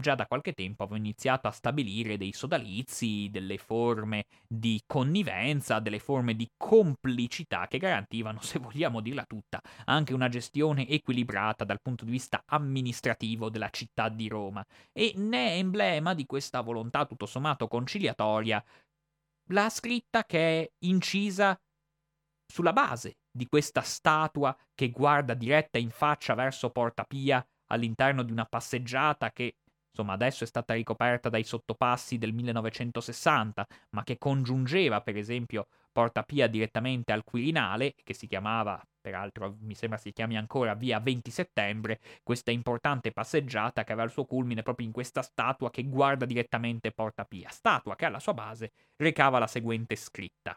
già 0.03 0.15
da 0.15 0.27
qualche 0.27 0.53
tempo 0.53 0.83
avevo 0.83 0.99
iniziato 0.99 1.49
a 1.49 1.53
stabilire 1.53 2.17
dei 2.17 2.33
sodalizi, 2.33 3.29
delle 3.31 3.57
forme 3.57 4.25
di 4.47 4.83
connivenza, 4.87 5.79
delle 5.79 6.01
forme 6.01 6.35
di 6.35 6.49
complicità 6.57 7.67
che 7.69 7.79
garantivano, 7.79 8.41
se 8.43 8.59
vogliamo 8.59 9.01
dirla 9.01 9.25
tutta, 9.25 9.61
anche 9.85 10.13
una 10.13 10.29
gestione 10.29 10.89
equilibrata 10.89 11.65
dal 11.65 11.81
punto 11.81 12.05
di 12.05 12.11
vista 12.11 12.43
amministrativo 12.47 13.49
della 13.49 13.71
città 13.71 14.09
di 14.09 14.29
Roma. 14.29 14.65
E 14.93 15.13
ne 15.17 15.51
è 15.51 15.59
emblema 15.59 16.15
di 16.15 16.27
questa 16.27 16.61
volontà 16.61 17.07
tutto 17.07 17.27
sommato 17.27 17.69
conciliatoria 17.69 18.63
la 19.51 19.69
scritta 19.69 20.25
che 20.25 20.63
è 20.63 20.71
incisa 20.85 21.59
sulla 22.53 22.75
base 22.75 23.17
di 23.31 23.47
questa 23.47 23.81
statua 23.81 24.55
che 24.75 24.91
guarda 24.91 25.33
diretta 25.33 25.79
in 25.79 25.89
faccia 25.89 26.35
verso 26.35 26.69
Porta 26.69 27.05
Pia 27.05 27.43
all'interno 27.69 28.23
di 28.23 28.31
una 28.31 28.45
passeggiata 28.45 29.33
che 29.33 29.57
insomma 29.89 30.13
adesso 30.13 30.45
è 30.45 30.47
stata 30.47 30.75
ricoperta 30.75 31.31
dai 31.31 31.45
sottopassi 31.45 32.19
del 32.19 32.35
1960, 32.35 33.67
ma 33.93 34.05
che 34.05 34.19
congiungeva 34.19 35.01
per 35.01 35.17
esempio 35.17 35.69
Porta 35.91 36.25
Pia 36.25 36.47
direttamente 36.47 37.13
al 37.13 37.25
Quirinale, 37.25 37.95
che 38.03 38.13
si 38.13 38.27
chiamava, 38.27 38.79
peraltro 39.01 39.57
mi 39.61 39.75
sembra 39.75 39.97
si 39.97 40.13
chiami 40.13 40.37
ancora 40.37 40.75
via 40.75 41.01
20 41.01 41.31
settembre, 41.31 42.01
questa 42.23 42.51
importante 42.51 43.13
passeggiata 43.13 43.83
che 43.83 43.93
aveva 43.93 44.07
il 44.07 44.13
suo 44.13 44.27
culmine 44.27 44.63
proprio 44.63 44.87
in 44.87 44.93
questa 44.93 45.23
statua 45.23 45.71
che 45.71 45.85
guarda 45.85 46.27
direttamente 46.27 46.93
Porta 46.93 47.25
Pia, 47.25 47.49
statua 47.49 47.97
che 47.97 48.05
alla 48.05 48.21
sua 48.21 48.35
base 48.35 48.73
recava 48.97 49.39
la 49.39 49.47
seguente 49.47 49.97
scritta. 49.97 50.55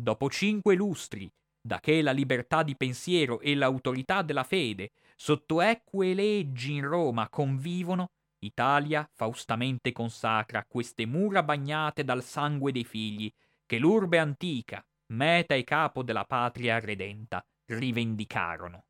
Dopo 0.00 0.30
cinque 0.30 0.76
lustri, 0.76 1.28
da 1.60 1.80
che 1.80 2.02
la 2.02 2.12
libertà 2.12 2.62
di 2.62 2.76
pensiero 2.76 3.40
e 3.40 3.56
l'autorità 3.56 4.22
della 4.22 4.44
fede 4.44 4.92
sotto 5.16 5.60
eque 5.60 6.14
leggi 6.14 6.74
in 6.74 6.86
Roma 6.86 7.28
convivono, 7.28 8.12
Italia 8.38 9.10
faustamente 9.12 9.90
consacra 9.90 10.64
queste 10.64 11.04
mura 11.04 11.42
bagnate 11.42 12.04
dal 12.04 12.22
sangue 12.22 12.70
dei 12.70 12.84
figli, 12.84 13.28
che 13.66 13.78
l'urbe 13.78 14.18
antica, 14.18 14.86
meta 15.14 15.56
e 15.56 15.64
capo 15.64 16.04
della 16.04 16.24
patria 16.24 16.78
redenta, 16.78 17.44
rivendicarono. 17.66 18.84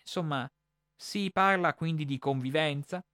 Insomma, 0.00 0.50
si 0.96 1.30
parla 1.30 1.74
quindi 1.74 2.06
di 2.06 2.18
convivenza, 2.18 3.04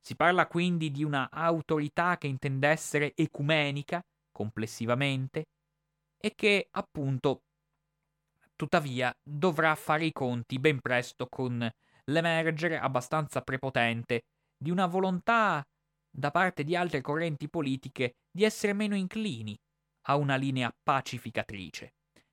si 0.00 0.14
parla 0.14 0.46
quindi 0.46 0.92
di 0.92 1.02
una 1.02 1.28
autorità 1.28 2.16
che 2.18 2.28
intende 2.28 2.68
essere 2.68 3.12
ecumenica 3.16 4.00
complessivamente, 4.30 5.46
e 6.26 6.32
che 6.34 6.66
appunto 6.72 7.42
tuttavia 8.56 9.16
dovrà 9.22 9.76
fare 9.76 10.06
i 10.06 10.12
conti 10.12 10.58
ben 10.58 10.80
presto 10.80 11.28
con 11.28 11.70
l'emergere 12.06 12.80
abbastanza 12.80 13.42
prepotente 13.42 14.24
di 14.56 14.72
una 14.72 14.86
volontà 14.86 15.64
da 16.10 16.32
parte 16.32 16.64
di 16.64 16.74
altre 16.74 17.00
correnti 17.00 17.48
politiche 17.48 18.16
di 18.28 18.42
essere 18.42 18.72
meno 18.72 18.96
inclini 18.96 19.56
a 20.08 20.16
una 20.16 20.34
linea 20.34 20.74
pacificatrice. 20.82 21.92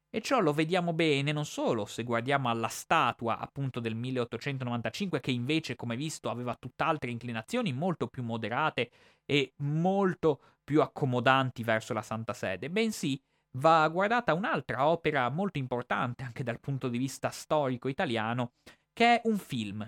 E 0.10 0.22
ciò 0.22 0.40
lo 0.40 0.54
vediamo 0.54 0.94
bene 0.94 1.32
non 1.32 1.46
solo 1.46 1.86
se 1.86 2.02
guardiamo 2.02 2.50
alla 2.50 2.70
statua 2.70 3.38
appunto 3.38 3.80
del 3.80 3.94
1895 3.94 5.20
che 5.20 5.30
invece 5.30 5.76
come 5.76 5.96
visto 5.96 6.32
aveva 6.32 6.56
tutt'altre 6.56 7.12
inclinazioni 7.12 7.74
molto 7.74 8.08
più 8.08 8.24
moderate 8.24 8.90
e 9.24 9.54
molto 9.58 10.40
più 10.64 10.82
accomodanti 10.82 11.62
verso 11.62 11.94
la 11.94 12.02
Santa 12.02 12.34
Sede, 12.34 12.72
bensì 12.72 13.22
va 13.58 13.88
guardata 13.88 14.34
un'altra 14.34 14.88
opera 14.88 15.30
molto 15.30 15.58
importante 15.58 16.24
anche 16.24 16.44
dal 16.44 16.60
punto 16.60 16.88
di 16.88 16.98
vista 16.98 17.30
storico 17.30 17.88
italiano, 17.88 18.54
che 18.92 19.16
è 19.16 19.22
un 19.26 19.38
film. 19.38 19.86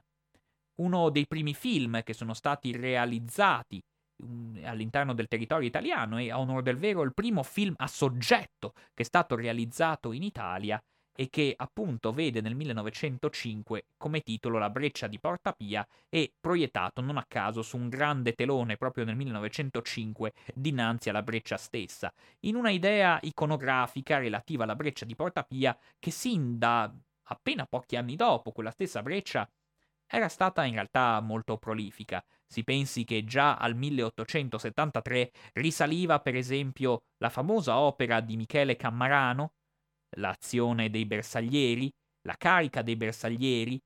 Uno 0.82 1.10
dei 1.10 1.26
primi 1.26 1.54
film 1.54 2.04
che 2.04 2.14
sono 2.14 2.34
stati 2.34 2.76
realizzati 2.76 3.82
mm, 4.24 4.66
all'interno 4.66 5.14
del 5.14 5.28
territorio 5.28 5.68
italiano 5.68 6.20
e 6.20 6.32
a 6.32 6.40
onore 6.40 6.64
del 6.64 6.78
vero 6.78 7.02
il 7.02 7.14
primo 7.14 7.44
film 7.44 7.74
a 7.78 7.88
soggetto 7.88 8.74
che 8.94 9.04
è 9.04 9.04
stato 9.04 9.36
realizzato 9.36 10.12
in 10.12 10.24
Italia 10.24 10.82
e 11.16 11.30
che 11.30 11.54
appunto 11.56 12.12
vede 12.12 12.42
nel 12.42 12.56
1905 12.56 13.86
come 13.98 14.20
titolo 14.20 14.58
La 14.58 14.70
breccia 14.70 15.08
di 15.08 15.20
Porta 15.20 15.54
Pia 15.54 15.88
e 16.10 16.34
proiettato 16.40 17.02
non 17.02 17.18
a 17.18 17.26
caso 17.26 17.62
su 17.62 17.78
un 17.78 17.88
grande 17.88 18.34
telone 18.34 18.76
proprio 18.76 19.06
nel 19.06 19.16
1905 19.16 20.34
dinanzi 20.54 21.10
alla 21.10 21.24
breccia 21.24 21.58
stessa, 21.58 22.14
in 22.42 22.56
una 22.56 22.70
idea 22.70 23.18
iconografica 23.22 24.18
relativa 24.18 24.64
alla 24.66 24.76
breccia 24.76 25.06
di 25.06 25.16
Porta 25.16 25.44
Pia 25.44 25.78
che 25.98 26.12
sin 26.12 26.58
da 26.58 26.94
appena 27.28 27.66
pochi 27.66 27.96
anni 27.96 28.16
dopo 28.16 28.52
quella 28.52 28.72
stessa 28.72 29.02
breccia 29.02 29.50
era 30.08 30.28
stata 30.28 30.64
in 30.66 30.74
realtà 30.74 31.20
molto 31.20 31.58
prolifica. 31.58 32.24
Si 32.48 32.64
pensi 32.64 33.04
che 33.06 33.24
già 33.24 33.56
al 33.56 33.76
1873 33.76 35.32
risaliva 35.54 36.20
per 36.20 36.36
esempio 36.36 37.06
la 37.18 37.30
famosa 37.30 37.80
opera 37.80 38.20
di 38.22 38.38
Michele 38.38 38.76
Cammarano, 38.76 39.54
l'azione 40.16 40.90
dei 40.90 41.06
bersaglieri, 41.06 41.92
la 42.22 42.36
carica 42.38 42.82
dei 42.82 42.96
bersaglieri, 42.96 43.82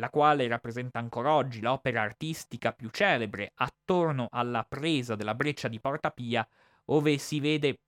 la 0.00 0.10
quale 0.10 0.48
rappresenta 0.48 0.98
ancora 0.98 1.34
oggi 1.34 1.60
l'opera 1.60 2.02
artistica 2.02 2.72
più 2.72 2.88
celebre 2.90 3.52
attorno 3.54 4.28
alla 4.30 4.64
presa 4.64 5.14
della 5.14 5.34
breccia 5.34 5.68
di 5.68 5.80
Porta 5.80 6.10
Pia, 6.10 6.46
dove 6.84 7.18
si 7.18 7.38
vede 7.40 7.80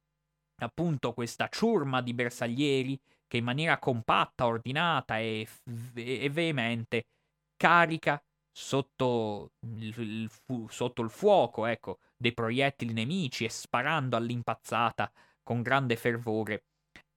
appunto 0.63 1.13
questa 1.13 1.49
ciurma 1.49 2.03
di 2.03 2.15
bersaglieri 2.15 3.01
che 3.27 3.39
in 3.39 3.45
maniera 3.45 3.79
compatta, 3.79 4.47
ordinata 4.47 5.19
e, 5.19 5.49
e 5.95 6.31
veemente 6.31 7.07
carica 7.57 8.23
sotto 8.55 9.53
il 9.61 10.29
fu- 10.29 10.69
sotto 10.69 11.03
il 11.03 11.11
fuoco 11.11 11.65
ecco, 11.65 11.99
dei 12.17 12.35
proiettili 12.35 12.93
nemici 12.93 13.45
e 13.45 13.49
sparando 13.49 14.17
all'impazzata 14.17 15.11
con 15.43 15.63
grande 15.63 15.97
fervore 15.97 16.65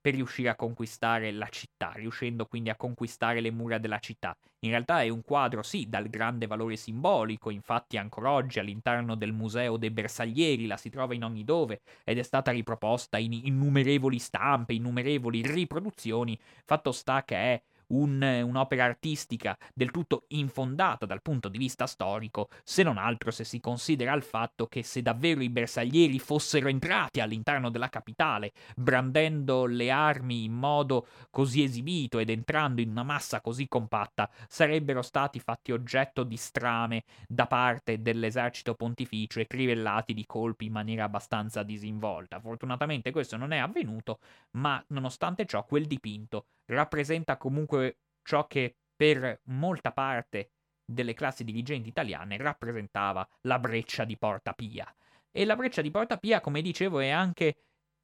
per 0.06 0.14
riuscire 0.14 0.50
a 0.50 0.56
conquistare 0.56 1.32
la 1.32 1.48
città, 1.50 1.92
riuscendo 1.96 2.46
quindi 2.46 2.70
a 2.70 2.76
conquistare 2.76 3.42
le 3.42 3.50
mura 3.50 3.80
della 3.80 3.98
città. 3.98 4.38
In 4.60 4.70
realtà 4.70 5.02
è 5.02 5.10
un 5.10 5.24
quadro, 5.24 5.64
sì, 5.64 5.90
dal 5.90 6.10
grande 6.10 6.46
valore 6.46 6.76
simbolico, 6.76 7.50
infatti 7.50 7.98
ancora 7.98 8.30
oggi 8.30 8.60
all'interno 8.60 9.16
del 9.16 9.34
Museo 9.34 9.78
dei 9.78 9.90
Bersaglieri 9.90 10.68
la 10.68 10.78
si 10.78 10.92
trova 10.92 11.16
in 11.16 11.24
ogni 11.24 11.44
dove 11.44 11.82
ed 12.04 12.20
è 12.20 12.22
stata 12.22 12.52
riproposta 12.52 13.18
in 13.18 13.34
innumerevoli 13.34 14.20
stampe, 14.20 14.74
innumerevoli 14.74 15.42
riproduzioni, 15.42 16.38
fatto 16.66 16.92
sta 16.92 17.24
che 17.24 17.36
è 17.36 17.64
un, 17.88 18.22
un'opera 18.22 18.84
artistica 18.86 19.58
del 19.74 19.92
tutto 19.92 20.26
infondata 20.30 21.06
dal 21.06 21.22
punto 21.22 21.50
di 21.50 21.58
vista 21.58 21.88
storico, 21.88 22.50
se 22.64 22.84
non 22.84 22.98
altro 22.98 23.32
se 23.32 23.44
si 23.44 23.60
considera 23.60 24.14
il 24.14 24.24
fatto 24.24 24.68
che 24.68 24.84
se 24.84 25.02
davvero 25.02 25.42
i 25.42 25.50
bersaglieri 25.50 26.20
fossero 26.20 26.68
entrati 26.68 27.20
all'interno 27.20 27.70
della 27.70 27.90
capitale, 27.90 28.54
brandendo 28.76 29.66
le 29.66 29.92
armi 29.92 30.46
in 30.46 30.54
modo 30.54 31.08
così 31.30 31.64
esibito 31.64 32.20
ed 32.20 32.30
entrando 32.30 32.82
in 32.82 32.90
una 32.90 33.04
massa 33.04 33.42
così 33.42 33.68
compatta, 33.68 34.30
sarebbero 34.48 35.02
stati 35.02 35.40
fatti 35.40 35.72
oggetto 35.72 36.24
di 36.24 36.38
strame 36.38 37.04
da 37.28 37.48
parte 37.48 38.02
dell'esercito 38.02 38.76
pontificio 38.76 39.40
e 39.40 39.48
crivellati 39.48 40.14
di 40.14 40.26
colpi 40.26 40.66
in 40.66 40.72
maniera 40.72 41.06
abbastanza 41.06 41.64
disinvolta. 41.64 42.40
Fortunatamente 42.40 43.12
questo 43.12 43.38
non 43.38 43.52
è 43.52 43.58
avvenuto, 43.58 44.20
ma 44.52 44.84
nonostante 44.88 45.46
ciò 45.46 45.66
quel 45.66 45.86
dipinto 45.86 46.46
rappresenta 46.66 47.38
comunque 47.38 47.98
ciò 48.24 48.48
che 48.48 48.76
per 48.96 49.42
molta 49.46 49.92
parte 49.92 50.52
delle 50.86 51.14
classi 51.14 51.44
dirigenti 51.44 51.90
italiane 51.90 52.38
rappresentava 52.38 53.28
la 53.42 53.60
breccia 53.60 54.06
di 54.06 54.18
Porta 54.18 54.54
Pia. 54.54 54.94
E 55.32 55.46
la 55.46 55.56
breccia 55.56 55.82
di 55.82 55.92
Porta 55.92 56.18
Pia, 56.18 56.40
come 56.40 56.62
dicevo, 56.62 57.00
è 57.00 57.10
anche 57.10 57.56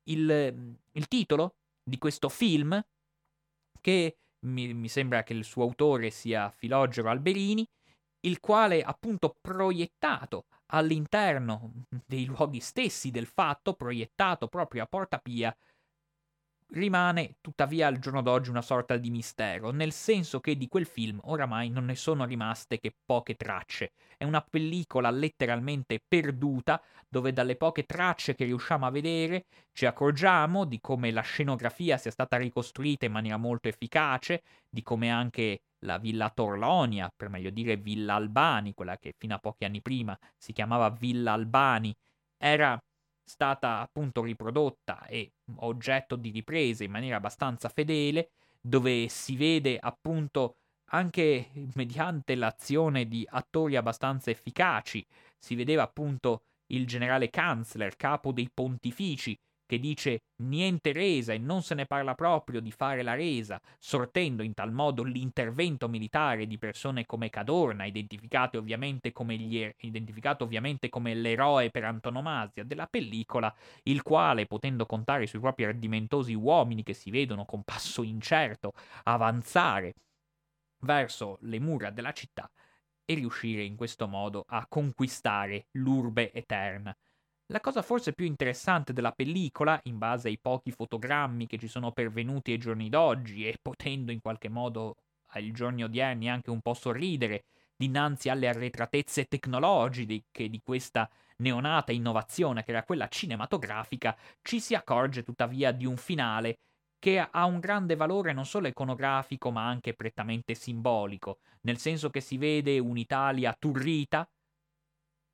il, 0.10 0.78
il 0.92 1.08
titolo 1.08 1.56
di 1.84 1.98
questo 1.98 2.28
film 2.30 2.80
che 3.80 4.18
mi, 4.46 4.74
mi, 4.74 4.90
sembra 4.90 5.24
che 5.24 5.34
il 5.34 5.44
suo 5.44 5.64
autore 5.64 6.10
sia 6.10 6.50
Filogero 6.50 7.10
Alberini, 7.10 7.68
il 8.22 8.40
quale 8.40 8.84
appunto 8.84 9.38
proiettato 9.40 10.46
all'interno 10.74 11.72
dei 12.06 12.26
luoghi 12.26 12.60
stessi 12.60 13.12
del 13.12 13.26
fatto, 13.26 13.74
proiettato 13.74 14.48
proprio 14.48 14.84
a 14.84 14.88
Porta 14.88 15.20
Pia, 15.20 15.56
rimane 16.74 17.38
tuttavia 17.42 17.88
al 17.88 18.00
giorno 18.00 18.22
d'oggi 18.22 18.50
una 18.50 18.62
sorta 18.62 18.98
di 18.98 19.10
mistero, 19.10 19.72
nel 19.72 19.92
senso 19.92 20.40
che 20.40 20.56
di 20.56 20.68
quel 20.68 20.86
film 20.86 21.20
oramai 21.24 21.70
non 21.70 21.86
ne 21.86 21.96
sono 21.96 22.26
rimaste 22.26 22.80
che 22.80 22.94
poche 23.06 23.36
tracce. 23.36 23.92
È 24.18 24.24
una 24.24 24.42
pellicola 24.42 25.10
letteralmente 25.10 26.00
perduta, 26.06 26.82
dove 27.10 27.34
dalle 27.34 27.58
poche 27.58 27.84
tracce 27.86 28.36
che 28.36 28.46
riusciamo 28.46 28.86
a 28.86 28.92
vedere 28.92 29.46
ci 29.74 29.86
accorgiamo 29.86 30.66
di 30.66 30.80
come 30.80 31.12
la 31.12 31.22
scenografia 31.22 31.98
sia 31.98 32.12
stata 32.12 32.38
ricostruita 32.38 33.06
in 33.06 33.12
maniera 33.12 33.38
molto 33.38 33.68
efficace, 33.68 34.44
di 34.70 34.82
come 34.82 35.10
anche 35.10 35.64
la 35.80 35.98
Villa 35.98 36.30
Torlonia, 36.30 37.12
per 37.14 37.30
meglio 37.30 37.50
dire 37.50 37.76
Villa 37.76 38.16
Albani, 38.16 38.74
quella 38.74 38.98
che 38.98 39.14
fino 39.18 39.36
a 39.36 39.40
pochi 39.40 39.66
anni 39.66 39.82
prima 39.82 40.18
si 40.38 40.54
chiamava 40.54 40.90
Villa 40.90 41.34
Albani, 41.34 41.94
era 42.38 42.80
stata 43.24 43.80
appunto 43.80 44.24
riprodotta 44.24 45.06
e 45.08 45.32
oggetto 45.58 46.16
di 46.16 46.32
riprese 46.32 46.84
in 46.84 46.92
maniera 46.92 47.18
abbastanza 47.18 47.70
fedele, 47.70 48.32
dove 48.62 49.08
si 49.08 49.36
vede 49.36 49.78
appunto 49.80 50.58
anche 50.94 51.50
mediante 51.76 52.36
l'azione 52.36 53.08
di 53.08 53.26
attori 53.30 53.76
abbastanza 53.76 54.30
efficaci, 54.30 55.06
si 55.40 55.56
vedeva 55.56 55.84
appunto 55.84 56.44
il 56.68 56.86
generale 56.86 57.30
Kanzler, 57.30 57.96
capo 57.96 58.32
dei 58.32 58.50
pontifici, 58.54 59.38
che 59.72 59.80
dice 59.80 60.24
niente 60.42 60.92
resa 60.92 61.32
e 61.32 61.38
non 61.38 61.64
se 61.64 61.76
ne 61.76 61.86
parla 61.86 62.14
proprio 62.14 62.60
di 62.60 62.72
fare 62.72 63.04
la 63.04 63.14
resa, 63.14 63.58
sortendo 63.80 64.44
in 64.44 64.54
tal 64.54 64.74
modo 64.74 65.02
l'intervento 65.02 65.88
militare 65.88 66.46
di 66.46 66.58
persone 66.58 67.06
come 67.06 67.30
Cadorna, 67.30 67.86
identificato 67.86 68.58
ovviamente 68.58 69.14
come, 69.14 69.38
gli, 69.38 69.66
identificato 69.78 70.44
ovviamente 70.44 70.90
come 70.90 71.14
l'eroe 71.14 71.70
per 71.70 71.86
antonomasia 71.86 72.66
della 72.66 72.86
pellicola, 72.86 73.56
il 73.84 74.02
quale, 74.02 74.46
potendo 74.46 74.86
contare 74.86 75.26
sui 75.26 75.40
propri 75.40 75.64
ardimentosi 75.64 76.34
uomini 76.34 76.84
che 76.84 76.94
si 76.94 77.10
vedono 77.10 77.46
con 77.46 77.64
passo 77.64 78.04
incerto 78.04 78.74
avanzare 79.04 79.94
verso 80.80 81.38
le 81.44 81.62
mura 81.62 81.92
della 81.92 82.12
città, 82.12 82.52
e 83.06 83.14
riuscire 83.14 83.64
in 83.64 83.78
questo 83.78 84.06
modo 84.10 84.44
a 84.50 84.66
conquistare 84.68 85.68
l'urbe 85.72 86.34
eterna. 86.34 86.94
La 87.52 87.60
cosa 87.60 87.82
forse 87.82 88.14
più 88.14 88.26
interessante 88.26 88.94
della 88.94 89.12
pellicola, 89.12 89.78
in 89.84 89.98
base 89.98 90.30
ai 90.30 90.40
pochi 90.40 90.72
fotogrammi 90.72 91.48
che 91.48 91.58
ci 91.58 91.68
sono 91.68 91.92
pervenuti 91.92 92.54
ai 92.54 92.58
giorni 92.58 92.88
d'oggi 92.88 93.46
e 93.46 93.58
potendo 93.62 94.14
in 94.14 94.22
qualche 94.22 94.48
modo 94.48 94.96
ai 95.34 95.52
giorni 95.52 95.84
odierni 95.84 96.30
anche 96.30 96.50
un 96.50 96.62
po' 96.62 96.74
sorridere 96.74 97.44
dinanzi 97.76 98.30
alle 98.30 98.48
arretratezze 98.48 99.26
tecnologiche 99.26 100.48
di 100.48 100.62
questa 100.64 101.10
neonata 101.40 101.92
innovazione 101.92 102.64
che 102.64 102.72
era 102.72 102.84
quella 102.84 103.10
cinematografica, 103.10 104.16
ci 104.42 104.62
si 104.62 104.74
accorge 104.74 105.22
tuttavia 105.22 105.74
di 105.74 105.86
un 105.86 105.98
finale 105.98 106.60
che 107.00 107.20
ha 107.20 107.44
un 107.44 107.60
grande 107.60 107.98
valore 107.98 108.32
non 108.32 108.46
solo 108.46 108.68
iconografico 108.68 109.52
ma 109.52 109.68
anche 109.68 109.94
prettamente 109.94 110.54
simbolico, 110.56 111.40
nel 111.64 111.80
senso 111.80 112.10
che 112.10 112.22
si 112.22 112.38
vede 112.38 112.80
un'Italia 112.80 113.54
turrita, 113.60 114.26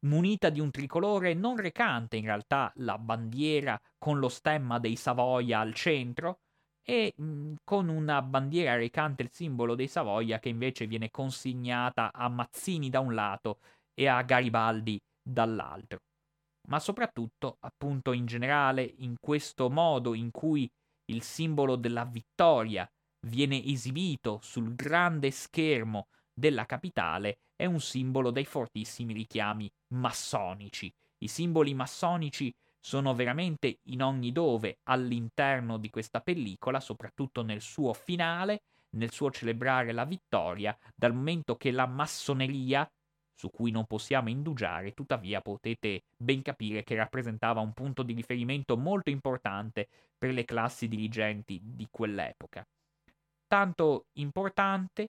munita 0.01 0.49
di 0.49 0.59
un 0.59 0.69
tricolore 0.71 1.33
non 1.33 1.57
recante 1.57 2.17
in 2.17 2.25
realtà 2.25 2.71
la 2.77 2.97
bandiera 2.97 3.79
con 3.97 4.19
lo 4.19 4.29
stemma 4.29 4.79
dei 4.79 4.95
Savoia 4.95 5.59
al 5.59 5.73
centro 5.73 6.39
e 6.83 7.13
mh, 7.15 7.23
mm, 7.23 7.53
con 7.63 7.89
una 7.89 8.21
bandiera 8.21 8.75
recante 8.75 9.23
il 9.23 9.31
simbolo 9.31 9.75
dei 9.75 9.87
Savoia 9.87 10.39
che 10.39 10.49
invece 10.49 10.87
viene 10.87 11.09
consignata 11.09 12.11
a 12.13 12.29
Mazzini 12.29 12.89
da 12.89 12.99
un 12.99 13.13
lato 13.13 13.59
e 13.93 14.07
a 14.07 14.21
Garibaldi 14.21 14.99
dall'altro. 15.21 15.99
Ma 16.69 16.79
soprattutto, 16.79 17.57
appunto 17.61 18.11
in 18.11 18.25
generale, 18.25 18.83
in 18.83 19.15
questo 19.19 19.69
modo 19.69 20.13
in 20.13 20.31
cui 20.31 20.69
il 21.09 21.23
simbolo 21.23 21.75
della 21.75 22.05
vittoria 22.05 22.87
viene 23.25 23.63
esibito 23.63 24.39
sul 24.41 24.75
grande 24.75 25.31
schermo 25.31 26.07
della 26.38 26.67
capitale 26.67 27.39
è 27.55 27.65
un 27.65 27.79
simbolo 27.79 28.29
dei 28.29 28.45
fortissimi 28.45 29.13
richiami 29.13 29.69
massonici. 29.93 30.93
I 31.19 31.27
simboli 31.27 31.73
massonici 31.73 32.53
sono 32.79 33.15
veramente 33.15 33.79
in 33.85 34.03
ogni 34.03 34.31
dove 34.31 34.77
all'interno 34.83 35.77
di 35.77 35.89
questa 35.89 36.21
pellicola, 36.21 36.79
soprattutto 36.79 37.41
nel 37.41 37.61
suo 37.61 37.91
finale, 37.93 38.61
nel 38.91 39.11
suo 39.11 39.31
celebrare 39.31 39.91
la 39.93 40.05
vittoria, 40.05 40.77
dal 40.95 41.13
momento 41.13 41.55
che 41.55 41.71
la 41.71 41.88
massoneria 41.88 42.88
su 43.33 43.49
cui 43.49 43.71
non 43.71 43.85
possiamo 43.85 44.29
indugiare, 44.29 44.93
tuttavia 44.93 45.41
potete 45.41 46.03
ben 46.15 46.41
capire 46.43 46.83
che 46.83 46.95
rappresentava 46.95 47.61
un 47.61 47.73
punto 47.73 48.03
di 48.03 48.13
riferimento 48.13 48.77
molto 48.77 49.09
importante 49.09 49.88
per 50.17 50.33
le 50.33 50.45
classi 50.45 50.88
dirigenti 50.88 51.59
di 51.63 51.88
quell'epoca. 51.89 52.65
Tanto 53.47 54.05
importante 54.13 55.07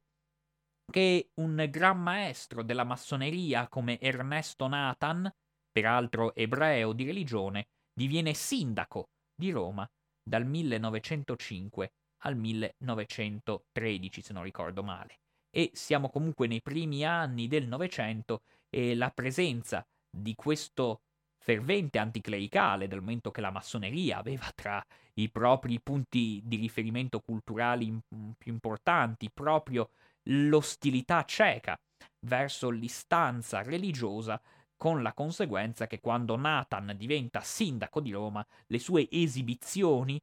che 0.90 1.30
un 1.34 1.66
gran 1.68 2.00
maestro 2.00 2.62
della 2.62 2.84
massoneria 2.84 3.68
come 3.68 4.00
Ernesto 4.00 4.66
Nathan, 4.66 5.30
peraltro 5.70 6.34
ebreo 6.34 6.92
di 6.92 7.04
religione, 7.04 7.68
diviene 7.92 8.32
sindaco 8.34 9.10
di 9.34 9.50
Roma 9.50 9.88
dal 10.22 10.46
1905 10.46 11.92
al 12.22 12.36
1913, 12.36 14.22
se 14.22 14.32
non 14.32 14.42
ricordo 14.42 14.82
male. 14.82 15.20
E 15.50 15.70
siamo 15.74 16.08
comunque 16.08 16.46
nei 16.46 16.62
primi 16.62 17.04
anni 17.04 17.48
del 17.48 17.66
Novecento 17.66 18.42
e 18.68 18.94
la 18.94 19.10
presenza 19.10 19.86
di 20.10 20.34
questo 20.34 21.02
fervente 21.38 21.98
anticlericale, 21.98 22.88
dal 22.88 23.00
momento 23.00 23.30
che 23.30 23.40
la 23.40 23.50
massoneria 23.50 24.18
aveva 24.18 24.50
tra 24.54 24.84
i 25.14 25.30
propri 25.30 25.80
punti 25.80 26.42
di 26.44 26.56
riferimento 26.56 27.20
culturali 27.20 27.98
più 28.36 28.52
importanti 28.52 29.30
proprio 29.32 29.90
l'ostilità 30.30 31.24
cieca 31.24 31.78
verso 32.20 32.70
l'istanza 32.70 33.62
religiosa, 33.62 34.40
con 34.76 35.02
la 35.02 35.12
conseguenza 35.12 35.86
che 35.86 36.00
quando 36.00 36.36
Nathan 36.36 36.94
diventa 36.96 37.40
sindaco 37.40 38.00
di 38.00 38.12
Roma, 38.12 38.44
le 38.66 38.78
sue 38.78 39.08
esibizioni 39.10 40.20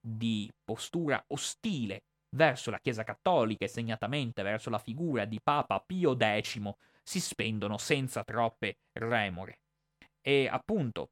di 0.00 0.50
postura 0.64 1.22
ostile 1.28 2.02
verso 2.34 2.70
la 2.70 2.80
Chiesa 2.80 3.04
cattolica 3.04 3.64
e 3.64 3.68
segnatamente 3.68 4.42
verso 4.42 4.68
la 4.68 4.78
figura 4.78 5.24
di 5.24 5.40
Papa 5.40 5.80
Pio 5.80 6.16
X 6.16 6.60
si 7.02 7.20
spendono 7.20 7.78
senza 7.78 8.24
troppe 8.24 8.78
remore. 8.92 9.60
E 10.20 10.48
appunto, 10.48 11.10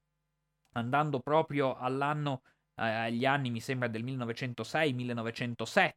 andando 0.72 1.20
proprio 1.20 1.76
all'anno, 1.76 2.43
eh, 2.74 2.83
agli 2.83 3.24
anni 3.24 3.51
mi 3.51 3.61
sembra 3.61 3.87
del 3.89 4.05
1906-1907, 4.05 5.93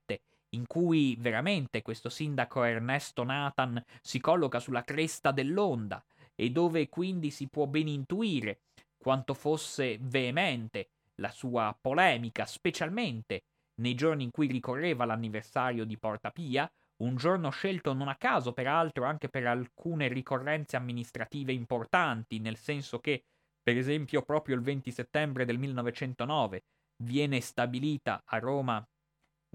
in 0.49 0.65
cui 0.67 1.15
veramente 1.19 1.81
questo 1.81 2.09
sindaco 2.09 2.63
Ernesto 2.63 3.23
Nathan 3.23 3.83
si 4.01 4.19
colloca 4.19 4.59
sulla 4.59 4.83
cresta 4.83 5.31
dell'onda 5.31 6.03
e 6.35 6.49
dove 6.51 6.89
quindi 6.89 7.31
si 7.31 7.47
può 7.47 7.65
ben 7.65 7.87
intuire 7.87 8.59
quanto 8.97 9.33
fosse 9.33 9.97
veemente 10.01 10.89
la 11.15 11.29
sua 11.29 11.77
polemica, 11.79 12.45
specialmente 12.45 13.43
nei 13.75 13.95
giorni 13.95 14.23
in 14.23 14.31
cui 14.31 14.47
ricorreva 14.47 15.05
l'anniversario 15.05 15.85
di 15.85 15.97
Porta 15.97 16.31
Pia, 16.31 16.69
un 16.97 17.15
giorno 17.15 17.49
scelto 17.49 17.93
non 17.93 18.07
a 18.07 18.15
caso 18.15 18.53
peraltro 18.53 19.03
anche 19.03 19.27
per 19.29 19.45
alcune 19.47 20.07
ricorrenze 20.07 20.75
amministrative 20.75 21.51
importanti, 21.51 22.39
nel 22.39 22.57
senso 22.57 22.99
che, 22.99 23.25
per 23.61 23.77
esempio, 23.77 24.21
proprio 24.21 24.55
il 24.55 24.61
20 24.61 24.91
settembre 24.91 25.45
del 25.45 25.57
1909 25.57 26.63
viene 27.03 27.41
stabilita 27.41 28.21
a 28.25 28.39
Roma 28.39 28.85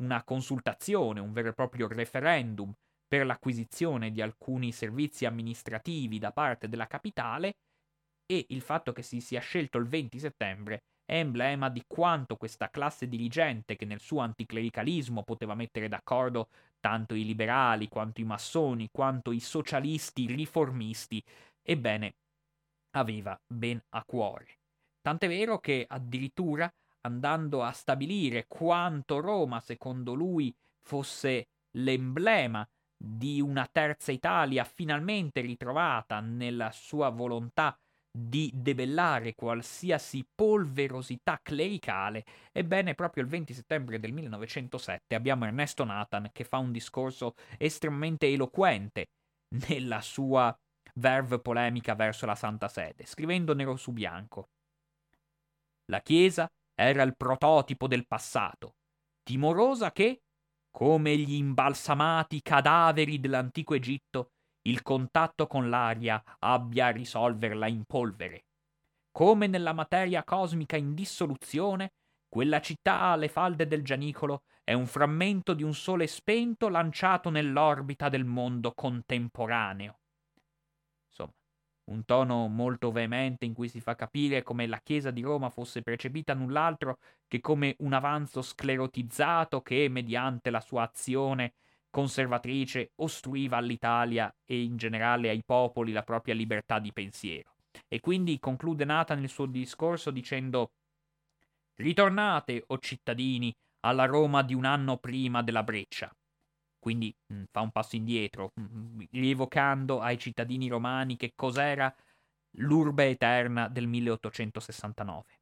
una 0.00 0.22
consultazione, 0.24 1.20
un 1.20 1.32
vero 1.32 1.50
e 1.50 1.54
proprio 1.54 1.88
referendum 1.88 2.72
per 3.06 3.26
l'acquisizione 3.26 4.10
di 4.10 4.20
alcuni 4.20 4.72
servizi 4.72 5.26
amministrativi 5.26 6.18
da 6.18 6.32
parte 6.32 6.68
della 6.68 6.86
capitale 6.86 7.54
e 8.26 8.46
il 8.50 8.60
fatto 8.60 8.92
che 8.92 9.02
si 9.02 9.20
sia 9.20 9.40
scelto 9.40 9.78
il 9.78 9.86
20 9.86 10.18
settembre 10.18 10.82
è 11.10 11.18
emblema 11.18 11.68
di 11.68 11.82
quanto 11.88 12.36
questa 12.36 12.70
classe 12.70 13.08
dirigente, 13.08 13.74
che 13.74 13.84
nel 13.84 13.98
suo 13.98 14.20
anticlericalismo 14.20 15.24
poteva 15.24 15.56
mettere 15.56 15.88
d'accordo 15.88 16.50
tanto 16.78 17.14
i 17.14 17.24
liberali 17.24 17.88
quanto 17.88 18.20
i 18.20 18.24
massoni, 18.24 18.88
quanto 18.92 19.32
i 19.32 19.40
socialisti 19.40 20.26
riformisti, 20.26 21.20
ebbene, 21.62 22.14
aveva 22.96 23.36
ben 23.44 23.82
a 23.88 24.04
cuore. 24.04 24.58
Tant'è 25.00 25.26
vero 25.26 25.58
che 25.58 25.84
addirittura 25.88 26.72
andando 27.02 27.62
a 27.62 27.72
stabilire 27.72 28.46
quanto 28.46 29.20
Roma, 29.20 29.60
secondo 29.60 30.14
lui, 30.14 30.54
fosse 30.80 31.48
l'emblema 31.76 32.66
di 32.96 33.40
una 33.40 33.66
terza 33.70 34.12
Italia 34.12 34.64
finalmente 34.64 35.40
ritrovata 35.40 36.20
nella 36.20 36.70
sua 36.72 37.08
volontà 37.08 37.78
di 38.12 38.50
debellare 38.52 39.34
qualsiasi 39.34 40.26
polverosità 40.34 41.38
clericale, 41.40 42.24
ebbene 42.52 42.94
proprio 42.94 43.22
il 43.22 43.28
20 43.28 43.54
settembre 43.54 44.00
del 44.00 44.12
1907 44.12 45.14
abbiamo 45.14 45.44
Ernesto 45.44 45.84
Nathan 45.84 46.30
che 46.32 46.44
fa 46.44 46.58
un 46.58 46.72
discorso 46.72 47.34
estremamente 47.56 48.26
eloquente 48.26 49.10
nella 49.68 50.00
sua 50.00 50.54
verve 50.94 51.38
polemica 51.38 51.94
verso 51.94 52.26
la 52.26 52.34
Santa 52.34 52.68
Sede, 52.68 53.06
scrivendo 53.06 53.54
nero 53.54 53.76
su 53.76 53.92
bianco. 53.92 54.48
La 55.86 56.00
Chiesa 56.00 56.50
era 56.82 57.02
il 57.02 57.14
prototipo 57.14 57.86
del 57.86 58.06
passato, 58.06 58.76
timorosa 59.22 59.92
che, 59.92 60.22
come 60.70 61.14
gli 61.16 61.34
imbalsamati 61.34 62.40
cadaveri 62.40 63.20
dell'antico 63.20 63.74
Egitto, 63.74 64.30
il 64.62 64.80
contatto 64.80 65.46
con 65.46 65.68
l'aria 65.68 66.22
abbia 66.38 66.86
a 66.86 66.90
risolverla 66.90 67.66
in 67.66 67.84
polvere. 67.84 68.46
Come 69.10 69.46
nella 69.46 69.74
materia 69.74 70.24
cosmica 70.24 70.76
in 70.76 70.94
dissoluzione, 70.94 71.92
quella 72.26 72.60
città 72.60 73.00
alle 73.00 73.28
falde 73.28 73.66
del 73.66 73.84
Gianicolo 73.84 74.44
è 74.64 74.72
un 74.72 74.86
frammento 74.86 75.52
di 75.52 75.62
un 75.62 75.74
sole 75.74 76.06
spento 76.06 76.68
lanciato 76.68 77.28
nell'orbita 77.28 78.08
del 78.08 78.24
mondo 78.24 78.72
contemporaneo. 78.72 79.99
Un 81.90 82.04
tono 82.04 82.46
molto 82.46 82.92
veemente 82.92 83.44
in 83.44 83.52
cui 83.52 83.68
si 83.68 83.80
fa 83.80 83.96
capire 83.96 84.44
come 84.44 84.68
la 84.68 84.78
Chiesa 84.78 85.10
di 85.10 85.22
Roma 85.22 85.50
fosse 85.50 85.82
percepita 85.82 86.34
null'altro 86.34 86.98
che 87.26 87.40
come 87.40 87.74
un 87.78 87.92
avanzo 87.92 88.42
sclerotizzato 88.42 89.60
che, 89.60 89.88
mediante 89.88 90.50
la 90.50 90.60
sua 90.60 90.82
azione, 90.82 91.54
conservatrice 91.90 92.92
ostruiva 92.96 93.56
all'Italia 93.56 94.32
e 94.44 94.62
in 94.62 94.76
generale 94.76 95.30
ai 95.30 95.42
popoli 95.44 95.90
la 95.90 96.04
propria 96.04 96.34
libertà 96.34 96.78
di 96.78 96.92
pensiero. 96.92 97.56
E 97.88 97.98
quindi 97.98 98.38
conclude 98.38 98.84
Nathan 98.84 99.22
il 99.22 99.28
suo 99.28 99.46
discorso 99.46 100.12
dicendo 100.12 100.70
Ritornate, 101.74 102.62
o 102.68 102.78
cittadini, 102.78 103.52
alla 103.80 104.04
Roma 104.04 104.42
di 104.42 104.54
un 104.54 104.64
anno 104.64 104.98
prima 104.98 105.42
della 105.42 105.64
breccia. 105.64 106.14
Quindi 106.80 107.14
mh, 107.26 107.34
mm, 107.34 107.42
fa 107.52 107.60
un 107.60 107.70
passo 107.70 107.94
indietro, 107.94 108.52
mh, 108.54 108.62
mm, 108.62 109.00
rievocando 109.12 110.00
ai 110.00 110.18
cittadini 110.18 110.68
romani 110.68 111.16
che 111.16 111.32
cos'era 111.36 111.94
l'urbe 112.54 113.10
eterna 113.10 113.68
del 113.68 113.86
1869. 113.86 115.38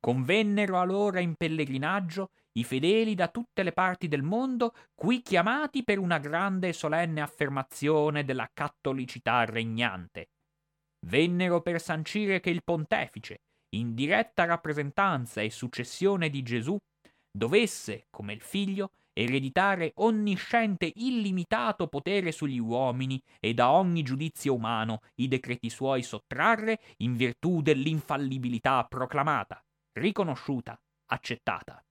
Convennero 0.00 0.80
allora 0.80 1.20
in 1.20 1.34
pellegrinaggio 1.36 2.30
i 2.52 2.64
fedeli 2.64 3.14
da 3.14 3.28
tutte 3.28 3.62
le 3.62 3.72
parti 3.72 4.08
del 4.08 4.22
mondo, 4.22 4.74
qui 4.94 5.20
chiamati 5.20 5.84
per 5.84 5.98
una 5.98 6.18
grande 6.18 6.68
e 6.68 6.72
solenne 6.72 7.20
affermazione 7.20 8.24
della 8.24 8.48
cattolicità 8.52 9.44
regnante. 9.44 10.30
Vennero 11.06 11.60
per 11.60 11.80
sancire 11.80 12.40
che 12.40 12.50
il 12.50 12.62
pontefice, 12.64 13.42
in 13.76 13.94
diretta 13.94 14.44
rappresentanza 14.44 15.42
e 15.42 15.50
successione 15.50 16.30
di 16.30 16.42
Gesù, 16.42 16.76
dovesse, 17.30 18.06
come 18.10 18.32
il 18.32 18.40
figlio, 18.40 18.92
ereditare 19.18 19.92
onnisciente 19.96 20.92
illimitato 20.96 21.86
potere 21.86 22.32
sugli 22.32 22.58
uomini 22.58 23.18
e 23.40 23.54
da 23.54 23.70
ogni 23.70 24.02
giudizio 24.02 24.52
umano 24.52 25.00
i 25.14 25.28
decreti 25.28 25.70
suoi 25.70 26.02
sottrarre 26.02 26.80
in 26.98 27.16
virtù 27.16 27.62
dell'infallibilità 27.62 28.84
proclamata, 28.84 29.58
riconosciuta, 29.98 30.78
accettata. 31.06 31.82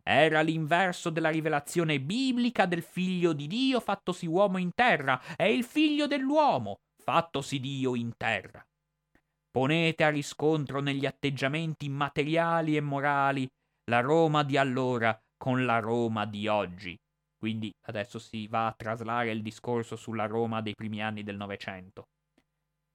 Era 0.00 0.42
l'inverso 0.42 1.10
della 1.10 1.30
rivelazione 1.30 1.98
biblica 2.00 2.66
del 2.66 2.82
figlio 2.82 3.32
di 3.32 3.48
Dio 3.48 3.80
fattosi 3.80 4.26
uomo 4.26 4.58
in 4.58 4.70
terra, 4.74 5.20
è 5.34 5.44
il 5.44 5.64
figlio 5.64 6.06
dell'uomo 6.06 6.78
fattosi 7.02 7.58
Dio 7.58 7.96
in 7.96 8.12
terra. 8.16 8.64
Ponete 9.50 10.04
a 10.04 10.10
riscontro 10.10 10.80
negli 10.80 11.06
atteggiamenti 11.06 11.88
materiali 11.88 12.76
e 12.76 12.80
morali 12.80 13.48
la 13.90 14.00
Roma 14.00 14.44
di 14.44 14.56
allora 14.56 15.18
con 15.36 15.64
la 15.64 15.78
Roma 15.78 16.26
di 16.26 16.48
oggi. 16.48 16.96
Quindi 17.36 17.70
adesso 17.86 18.18
si 18.18 18.46
va 18.46 18.66
a 18.66 18.74
traslare 18.76 19.30
il 19.30 19.42
discorso 19.42 19.96
sulla 19.96 20.26
Roma 20.26 20.62
dei 20.62 20.74
primi 20.74 21.02
anni 21.02 21.22
del 21.22 21.36
Novecento. 21.36 22.04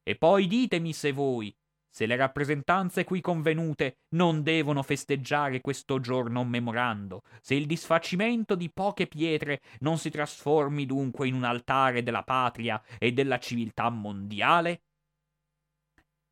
E 0.01 0.15
poi 0.15 0.47
ditemi 0.47 0.91
se 0.91 1.11
voi, 1.11 1.53
se 1.91 2.05
le 2.05 2.15
rappresentanze 2.15 3.03
qui 3.03 3.19
convenute 3.19 3.97
non 4.15 4.43
devono 4.43 4.83
festeggiare 4.83 5.59
questo 5.59 5.99
giorno 5.99 6.43
memorando, 6.43 7.21
se 7.41 7.55
il 7.55 7.65
disfacimento 7.65 8.55
di 8.55 8.71
poche 8.71 9.07
pietre 9.07 9.61
non 9.79 9.97
si 9.97 10.09
trasformi 10.09 10.85
dunque 10.85 11.27
in 11.27 11.33
un 11.33 11.43
altare 11.43 12.03
della 12.03 12.23
patria 12.23 12.81
e 12.97 13.11
della 13.11 13.39
civiltà 13.39 13.89
mondiale? 13.89 14.81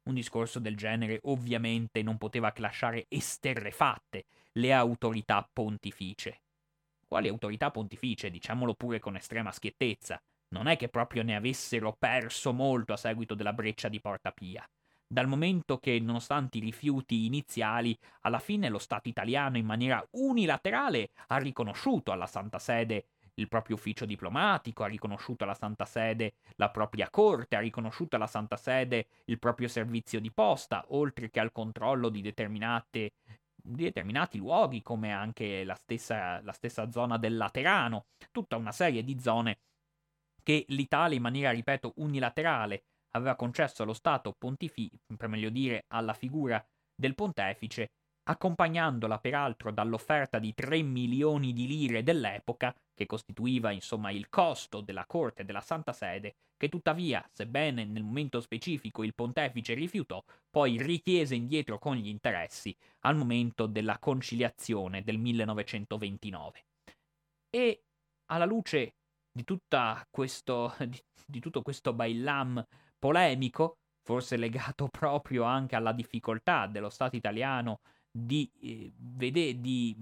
Un 0.07 0.13
discorso 0.13 0.59
del 0.59 0.77
genere 0.77 1.19
ovviamente 1.23 2.01
non 2.01 2.17
poteva 2.17 2.53
che 2.53 2.61
lasciare 2.61 3.07
esterrefatte 3.09 4.23
le 4.53 4.71
autorità 4.71 5.45
pontificie. 5.51 6.43
Quali 7.05 7.27
autorità 7.27 7.71
pontificie, 7.71 8.29
diciamolo 8.29 8.73
pure 8.73 8.99
con 8.99 9.17
estrema 9.17 9.51
schiettezza, 9.51 10.17
non 10.53 10.67
è 10.67 10.77
che 10.77 10.87
proprio 10.87 11.23
ne 11.23 11.35
avessero 11.35 11.93
perso 11.99 12.53
molto 12.53 12.93
a 12.93 12.97
seguito 12.97 13.35
della 13.35 13.51
breccia 13.51 13.89
di 13.89 13.99
Porta 13.99 14.31
Pia. 14.31 14.65
Dal 15.05 15.27
momento 15.27 15.77
che, 15.77 15.99
nonostante 15.99 16.57
i 16.57 16.61
rifiuti 16.61 17.25
iniziali, 17.25 17.97
alla 18.21 18.39
fine 18.39 18.69
lo 18.69 18.79
Stato 18.79 19.09
italiano 19.09 19.57
in 19.57 19.65
maniera 19.65 20.05
unilaterale 20.11 21.09
ha 21.27 21.37
riconosciuto 21.37 22.13
alla 22.13 22.27
Santa 22.27 22.59
Sede 22.59 23.07
il 23.37 23.47
proprio 23.47 23.75
ufficio 23.75 24.05
diplomatico, 24.05 24.83
ha 24.83 24.87
riconosciuto 24.87 25.43
alla 25.43 25.53
Santa 25.53 25.85
Sede 25.85 26.35
la 26.55 26.69
propria 26.69 27.09
corte, 27.09 27.55
ha 27.55 27.59
riconosciuto 27.59 28.15
alla 28.15 28.27
Santa 28.27 28.57
Sede 28.57 29.07
il 29.25 29.39
proprio 29.39 29.67
servizio 29.67 30.19
di 30.19 30.31
posta, 30.31 30.85
oltre 30.89 31.29
che 31.29 31.39
al 31.39 31.51
controllo 31.51 32.09
di, 32.09 32.21
di 32.21 32.33
determinati 33.83 34.37
luoghi, 34.37 34.81
come 34.81 35.11
anche 35.13 35.63
la 35.63 35.75
stessa, 35.75 36.41
la 36.41 36.53
stessa 36.53 36.89
zona 36.91 37.17
del 37.17 37.37
Laterano, 37.37 38.05
tutta 38.31 38.55
una 38.55 38.71
serie 38.71 39.03
di 39.03 39.19
zone 39.19 39.59
che 40.41 40.65
l'Italia 40.69 41.17
in 41.17 41.23
maniera, 41.23 41.51
ripeto, 41.51 41.93
unilaterale 41.97 42.83
aveva 43.11 43.35
concesso 43.35 43.83
allo 43.83 43.93
Stato 43.93 44.33
pontificio, 44.37 44.97
per 45.17 45.27
meglio 45.27 45.49
dire 45.49 45.85
alla 45.89 46.13
figura 46.13 46.63
del 46.95 47.15
pontefice, 47.15 47.91
accompagnandola 48.23 49.19
peraltro 49.19 49.71
dall'offerta 49.71 50.39
di 50.39 50.53
3 50.53 50.81
milioni 50.81 51.53
di 51.53 51.67
lire 51.67 52.03
dell'epoca, 52.03 52.75
che 52.97 53.05
costituiva 53.05 53.69
insomma 53.69 54.09
il 54.09 54.27
costo 54.27 54.81
della 54.81 55.05
corte 55.05 55.45
della 55.45 55.61
Santa 55.61 55.93
Sede, 55.93 56.37
che 56.57 56.67
tuttavia, 56.67 57.23
sebbene 57.31 57.85
nel 57.85 58.01
momento 58.01 58.41
specifico 58.41 59.03
il 59.03 59.13
pontefice 59.13 59.75
rifiutò, 59.75 60.23
poi 60.49 60.81
richiese 60.81 61.35
indietro 61.35 61.77
con 61.77 61.95
gli 61.95 62.07
interessi 62.07 62.75
al 63.01 63.15
momento 63.15 63.67
della 63.67 63.99
conciliazione 63.99 65.03
del 65.03 65.19
1929. 65.19 66.65
E 67.51 67.83
alla 68.31 68.45
luce 68.45 68.95
di, 69.31 69.45
questo, 70.09 70.75
di, 70.87 70.99
di 71.23 71.39
tutto 71.39 71.61
questo 71.61 71.93
bailam 71.93 72.65
polemico, 72.97 73.77
forse 74.01 74.37
legato 74.37 74.87
proprio 74.89 75.43
anche 75.43 75.75
alla 75.75 75.91
difficoltà 75.91 76.65
dello 76.65 76.89
Stato 76.89 77.15
italiano 77.15 77.81
di, 78.09 78.49
eh, 78.61 78.91
vede, 78.97 79.61
di, 79.61 79.95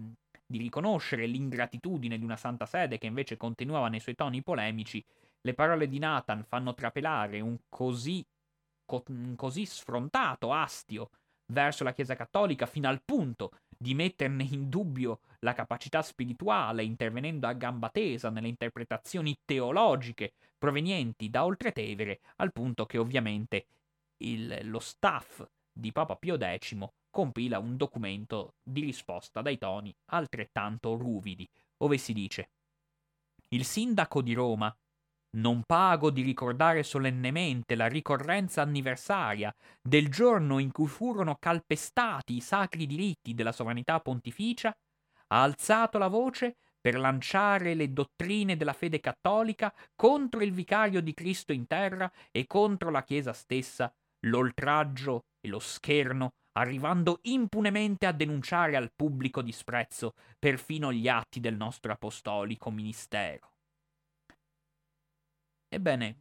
di 0.46 0.58
riconoscere 0.58 1.26
l'ingratitudine 1.26 2.18
di 2.18 2.24
una 2.24 2.38
Santa 2.38 2.66
Sede 2.66 2.98
che 2.98 3.08
invece 3.08 3.38
continuava 3.38 3.90
nei 3.90 4.00
suoi 4.00 4.16
toni 4.16 4.44
polemici, 4.44 5.04
le 5.42 5.54
parole 5.54 5.88
di 5.88 6.00
Nathan 6.00 6.44
fanno 6.44 6.74
trapelare 6.74 7.40
un 7.40 7.58
così, 7.70 8.26
co- 8.86 9.04
un 9.08 9.36
così 9.36 9.66
sfrontato 9.66 10.52
astio 10.52 11.10
verso 11.48 11.84
la 11.84 11.94
Chiesa 11.94 12.16
Cattolica 12.16 12.66
fino 12.66 12.88
al 12.88 13.02
punto 13.04 13.52
di 13.78 13.94
metterne 13.94 14.44
in 14.44 14.70
dubbio 14.70 15.20
la 15.40 15.54
capacità 15.54 16.02
spirituale, 16.02 16.84
intervenendo 16.84 17.46
a 17.48 17.54
gamba 17.54 17.90
tesa 17.90 18.30
nelle 18.30 18.48
interpretazioni 18.48 19.38
teologiche 19.46 20.34
provenienti 20.58 21.30
da 21.30 21.46
Oltretevere, 21.46 22.22
al 22.38 22.52
punto 22.52 22.86
che 22.86 22.98
ovviamente 22.98 23.68
il, 24.24 24.62
lo 24.64 24.80
staff 24.80 25.46
di 25.72 25.92
Papa 25.92 26.16
Pio 26.16 26.38
X 26.38 26.76
compila 27.16 27.60
un 27.60 27.78
documento 27.78 28.56
di 28.62 28.82
risposta 28.82 29.42
dai 29.42 29.58
toni 29.58 29.96
altrettanto 30.08 30.98
ruvidi, 30.98 31.48
ove 31.78 31.98
si 31.98 32.12
dice 32.12 32.50
Il 33.52 33.64
sindaco 33.64 34.22
di 34.22 34.34
Roma, 34.34 34.76
non 35.38 35.64
pago 35.66 36.10
di 36.10 36.22
ricordare 36.22 36.84
solennemente 36.84 37.76
la 37.76 37.88
ricorrenza 37.88 38.62
anniversaria 38.64 39.56
del 39.82 40.10
giorno 40.10 40.60
in 40.60 40.74
cui 40.74 40.88
furono 40.88 41.38
calpestati 41.40 42.36
i 42.36 42.42
sacri 42.42 42.86
diritti 42.86 43.34
della 43.34 43.54
sovranità 43.54 44.02
pontificia, 44.02 44.76
ha 45.28 45.42
alzato 45.42 45.98
la 45.98 46.10
voce 46.10 46.58
per 46.82 47.00
lanciare 47.00 47.76
le 47.76 47.94
dottrine 47.94 48.58
della 48.58 48.74
fede 48.74 49.00
cattolica 49.00 49.74
contro 49.96 50.44
il 50.44 50.52
vicario 50.52 51.02
di 51.02 51.14
Cristo 51.14 51.54
in 51.54 51.66
terra 51.66 52.12
e 52.30 52.46
contro 52.46 52.90
la 52.90 53.04
Chiesa 53.04 53.32
stessa, 53.32 53.90
l'oltraggio 54.26 55.28
e 55.40 55.48
lo 55.48 55.60
scherno, 55.60 56.34
arrivando 56.58 57.20
impunemente 57.24 58.06
a 58.06 58.12
denunciare 58.12 58.76
al 58.76 58.92
pubblico 58.96 59.42
disprezzo 59.42 60.14
perfino 60.40 60.92
gli 60.92 61.08
atti 61.08 61.40
del 61.40 61.56
nostro 61.56 61.92
apostolico 61.92 62.72
ministero. 62.72 63.52
Ebbene, 65.68 66.20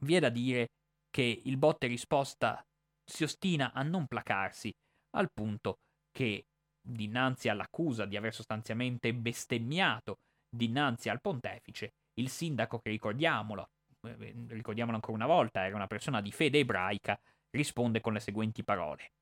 vi 0.00 0.14
è 0.14 0.20
da 0.20 0.28
dire 0.28 0.68
che 1.10 1.42
il 1.44 1.56
botte 1.56 1.86
risposta 1.86 2.64
si 3.04 3.24
ostina 3.24 3.72
a 3.72 3.82
non 3.82 4.06
placarsi, 4.06 4.70
al 5.16 5.28
punto 5.32 5.78
che 6.12 6.44
dinanzi 6.80 7.48
all'accusa 7.48 8.06
di 8.06 8.16
aver 8.16 8.32
sostanzialmente 8.32 9.12
bestemmiato 9.12 10.18
dinanzi 10.48 11.08
al 11.08 11.20
pontefice, 11.20 11.94
il 12.14 12.28
sindaco 12.28 12.78
che 12.78 12.90
ricordiamolo, 12.90 13.70
eh, 14.02 14.34
ricordiamolo 14.48 14.96
ancora 14.96 15.16
una 15.16 15.26
volta, 15.26 15.66
era 15.66 15.74
una 15.74 15.86
persona 15.86 16.20
di 16.20 16.30
fede 16.30 16.60
ebraica, 16.60 17.20
risponde 17.50 18.00
con 18.00 18.12
le 18.12 18.20
seguenti 18.20 18.62
parole. 18.62 19.12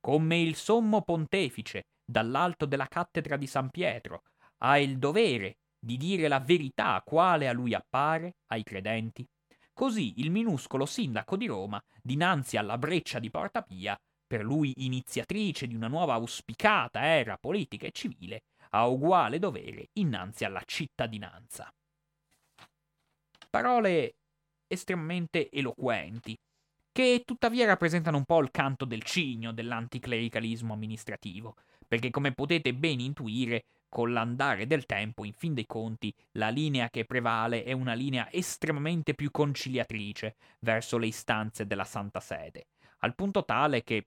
Come 0.00 0.40
il 0.40 0.54
sommo 0.56 1.02
pontefice, 1.02 1.86
dall'alto 2.04 2.66
della 2.66 2.86
cattedra 2.86 3.36
di 3.36 3.46
San 3.46 3.70
Pietro, 3.70 4.22
ha 4.58 4.78
il 4.78 4.98
dovere 4.98 5.58
di 5.78 5.96
dire 5.96 6.28
la 6.28 6.40
verità 6.40 7.00
quale 7.04 7.48
a 7.48 7.52
lui 7.52 7.74
appare, 7.74 8.36
ai 8.48 8.62
credenti, 8.62 9.26
così 9.72 10.20
il 10.20 10.30
minuscolo 10.30 10.84
sindaco 10.84 11.36
di 11.36 11.46
Roma, 11.46 11.82
dinanzi 12.02 12.56
alla 12.56 12.76
breccia 12.76 13.18
di 13.18 13.30
Porta 13.30 13.62
Pia, 13.62 13.98
per 14.26 14.42
lui 14.42 14.72
iniziatrice 14.84 15.66
di 15.66 15.74
una 15.74 15.88
nuova 15.88 16.14
auspicata 16.14 17.04
era 17.04 17.36
politica 17.36 17.86
e 17.86 17.92
civile, 17.92 18.42
ha 18.70 18.86
uguale 18.86 19.38
dovere 19.38 19.88
innanzi 19.94 20.44
alla 20.44 20.62
cittadinanza. 20.64 21.72
Parole 23.48 24.14
estremamente 24.68 25.50
eloquenti, 25.50 26.38
che 26.92 27.22
tuttavia 27.24 27.66
rappresentano 27.66 28.16
un 28.16 28.24
po' 28.24 28.40
il 28.40 28.50
canto 28.50 28.84
del 28.84 29.02
cigno 29.02 29.52
dell'anticlericalismo 29.52 30.72
amministrativo, 30.72 31.56
perché 31.86 32.10
come 32.10 32.32
potete 32.32 32.74
ben 32.74 33.00
intuire, 33.00 33.64
con 33.88 34.12
l'andare 34.12 34.66
del 34.66 34.86
tempo, 34.86 35.24
in 35.24 35.32
fin 35.32 35.52
dei 35.52 35.66
conti, 35.66 36.14
la 36.32 36.48
linea 36.48 36.88
che 36.90 37.04
prevale 37.04 37.64
è 37.64 37.72
una 37.72 37.94
linea 37.94 38.30
estremamente 38.30 39.14
più 39.14 39.30
conciliatrice 39.32 40.36
verso 40.60 40.96
le 40.96 41.08
istanze 41.08 41.66
della 41.66 41.84
Santa 41.84 42.20
Sede, 42.20 42.66
al 42.98 43.16
punto 43.16 43.44
tale 43.44 43.82
che 43.82 44.06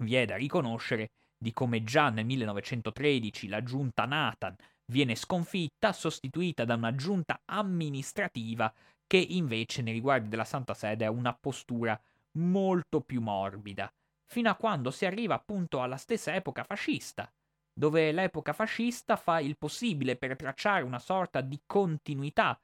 vi 0.00 0.14
è 0.14 0.24
da 0.24 0.36
riconoscere 0.36 1.10
di 1.36 1.52
come 1.52 1.84
già 1.84 2.08
nel 2.08 2.24
1913 2.24 3.48
la 3.48 3.62
giunta 3.62 4.06
Nathan 4.06 4.56
viene 4.86 5.14
sconfitta, 5.14 5.92
sostituita 5.92 6.64
da 6.64 6.74
una 6.74 6.94
giunta 6.94 7.42
amministrativa 7.44 8.72
che 9.06 9.16
invece 9.16 9.82
nei 9.82 9.92
riguardi 9.92 10.28
della 10.28 10.44
Santa 10.44 10.74
Sede 10.74 11.04
ha 11.04 11.10
una 11.10 11.34
postura 11.34 12.00
molto 12.32 13.00
più 13.00 13.20
morbida, 13.20 13.92
fino 14.26 14.48
a 14.48 14.54
quando 14.54 14.90
si 14.90 15.04
arriva 15.04 15.34
appunto 15.34 15.82
alla 15.82 15.96
stessa 15.96 16.34
epoca 16.34 16.64
fascista, 16.64 17.30
dove 17.72 18.12
l'epoca 18.12 18.52
fascista 18.52 19.16
fa 19.16 19.40
il 19.40 19.56
possibile 19.56 20.16
per 20.16 20.36
tracciare 20.36 20.82
una 20.82 20.98
sorta 20.98 21.40
di 21.40 21.60
continuità 21.66 22.58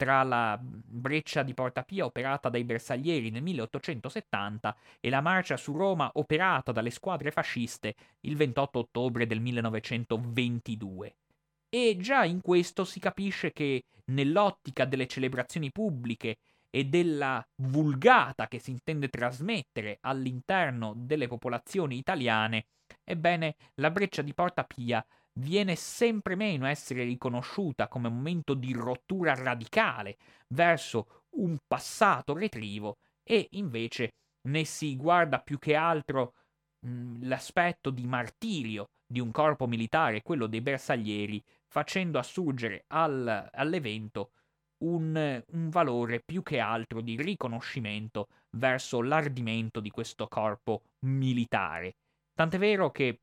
tra 0.00 0.22
la 0.22 0.58
breccia 0.58 1.42
di 1.42 1.52
Porta 1.52 1.82
Pia 1.82 2.06
operata 2.06 2.48
dai 2.48 2.64
bersaglieri 2.64 3.28
nel 3.28 3.42
1870 3.42 4.74
e 4.98 5.10
la 5.10 5.20
marcia 5.20 5.58
su 5.58 5.76
Roma 5.76 6.10
operata 6.14 6.72
dalle 6.72 6.88
squadre 6.88 7.30
fasciste 7.30 7.94
il 8.20 8.34
28 8.34 8.78
ottobre 8.78 9.26
del 9.26 9.40
1922. 9.40 11.16
E 11.72 11.96
già 12.00 12.24
in 12.24 12.40
questo 12.40 12.84
si 12.84 12.98
capisce 12.98 13.52
che 13.52 13.84
nell'ottica 14.06 14.84
delle 14.84 15.06
celebrazioni 15.06 15.70
pubbliche 15.70 16.38
e 16.68 16.84
della 16.84 17.44
vulgata 17.62 18.48
che 18.48 18.58
si 18.58 18.70
intende 18.70 19.08
trasmettere 19.08 19.98
all'interno 20.00 20.94
delle 20.96 21.28
popolazioni 21.28 21.96
italiane, 21.96 22.66
ebbene 23.04 23.54
la 23.76 23.90
breccia 23.90 24.22
di 24.22 24.34
Porta 24.34 24.64
Pia 24.64 25.04
viene 25.34 25.76
sempre 25.76 26.34
meno 26.34 26.64
a 26.64 26.70
essere 26.70 27.04
riconosciuta 27.04 27.86
come 27.88 28.08
momento 28.08 28.54
di 28.54 28.72
rottura 28.72 29.34
radicale 29.34 30.16
verso 30.48 31.22
un 31.36 31.56
passato 31.66 32.34
retrivo 32.34 32.98
e 33.22 33.46
invece 33.52 34.14
ne 34.48 34.64
si 34.64 34.96
guarda 34.96 35.38
più 35.38 35.58
che 35.58 35.76
altro 35.76 36.34
mh, 36.80 37.26
l'aspetto 37.28 37.90
di 37.90 38.06
martirio 38.06 38.90
di 39.06 39.20
un 39.20 39.30
corpo 39.30 39.66
militare, 39.66 40.22
quello 40.22 40.46
dei 40.46 40.60
bersaglieri, 40.60 41.42
facendo 41.70 42.18
assurgere 42.18 42.84
al, 42.88 43.48
all'evento 43.52 44.32
un, 44.84 45.42
un 45.46 45.68
valore 45.68 46.20
più 46.20 46.42
che 46.42 46.58
altro 46.58 47.00
di 47.00 47.16
riconoscimento 47.16 48.28
verso 48.56 49.02
l'ardimento 49.02 49.80
di 49.80 49.90
questo 49.90 50.26
corpo 50.26 50.82
militare. 51.00 51.96
Tant'è 52.34 52.58
vero 52.58 52.90
che 52.90 53.20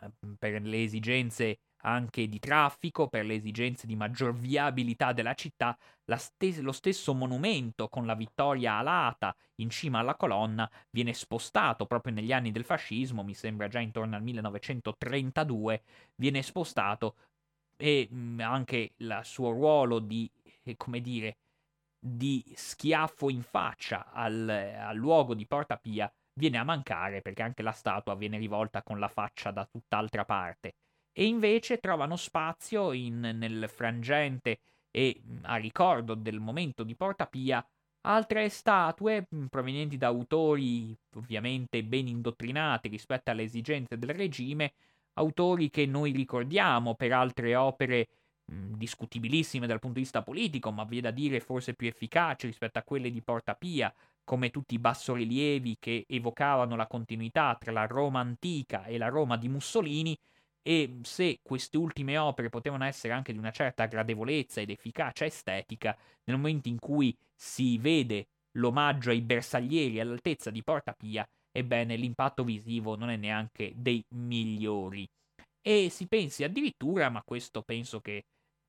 Ehm, 0.00 0.36
per 0.38 0.60
le 0.62 0.82
esigenze 0.82 1.60
anche 1.82 2.28
di 2.28 2.38
traffico, 2.40 3.08
per 3.08 3.24
le 3.24 3.34
esigenze 3.34 3.86
di 3.86 3.94
maggior 3.94 4.34
viabilità 4.34 5.12
della 5.12 5.34
città, 5.34 5.78
stes- 6.16 6.58
lo 6.60 6.72
stesso 6.72 7.14
monumento 7.14 7.88
con 7.88 8.04
la 8.04 8.14
vittoria 8.14 8.74
alata 8.74 9.34
in 9.56 9.70
cima 9.70 10.00
alla 10.00 10.16
colonna 10.16 10.68
viene 10.90 11.14
spostato 11.14 11.86
proprio 11.86 12.12
negli 12.12 12.32
anni 12.32 12.50
del 12.50 12.64
fascismo, 12.64 13.22
mi 13.22 13.34
sembra 13.34 13.68
già 13.68 13.78
intorno 13.78 14.16
al 14.16 14.22
1932, 14.22 15.82
viene 16.16 16.42
spostato 16.42 17.14
e 17.78 18.08
mh, 18.10 18.40
anche 18.40 18.92
il 18.96 19.20
suo 19.22 19.50
ruolo 19.52 20.00
di 20.00 20.30
come 20.76 21.00
dire, 21.00 21.36
di 21.98 22.44
schiaffo 22.54 23.30
in 23.30 23.42
faccia 23.42 24.12
al, 24.12 24.48
al 24.48 24.96
luogo 24.96 25.34
di 25.34 25.46
Porta 25.46 25.76
Pia 25.76 26.12
viene 26.34 26.58
a 26.58 26.64
mancare 26.64 27.22
perché 27.22 27.42
anche 27.42 27.62
la 27.62 27.72
statua 27.72 28.14
viene 28.14 28.38
rivolta 28.38 28.82
con 28.82 28.98
la 28.98 29.08
faccia 29.08 29.50
da 29.50 29.64
tutt'altra 29.64 30.24
parte. 30.24 30.74
E 31.12 31.24
invece 31.24 31.78
trovano 31.78 32.16
spazio 32.16 32.92
in, 32.92 33.20
nel 33.20 33.68
frangente 33.68 34.60
e 34.90 35.20
a 35.42 35.56
ricordo 35.56 36.14
del 36.14 36.38
momento 36.38 36.84
di 36.84 36.94
Porta 36.94 37.26
Pia 37.26 37.64
altre 38.02 38.48
statue 38.48 39.26
provenienti 39.50 39.96
da 39.96 40.06
autori 40.06 40.96
ovviamente 41.16 41.82
ben 41.82 42.06
indottrinati 42.06 42.88
rispetto 42.88 43.30
alle 43.30 43.42
esigenze 43.42 43.98
del 43.98 44.10
regime, 44.10 44.72
autori 45.18 45.68
che 45.68 45.84
noi 45.86 46.12
ricordiamo 46.12 46.94
per 46.94 47.12
altre 47.12 47.54
opere 47.54 48.08
discutibilissime 48.48 49.66
dal 49.66 49.78
punto 49.78 49.96
di 49.96 50.02
vista 50.04 50.22
politico, 50.22 50.70
ma 50.70 50.84
vi 50.84 50.98
è 50.98 51.00
da 51.02 51.10
dire 51.10 51.38
forse 51.40 51.74
più 51.74 51.86
efficaci 51.86 52.46
rispetto 52.46 52.78
a 52.78 52.82
quelle 52.82 53.10
di 53.10 53.20
Porta 53.20 53.54
Pia, 53.54 53.92
come 54.24 54.50
tutti 54.50 54.74
i 54.74 54.78
bassorilievi 54.78 55.76
che 55.78 56.06
evocavano 56.08 56.74
la 56.74 56.86
continuità 56.86 57.56
tra 57.60 57.72
la 57.72 57.86
Roma 57.86 58.20
antica 58.20 58.84
e 58.84 58.96
la 58.96 59.08
Roma 59.08 59.36
di 59.36 59.48
Mussolini, 59.48 60.18
e 60.62 60.98
se 61.02 61.40
queste 61.42 61.76
ultime 61.76 62.16
opere 62.18 62.48
potevano 62.48 62.84
essere 62.84 63.12
anche 63.12 63.32
di 63.32 63.38
una 63.38 63.50
certa 63.50 63.86
gradevolezza 63.86 64.60
ed 64.60 64.70
efficacia 64.70 65.24
estetica, 65.24 65.96
nel 66.24 66.36
momento 66.36 66.68
in 66.68 66.78
cui 66.78 67.14
si 67.34 67.78
vede 67.78 68.28
l'omaggio 68.52 69.10
ai 69.10 69.20
bersaglieri 69.20 70.00
all'altezza 70.00 70.50
di 70.50 70.62
Porta 70.62 70.92
Pia, 70.92 71.26
ebbene 71.58 71.96
l'impatto 71.96 72.44
visivo 72.44 72.96
non 72.96 73.10
è 73.10 73.16
neanche 73.16 73.72
dei 73.76 74.02
migliori. 74.14 75.06
E 75.60 75.90
si 75.90 76.06
pensi 76.06 76.44
addirittura, 76.44 77.08
ma 77.10 77.22
questo 77.24 77.62
penso 77.62 78.00
che 78.00 78.22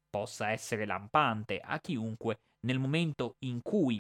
possa 0.10 0.50
essere 0.50 0.86
lampante 0.86 1.60
a 1.60 1.80
chiunque, 1.80 2.40
nel 2.66 2.80
momento 2.80 3.36
in 3.46 3.62
cui 3.62 4.00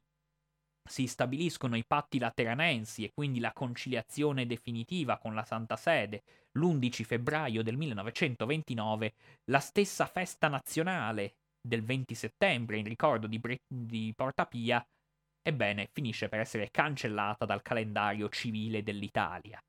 si 0.90 1.06
stabiliscono 1.06 1.78
i 1.78 1.86
patti 1.86 2.18
lateranensi 2.18 3.04
e 3.04 3.12
quindi 3.14 3.40
la 3.40 3.54
conciliazione 3.54 4.48
definitiva 4.48 5.20
con 5.20 5.36
la 5.36 5.44
Santa 5.44 5.76
Sede 5.76 6.24
l'11 6.58 7.04
febbraio 7.04 7.62
del 7.62 7.78
1929, 7.78 9.14
la 9.52 9.60
stessa 9.60 10.08
festa 10.08 10.48
nazionale 10.48 11.36
del 11.62 11.84
20 11.84 12.16
settembre 12.16 12.78
in 12.78 12.86
ricordo 12.86 13.28
di, 13.28 13.38
Bre- 13.38 13.62
di 13.68 14.12
Porta 14.16 14.46
Pia, 14.46 14.84
ebbene 15.50 15.89
finisce 15.91 16.30
per 16.30 16.39
essere 16.39 16.72
cancellata 16.72 17.45
dal 17.45 17.62
calendario 17.62 18.30
civile 18.30 18.82
dell'Italia. 18.82 19.62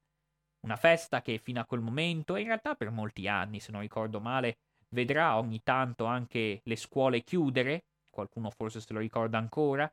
Una 0.60 0.76
festa 0.76 1.22
che 1.22 1.38
fino 1.38 1.60
a 1.60 1.66
quel 1.66 1.80
momento, 1.80 2.36
e 2.36 2.40
in 2.40 2.46
realtà 2.46 2.74
per 2.74 2.90
molti 2.90 3.26
anni, 3.28 3.60
se 3.60 3.72
non 3.72 3.80
ricordo 3.80 4.20
male, 4.20 4.58
vedrà 4.90 5.38
ogni 5.38 5.62
tanto 5.62 6.04
anche 6.04 6.60
le 6.62 6.76
scuole 6.76 7.22
chiudere, 7.22 7.84
qualcuno 8.10 8.50
forse 8.50 8.80
se 8.80 8.92
lo 8.92 8.98
ricorda 8.98 9.38
ancora, 9.38 9.90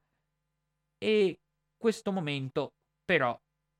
e 0.97 1.39
questo 1.77 2.11
momento 2.11 2.73
però 3.05 3.37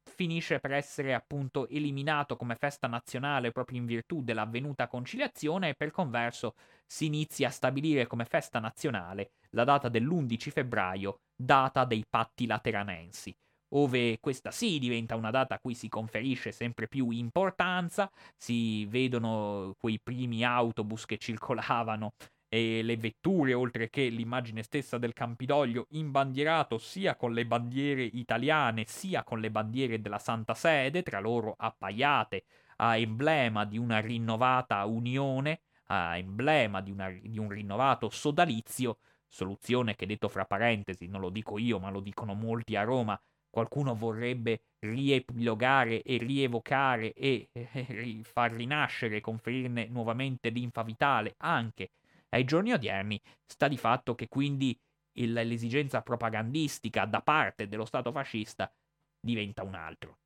finisce 0.08 0.60
per 0.60 0.72
essere 0.72 1.14
appunto 1.14 1.68
eliminato 1.68 2.36
come 2.36 2.56
festa 2.56 2.88
nazionale 2.88 3.52
proprio 3.52 3.78
in 3.80 3.86
virtù 3.86 4.24
dell'avvenuta 4.24 4.88
conciliazione 4.88 5.70
e 5.70 5.76
per 5.76 5.92
converso 5.92 6.56
si 6.86 7.06
inizia 7.06 7.50
a 7.50 7.52
stabilire 7.52 8.08
come 8.08 8.26
festa 8.26 8.60
nazionale 8.60 9.32
la 9.52 9.64
data 9.64 9.90
dell'11 9.90 10.50
febbraio, 10.50 11.20
data 11.36 11.86
dei 11.86 12.04
patti 12.10 12.46
lateranensi 12.48 13.36
ove 13.70 14.20
questa 14.20 14.52
sì 14.52 14.80
diventa 14.80 15.16
una 15.16 15.32
data 15.32 15.56
a 15.56 15.60
cui 15.60 15.74
si 15.74 15.90
conferisce 15.90 16.52
sempre 16.52 16.88
più 16.88 17.10
importanza, 17.10 18.10
si 18.38 18.86
vedono 18.86 19.76
quei 19.78 20.00
primi 20.02 20.44
autobus 20.46 21.06
che 21.06 21.18
circolavano 21.18 22.14
e 22.50 22.82
le 22.82 22.98
vetture, 22.98 23.54
oltre 23.54 23.90
che 23.90 24.08
l'immagine 24.08 24.64
stessa 24.64 24.98
del 24.98 25.14
Campidoglio 25.14 25.88
imbandierato 25.92 26.78
sia 26.78 27.16
con 27.16 27.34
le 27.34 27.46
bandiere 27.46 28.04
italiane 28.04 28.86
sia 28.86 29.24
con 29.24 29.40
le 29.40 29.52
bandiere 29.52 30.02
della 30.02 30.20
Santa 30.20 30.54
Sede, 30.54 31.04
tra 31.04 31.20
loro 31.20 31.56
appaiate 31.58 32.46
a 32.78 32.98
emblema 32.98 33.66
di 33.66 33.78
una 33.78 34.00
rinnovata 34.00 34.86
unione, 34.86 35.62
a 35.88 36.18
emblema 36.18 36.82
di, 36.82 36.92
una, 36.92 37.10
di 37.10 37.38
un 37.38 37.50
rinnovato 37.50 38.10
sodalizio, 38.10 39.00
soluzione 39.28 39.96
che 39.96 40.06
detto 40.06 40.30
fra 40.30 40.46
parentesi, 40.46 41.08
non 41.08 41.22
lo 41.22 41.30
dico 41.30 41.58
io 41.58 41.80
ma 41.80 41.90
lo 41.90 42.00
dicono 42.00 42.34
molti 42.34 42.76
a 42.76 42.84
Roma, 42.84 43.20
qualcuno 43.50 43.96
vorrebbe 43.96 44.62
riepilogare 44.80 46.02
e 46.02 46.18
rievocare 46.18 47.14
e 47.14 47.50
eh, 47.52 48.20
far 48.24 48.52
rinascere 48.52 49.20
conferirne 49.20 49.88
nuovamente 49.88 50.50
l'infa 50.50 50.84
vitale 50.84 51.36
anche 51.40 51.90
ai 52.30 52.44
giorni 52.44 52.74
odierni, 52.74 53.22
sta 53.46 53.68
di 53.68 53.78
fatto 53.78 54.16
che 54.16 54.28
quindi 54.28 54.78
il, 55.18 55.34
l'esigenza 55.34 56.02
propagandistica 56.02 57.06
da 57.06 57.22
parte 57.22 57.68
dello 57.68 57.86
Stato 57.86 58.12
fascista 58.12 58.72
diventa 59.20 59.64
un 59.64 59.76
altro. 59.76 60.18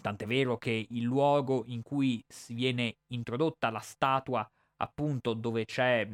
Tant'è 0.00 0.26
vero 0.26 0.56
che 0.56 0.86
il 0.88 1.02
luogo 1.02 1.64
in 1.66 1.82
cui 1.82 2.22
si 2.26 2.54
viene 2.54 2.96
introdotta 3.08 3.70
la 3.70 3.80
statua, 3.80 4.48
appunto 4.76 5.34
dove 5.34 5.64
c'è 5.64 6.08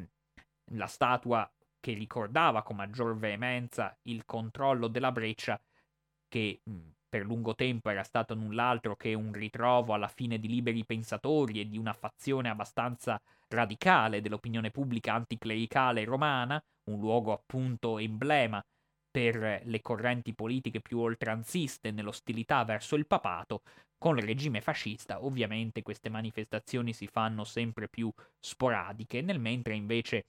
la 0.72 0.86
statua 0.86 1.48
che 1.78 1.92
ricordava 1.92 2.62
con 2.62 2.76
maggior 2.76 3.16
veemenza 3.16 3.96
il 4.02 4.24
controllo 4.24 4.88
della 4.88 5.12
breccia, 5.12 5.60
che 6.28 6.60
per 7.08 7.24
lungo 7.24 7.54
tempo 7.54 7.88
era 7.88 8.02
stato 8.02 8.34
null'altro 8.34 8.96
che 8.96 9.14
un 9.14 9.32
ritrovo 9.32 9.94
alla 9.94 10.08
fine 10.08 10.38
di 10.38 10.48
liberi 10.48 10.84
pensatori 10.84 11.60
e 11.60 11.68
di 11.68 11.78
una 11.78 11.92
fazione 11.92 12.48
abbastanza 12.48 13.20
radicale 13.48 14.20
dell'opinione 14.20 14.70
pubblica 14.70 15.14
anticlericale 15.14 16.04
romana, 16.04 16.60
un 16.90 17.00
luogo 17.00 17.32
appunto 17.32 17.98
emblema 17.98 18.62
per 19.10 19.62
le 19.64 19.80
correnti 19.80 20.34
politiche 20.34 20.80
più 20.80 20.98
oltranziste 20.98 21.90
nell'ostilità 21.90 22.64
verso 22.64 22.96
il 22.96 23.06
papato, 23.06 23.62
con 23.96 24.18
il 24.18 24.24
regime 24.24 24.60
fascista 24.60 25.24
ovviamente 25.24 25.82
queste 25.82 26.10
manifestazioni 26.10 26.92
si 26.92 27.06
fanno 27.06 27.44
sempre 27.44 27.88
più 27.88 28.10
sporadiche, 28.38 29.22
nel 29.22 29.40
mentre 29.40 29.74
invece, 29.74 30.26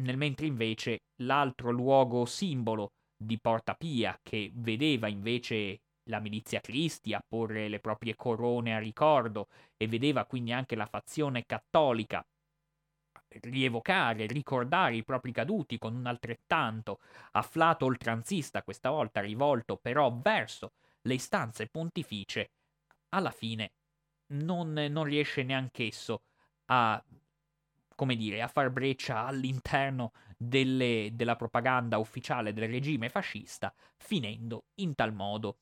nel 0.00 0.16
mentre 0.16 0.46
invece 0.46 0.98
l'altro 1.22 1.70
luogo 1.70 2.24
simbolo 2.24 2.88
di 3.16 3.38
Porta 3.40 3.74
Pia, 3.74 4.18
che 4.22 4.50
vedeva 4.54 5.06
invece 5.06 5.78
la 6.08 6.20
milizia 6.20 6.60
Cristi 6.60 7.12
a 7.14 7.22
porre 7.26 7.68
le 7.68 7.80
proprie 7.80 8.14
corone 8.14 8.74
a 8.74 8.78
ricordo 8.78 9.48
e 9.76 9.86
vedeva 9.86 10.24
quindi 10.24 10.52
anche 10.52 10.76
la 10.76 10.86
fazione 10.86 11.44
cattolica 11.44 12.24
rievocare, 13.40 14.26
ricordare 14.26 14.96
i 14.96 15.04
propri 15.04 15.32
caduti 15.32 15.78
con 15.78 15.94
un 15.94 16.06
altrettanto 16.06 17.00
afflato 17.32 17.84
oltranzista, 17.86 18.62
questa 18.62 18.90
volta 18.90 19.20
rivolto 19.20 19.76
però 19.76 20.12
verso 20.12 20.72
le 21.02 21.14
istanze 21.14 21.66
pontificie, 21.68 22.50
alla 23.10 23.30
fine 23.30 23.72
non, 24.28 24.72
non 24.72 25.04
riesce 25.04 25.42
neanch'esso 25.42 26.22
a, 26.66 27.02
come 27.94 28.16
dire, 28.16 28.42
a 28.42 28.48
far 28.48 28.70
breccia 28.70 29.24
all'interno 29.24 30.12
delle, 30.36 31.10
della 31.12 31.36
propaganda 31.36 31.98
ufficiale 31.98 32.52
del 32.52 32.68
regime 32.68 33.08
fascista, 33.08 33.72
finendo 33.96 34.66
in 34.76 34.94
tal 34.94 35.12
modo 35.12 35.58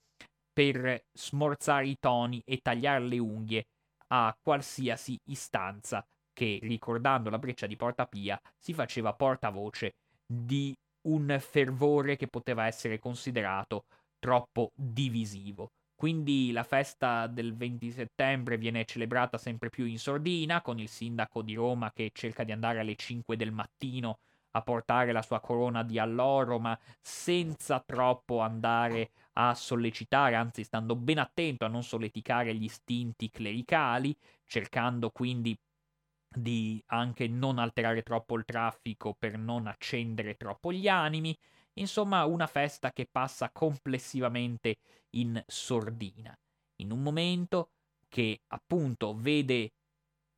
per 0.54 1.04
smorzare 1.12 1.88
i 1.88 1.98
toni 1.98 2.40
e 2.46 2.60
tagliare 2.62 3.04
le 3.04 3.18
unghie 3.18 3.66
a 4.08 4.34
qualsiasi 4.40 5.18
istanza 5.24 6.06
che, 6.32 6.60
ricordando 6.62 7.28
la 7.28 7.38
breccia 7.38 7.66
di 7.66 7.76
Porta 7.76 8.06
Pia, 8.06 8.40
si 8.56 8.72
faceva 8.72 9.12
portavoce 9.12 9.94
di 10.24 10.74
un 11.02 11.36
fervore 11.40 12.16
che 12.16 12.28
poteva 12.28 12.66
essere 12.66 12.98
considerato 12.98 13.84
troppo 14.18 14.70
divisivo. 14.74 15.72
Quindi 15.96 16.50
la 16.52 16.64
festa 16.64 17.26
del 17.26 17.54
20 17.54 17.90
settembre 17.90 18.58
viene 18.58 18.84
celebrata 18.84 19.38
sempre 19.38 19.70
più 19.70 19.84
in 19.84 19.98
sordina, 19.98 20.60
con 20.60 20.78
il 20.78 20.88
sindaco 20.88 21.42
di 21.42 21.54
Roma 21.54 21.92
che 21.92 22.10
cerca 22.12 22.44
di 22.44 22.52
andare 22.52 22.78
alle 22.78 22.96
5 22.96 23.36
del 23.36 23.52
mattino 23.52 24.18
a 24.52 24.62
portare 24.62 25.12
la 25.12 25.22
sua 25.22 25.40
corona 25.40 25.82
di 25.82 25.98
alloro, 25.98 26.58
ma 26.58 26.78
senza 27.00 27.82
troppo 27.84 28.40
andare 28.40 29.10
a 29.34 29.54
sollecitare, 29.54 30.34
anzi 30.34 30.64
stando 30.64 30.96
ben 30.96 31.18
attento 31.18 31.64
a 31.64 31.68
non 31.68 31.82
solleticare 31.82 32.54
gli 32.54 32.64
istinti 32.64 33.30
clericali, 33.30 34.16
cercando 34.44 35.10
quindi 35.10 35.56
di 36.36 36.82
anche 36.86 37.28
non 37.28 37.58
alterare 37.58 38.02
troppo 38.02 38.36
il 38.36 38.44
traffico 38.44 39.14
per 39.16 39.38
non 39.38 39.66
accendere 39.66 40.36
troppo 40.36 40.72
gli 40.72 40.88
animi. 40.88 41.36
Insomma, 41.74 42.24
una 42.24 42.46
festa 42.46 42.92
che 42.92 43.06
passa 43.10 43.50
complessivamente 43.50 44.76
in 45.16 45.42
sordina, 45.46 46.36
in 46.76 46.92
un 46.92 47.02
momento 47.02 47.70
che 48.08 48.40
appunto 48.48 49.14
vede 49.14 49.72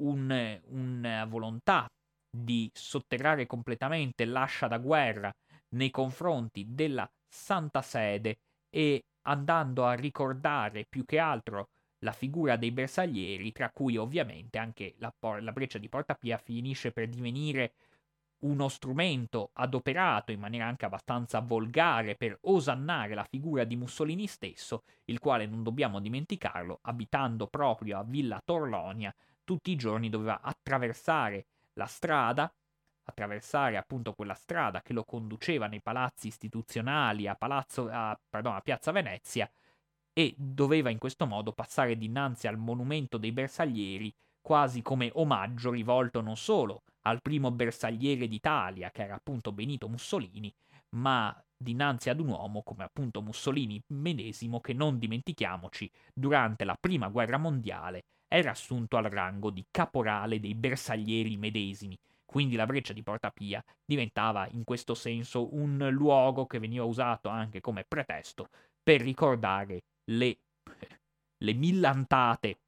un, 0.03 0.61
una 0.69 1.25
volontà 1.27 1.87
di 2.31 2.71
sotterrare 2.73 3.47
completamente 3.47 4.25
l'ascia 4.25 4.67
da 4.67 4.79
guerra 4.79 5.35
nei 5.71 5.91
confronti 5.91 6.65
della 6.69 7.11
Santa 7.29 7.83
Sede 7.83 8.39
e 8.71 9.05
andando 9.23 9.85
a 9.85 9.95
ricordare 9.95 10.87
più 10.89 11.05
che 11.05 11.19
altro 11.19 11.71
la 12.01 12.13
figura 12.13 12.57
dei 12.57 12.71
bersaglieri, 12.71 13.53
tra 13.53 13.71
cui 13.71 13.97
ovviamente 13.97 14.59
anche 14.59 14.95
la, 14.99 15.13
por- 15.17 15.43
la 15.43 15.53
breccia 15.53 15.79
di 15.79 15.89
Porta 15.89 16.17
finisce 16.43 16.93
per 16.93 17.09
divenire 17.09 17.73
uno 18.41 18.69
strumento 18.69 19.51
adoperato 19.55 20.31
in 20.31 20.41
maniera 20.41 20.67
anche 20.67 20.85
abbastanza 20.85 21.41
volgare 21.41 22.17
per 22.17 22.39
osannare 22.43 23.15
la 23.15 23.25
figura 23.25 23.65
di 23.65 23.77
Mussolini 23.77 24.27
stesso, 24.27 24.85
il 25.07 25.19
quale 25.19 25.47
non 25.47 25.63
dobbiamo 25.63 26.01
dimenticarlo, 26.01 26.81
abitando 26.83 27.47
proprio 27.47 27.99
a 27.99 28.05
Villa 28.05 28.41
Torlonia, 28.45 29.15
tutti 29.43 29.71
i 29.71 29.77
giorni 29.77 30.11
doveva 30.11 30.41
attraversare 30.43 31.47
la 31.75 31.87
strada, 31.87 32.53
attraversare 33.07 33.77
appunto 33.77 34.13
quella 34.13 34.35
strada 34.35 34.83
che 34.83 34.93
lo 34.93 35.05
conduceva 35.05 35.67
nei 35.67 35.81
palazzi 35.81 36.27
istituzionali 36.27 37.27
a, 37.27 37.35
palazzo, 37.35 37.89
a, 37.91 38.19
pardon, 38.29 38.55
a 38.55 38.61
Piazza 38.61 38.93
Venezia 38.93 39.51
e 40.13 40.35
doveva 40.37 40.91
in 40.91 40.99
questo 40.99 41.27
modo 41.27 41.53
passare 41.53 41.97
dinanzi 41.97 42.47
al 42.47 42.59
monumento 42.59 43.19
dei 43.19 43.33
bersaglieri 43.33 44.13
quasi 44.41 44.83
come 44.83 45.11
omaggio 45.15 45.71
rivolto 45.71 46.21
non 46.21 46.37
solo 46.37 46.83
al 47.03 47.21
primo 47.21 47.51
bersagliere 47.51 48.27
d'Italia, 48.27 48.91
che 48.91 49.03
era 49.03 49.15
appunto 49.15 49.53
Benito 49.53 49.89
Mussolini, 49.89 50.53
ma 50.97 51.37
dinanzi 51.57 52.11
ad 52.11 52.21
un 52.21 52.29
uomo 52.29 52.63
come 52.63 52.85
appunto 52.85 53.23
Mussolini 53.23 53.81
medesimo 53.89 54.61
che 54.61 54.73
non 54.73 54.99
dimentichiamoci, 54.99 55.91
durante 56.13 56.65
la 56.65 56.77
prima 56.79 57.09
guerra 57.09 57.39
mondiale 57.39 58.05
era 58.29 58.51
assunto 58.51 58.97
al 58.97 59.05
rango 59.05 59.51
di 59.51 59.65
caporale 59.71 60.41
dei 60.41 60.55
bersaglieri 60.55 61.37
medesimi, 61.37 61.97
quindi 62.27 62.57
la 62.57 62.67
breccia 62.67 62.93
di 62.93 63.03
Porta 63.03 63.31
Pia 63.31 63.65
diventava 63.85 64.47
in 64.51 64.65
questo 64.65 64.95
senso 64.95 65.55
un 65.55 65.89
luogo 65.91 66.47
che 66.47 66.59
veniva 66.59 66.85
usato 66.85 67.29
anche 67.29 67.61
come 67.61 67.85
pretesto 67.85 68.51
per 68.83 69.01
ricordare 69.01 69.85
le, 70.11 70.39
le 71.39 71.53
millantate 71.55 72.59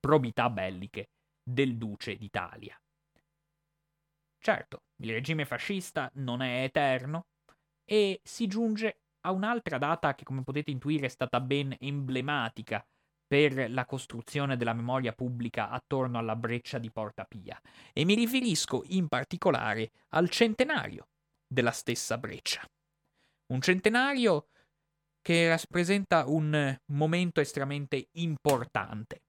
probità 0.00 0.50
belliche 0.50 1.10
del 1.42 1.76
duce 1.76 2.16
d'Italia. 2.16 2.76
Certo, 4.38 4.82
il 5.02 5.12
regime 5.12 5.44
fascista 5.44 6.10
non 6.14 6.40
è 6.40 6.62
eterno 6.62 7.26
e 7.84 8.20
si 8.22 8.46
giunge 8.46 9.00
a 9.26 9.32
un'altra 9.32 9.78
data 9.78 10.14
che 10.14 10.24
come 10.24 10.42
potete 10.42 10.70
intuire 10.70 11.06
è 11.06 11.08
stata 11.08 11.40
ben 11.40 11.76
emblematica 11.80 12.84
per 13.26 13.70
la 13.70 13.84
costruzione 13.84 14.56
della 14.56 14.72
memoria 14.72 15.12
pubblica 15.12 15.70
attorno 15.70 16.18
alla 16.18 16.36
breccia 16.36 16.78
di 16.78 16.90
Porta 16.90 17.24
Pia 17.24 17.60
e 17.92 18.04
mi 18.04 18.14
riferisco 18.14 18.84
in 18.88 19.08
particolare 19.08 19.90
al 20.10 20.30
centenario 20.30 21.08
della 21.46 21.72
stessa 21.72 22.18
breccia. 22.18 22.64
Un 23.52 23.60
centenario 23.60 24.48
che 25.20 25.48
rappresenta 25.48 26.24
un 26.26 26.76
momento 26.92 27.40
estremamente 27.40 28.08
importante, 28.12 29.22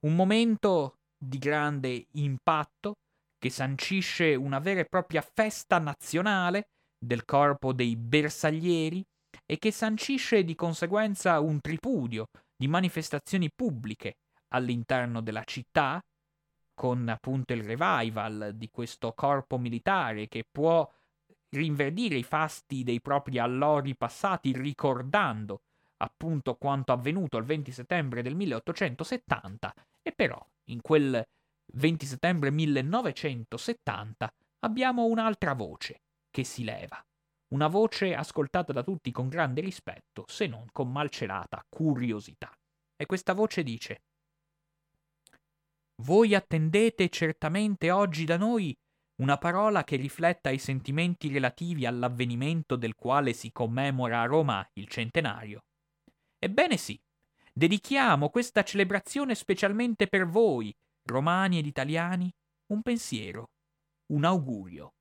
un 0.00 0.14
momento 0.14 0.94
di 1.18 1.38
grande 1.38 2.06
impatto 2.12 2.94
che 3.38 3.50
sancisce 3.50 4.34
una 4.34 4.58
vera 4.58 4.80
e 4.80 4.86
propria 4.86 5.20
festa 5.20 5.78
nazionale 5.78 6.68
del 6.98 7.24
corpo 7.24 7.72
dei 7.72 7.94
bersaglieri 7.96 9.04
e 9.44 9.58
che 9.58 9.70
sancisce 9.70 10.44
di 10.44 10.54
conseguenza 10.54 11.40
un 11.40 11.60
tripudio 11.60 12.28
di 12.58 12.66
manifestazioni 12.66 13.52
pubbliche 13.54 14.16
all'interno 14.48 15.20
della 15.20 15.44
città, 15.44 16.04
con 16.74 17.08
appunto 17.08 17.52
il 17.52 17.62
revival 17.62 18.52
di 18.54 18.68
questo 18.70 19.12
corpo 19.12 19.58
militare 19.58 20.26
che 20.26 20.44
può 20.50 20.88
rinverdire 21.50 22.16
i 22.16 22.24
fasti 22.24 22.82
dei 22.82 23.00
propri 23.00 23.38
allori 23.38 23.94
passati 23.96 24.52
ricordando 24.52 25.62
appunto 25.98 26.56
quanto 26.56 26.92
avvenuto 26.92 27.38
il 27.38 27.44
20 27.44 27.72
settembre 27.72 28.22
del 28.22 28.34
1870 28.34 29.74
e 30.02 30.12
però 30.12 30.44
in 30.64 30.80
quel 30.80 31.24
20 31.72 32.06
settembre 32.06 32.50
1970 32.50 34.32
abbiamo 34.60 35.04
un'altra 35.04 35.54
voce 35.54 36.02
che 36.30 36.44
si 36.44 36.64
leva, 36.64 37.04
una 37.48 37.68
voce 37.68 38.14
ascoltata 38.14 38.72
da 38.72 38.82
tutti 38.82 39.10
con 39.10 39.28
grande 39.28 39.60
rispetto, 39.60 40.24
se 40.26 40.46
non 40.46 40.66
con 40.72 40.90
malcelata 40.90 41.64
curiosità. 41.68 42.52
E 42.96 43.06
questa 43.06 43.32
voce 43.32 43.62
dice 43.62 44.02
Voi 46.02 46.34
attendete 46.34 47.08
certamente 47.08 47.90
oggi 47.90 48.24
da 48.24 48.36
noi 48.36 48.76
una 49.20 49.36
parola 49.36 49.82
che 49.82 49.96
rifletta 49.96 50.50
i 50.50 50.58
sentimenti 50.58 51.32
relativi 51.32 51.86
all'avvenimento 51.86 52.76
del 52.76 52.94
quale 52.94 53.32
si 53.32 53.50
commemora 53.50 54.20
a 54.20 54.26
Roma 54.26 54.68
il 54.74 54.86
centenario. 54.86 55.64
Ebbene 56.38 56.76
sì, 56.76 57.00
dedichiamo 57.52 58.30
questa 58.30 58.62
celebrazione 58.62 59.34
specialmente 59.34 60.06
per 60.06 60.26
voi, 60.26 60.72
romani 61.08 61.58
ed 61.58 61.66
italiani, 61.66 62.32
un 62.72 62.82
pensiero, 62.82 63.50
un 64.12 64.24
augurio. 64.24 64.92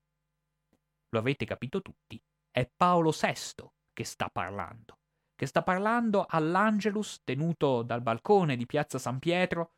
Lo 1.09 1.19
avete 1.19 1.45
capito 1.45 1.81
tutti, 1.81 2.19
è 2.57 2.67
Paolo 2.75 3.11
VI 3.11 3.69
che 3.93 4.03
sta 4.03 4.29
parlando, 4.29 4.97
che 5.35 5.45
sta 5.45 5.61
parlando 5.61 6.25
all'Angelus 6.27 7.21
tenuto 7.23 7.83
dal 7.83 8.01
balcone 8.01 8.55
di 8.55 8.65
Piazza 8.65 8.97
San 8.97 9.19
Pietro 9.19 9.73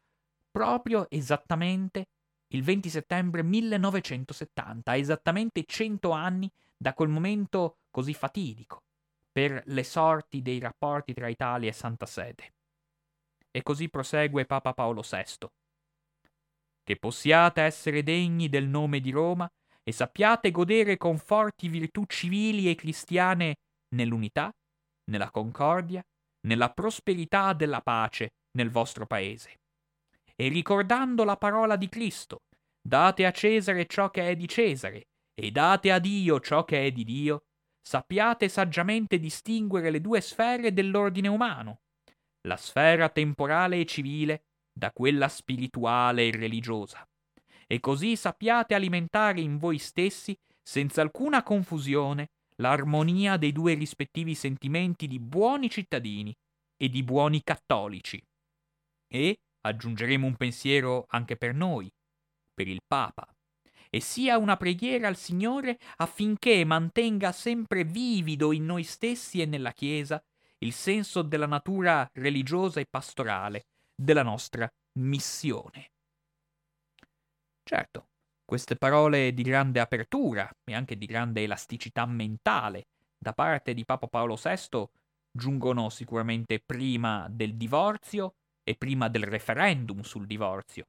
proprio 0.50 1.10
esattamente 1.10 2.08
il 2.54 2.64
20 2.64 2.90
settembre 2.90 3.44
1970, 3.44 4.96
esattamente 4.96 5.66
100 5.66 6.12
anni 6.12 6.50
da 6.78 6.94
quel 6.94 7.10
momento 7.10 7.80
così 7.92 8.14
fatidico 8.14 8.82
per 9.30 9.62
le 9.66 9.84
sorti 9.84 10.42
dei 10.42 10.60
rapporti 10.60 11.14
tra 11.14 11.28
Italia 11.28 11.68
e 11.68 11.74
Santa 11.74 12.06
Sede. 12.06 12.54
E 13.52 13.62
così 13.62 13.90
prosegue 13.90 14.46
Papa 14.46 14.74
Paolo 14.74 15.02
VI 15.02 15.50
che 16.82 16.96
possiate 16.96 17.62
essere 17.62 18.04
degni 18.04 18.48
del 18.48 18.70
nome 18.70 19.02
di 19.02 19.12
Roma 19.12 19.52
e 19.90 19.92
sappiate 19.92 20.52
godere 20.52 20.98
con 20.98 21.18
forti 21.18 21.68
virtù 21.68 22.06
civili 22.06 22.70
e 22.70 22.76
cristiane 22.76 23.56
nell'unità, 23.96 24.52
nella 25.10 25.32
concordia, 25.32 26.04
nella 26.48 26.72
prosperità 26.72 27.54
della 27.54 27.82
pace 27.82 28.30
nel 28.56 28.70
vostro 28.70 29.08
paese. 29.08 29.56
E 30.36 30.48
ricordando 30.48 31.24
la 31.24 31.38
parola 31.38 31.76
di 31.76 31.90
Cristo, 31.90 32.42
date 32.80 33.26
a 33.26 33.32
Cesare 33.32 33.88
ciò 33.88 34.12
che 34.12 34.30
è 34.30 34.36
di 34.36 34.48
Cesare 34.48 35.08
e 35.34 35.50
date 35.50 35.92
a 35.92 35.98
Dio 35.98 36.40
ciò 36.40 36.64
che 36.66 36.86
è 36.86 36.92
di 36.92 37.04
Dio, 37.04 37.46
sappiate 37.82 38.48
saggiamente 38.48 39.18
distinguere 39.18 39.90
le 39.90 40.02
due 40.02 40.22
sfere 40.22 40.72
dell'ordine 40.72 41.30
umano, 41.30 41.80
la 42.48 42.58
sfera 42.58 43.10
temporale 43.10 43.80
e 43.80 43.86
civile 43.86 44.44
da 44.72 44.92
quella 44.92 45.28
spirituale 45.28 46.28
e 46.28 46.32
religiosa. 46.32 47.09
E 47.72 47.80
così 47.80 48.16
sappiate 48.16 48.74
alimentare 48.74 49.42
in 49.42 49.60
voi 49.60 49.78
stessi, 49.78 50.36
senza 50.60 51.02
alcuna 51.02 51.44
confusione, 51.44 52.32
l'armonia 52.56 53.38
dei 53.38 53.52
due 53.52 53.76
rispettivi 53.76 54.34
sentimenti 54.34 55.06
di 55.06 55.20
buoni 55.20 55.70
cittadini 55.70 56.36
e 56.76 56.90
di 56.90 57.04
buoni 57.04 57.44
cattolici. 57.44 58.20
E 59.08 59.40
aggiungeremo 59.62 60.26
un 60.26 60.36
pensiero 60.36 61.06
anche 61.10 61.36
per 61.36 61.54
noi, 61.54 61.92
per 62.56 62.68
il 62.68 62.82
Papa, 62.88 63.28
e 63.92 64.00
sia 64.00 64.40
una 64.40 64.58
preghiera 64.58 65.08
al 65.08 65.16
Signore 65.16 65.78
affinché 65.98 66.66
mantenga 66.66 67.32
sempre 67.32 67.84
vivido 67.84 68.52
in 68.52 68.66
noi 68.66 68.84
stessi 68.84 69.42
e 69.42 69.46
nella 69.46 69.74
Chiesa 69.74 70.20
il 70.60 70.74
senso 70.74 71.22
della 71.22 71.46
natura 71.46 72.10
religiosa 72.14 72.80
e 72.80 72.88
pastorale 72.90 73.68
della 73.94 74.24
nostra 74.24 74.68
missione. 74.94 75.92
Certo, 77.70 78.08
queste 78.46 78.78
parole 78.78 79.32
di 79.32 79.44
grande 79.44 79.80
apertura 79.80 80.50
e 80.64 80.74
anche 80.74 80.98
di 80.98 81.06
grande 81.06 81.44
elasticità 81.44 82.04
mentale 82.08 82.88
da 83.16 83.34
parte 83.34 83.76
di 83.76 83.86
Papa 83.86 84.08
Paolo 84.08 84.36
VI 84.42 84.90
giungono 85.32 85.90
sicuramente 85.90 86.60
prima 86.66 87.28
del 87.30 87.56
divorzio 87.56 88.38
e 88.64 88.74
prima 88.74 89.08
del 89.08 89.22
referendum 89.22 90.02
sul 90.02 90.26
divorzio, 90.26 90.88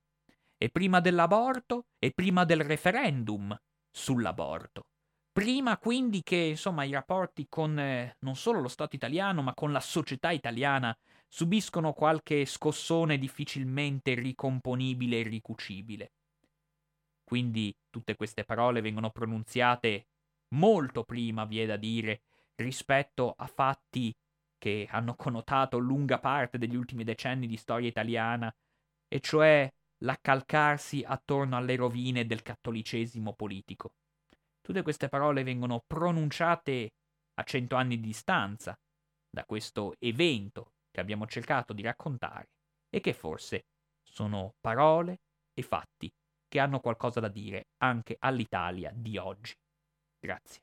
e 0.56 0.70
prima 0.70 1.00
dell'aborto 1.00 1.88
e 1.98 2.12
prima 2.12 2.44
del 2.46 2.62
referendum 2.62 3.54
sull'aborto. 3.90 4.86
Prima 5.30 5.76
quindi 5.76 6.22
che 6.22 6.36
insomma 6.36 6.84
i 6.84 6.92
rapporti 6.92 7.44
con 7.46 7.78
eh, 7.78 8.16
non 8.20 8.36
solo 8.36 8.58
lo 8.58 8.68
Stato 8.68 8.96
italiano 8.96 9.42
ma 9.42 9.52
con 9.52 9.70
la 9.70 9.80
società 9.80 10.30
italiana 10.30 10.96
subiscono 11.28 11.92
qualche 11.92 12.46
scossone 12.46 13.18
difficilmente 13.18 14.14
ricomponibile 14.14 15.20
e 15.20 15.24
ricucibile. 15.24 16.12
Quindi 17.30 17.72
tutte 17.90 18.16
queste 18.16 18.42
parole 18.42 18.80
vengono 18.80 19.10
pronunziate 19.10 20.08
molto 20.56 21.04
prima, 21.04 21.44
vi 21.44 21.60
è 21.60 21.66
da 21.66 21.76
dire, 21.76 22.22
rispetto 22.56 23.34
a 23.38 23.46
fatti 23.46 24.12
che 24.58 24.88
hanno 24.90 25.14
connotato 25.14 25.78
lunga 25.78 26.18
parte 26.18 26.58
degli 26.58 26.74
ultimi 26.74 27.04
decenni 27.04 27.46
di 27.46 27.56
storia 27.56 27.86
italiana, 27.86 28.52
e 29.06 29.20
cioè 29.20 29.72
l'accalcarsi 29.98 31.04
attorno 31.06 31.56
alle 31.56 31.76
rovine 31.76 32.26
del 32.26 32.42
cattolicesimo 32.42 33.32
politico. 33.34 33.92
Tutte 34.60 34.82
queste 34.82 35.08
parole 35.08 35.44
vengono 35.44 35.84
pronunciate 35.86 36.94
a 37.34 37.44
cento 37.44 37.76
anni 37.76 38.00
di 38.00 38.08
distanza 38.08 38.76
da 39.30 39.44
questo 39.44 39.94
evento 40.00 40.72
che 40.90 40.98
abbiamo 40.98 41.28
cercato 41.28 41.72
di 41.74 41.82
raccontare 41.82 42.48
e 42.88 42.98
che 42.98 43.12
forse 43.12 43.66
sono 44.02 44.56
parole 44.60 45.20
e 45.54 45.62
fatti 45.62 46.12
che 46.50 46.60
hanno 46.60 46.80
qualcosa 46.80 47.20
da 47.20 47.28
dire 47.30 47.68
anche 47.78 48.16
all'Italia 48.18 48.92
di 48.94 49.16
oggi. 49.18 49.54
Grazie. 50.20 50.60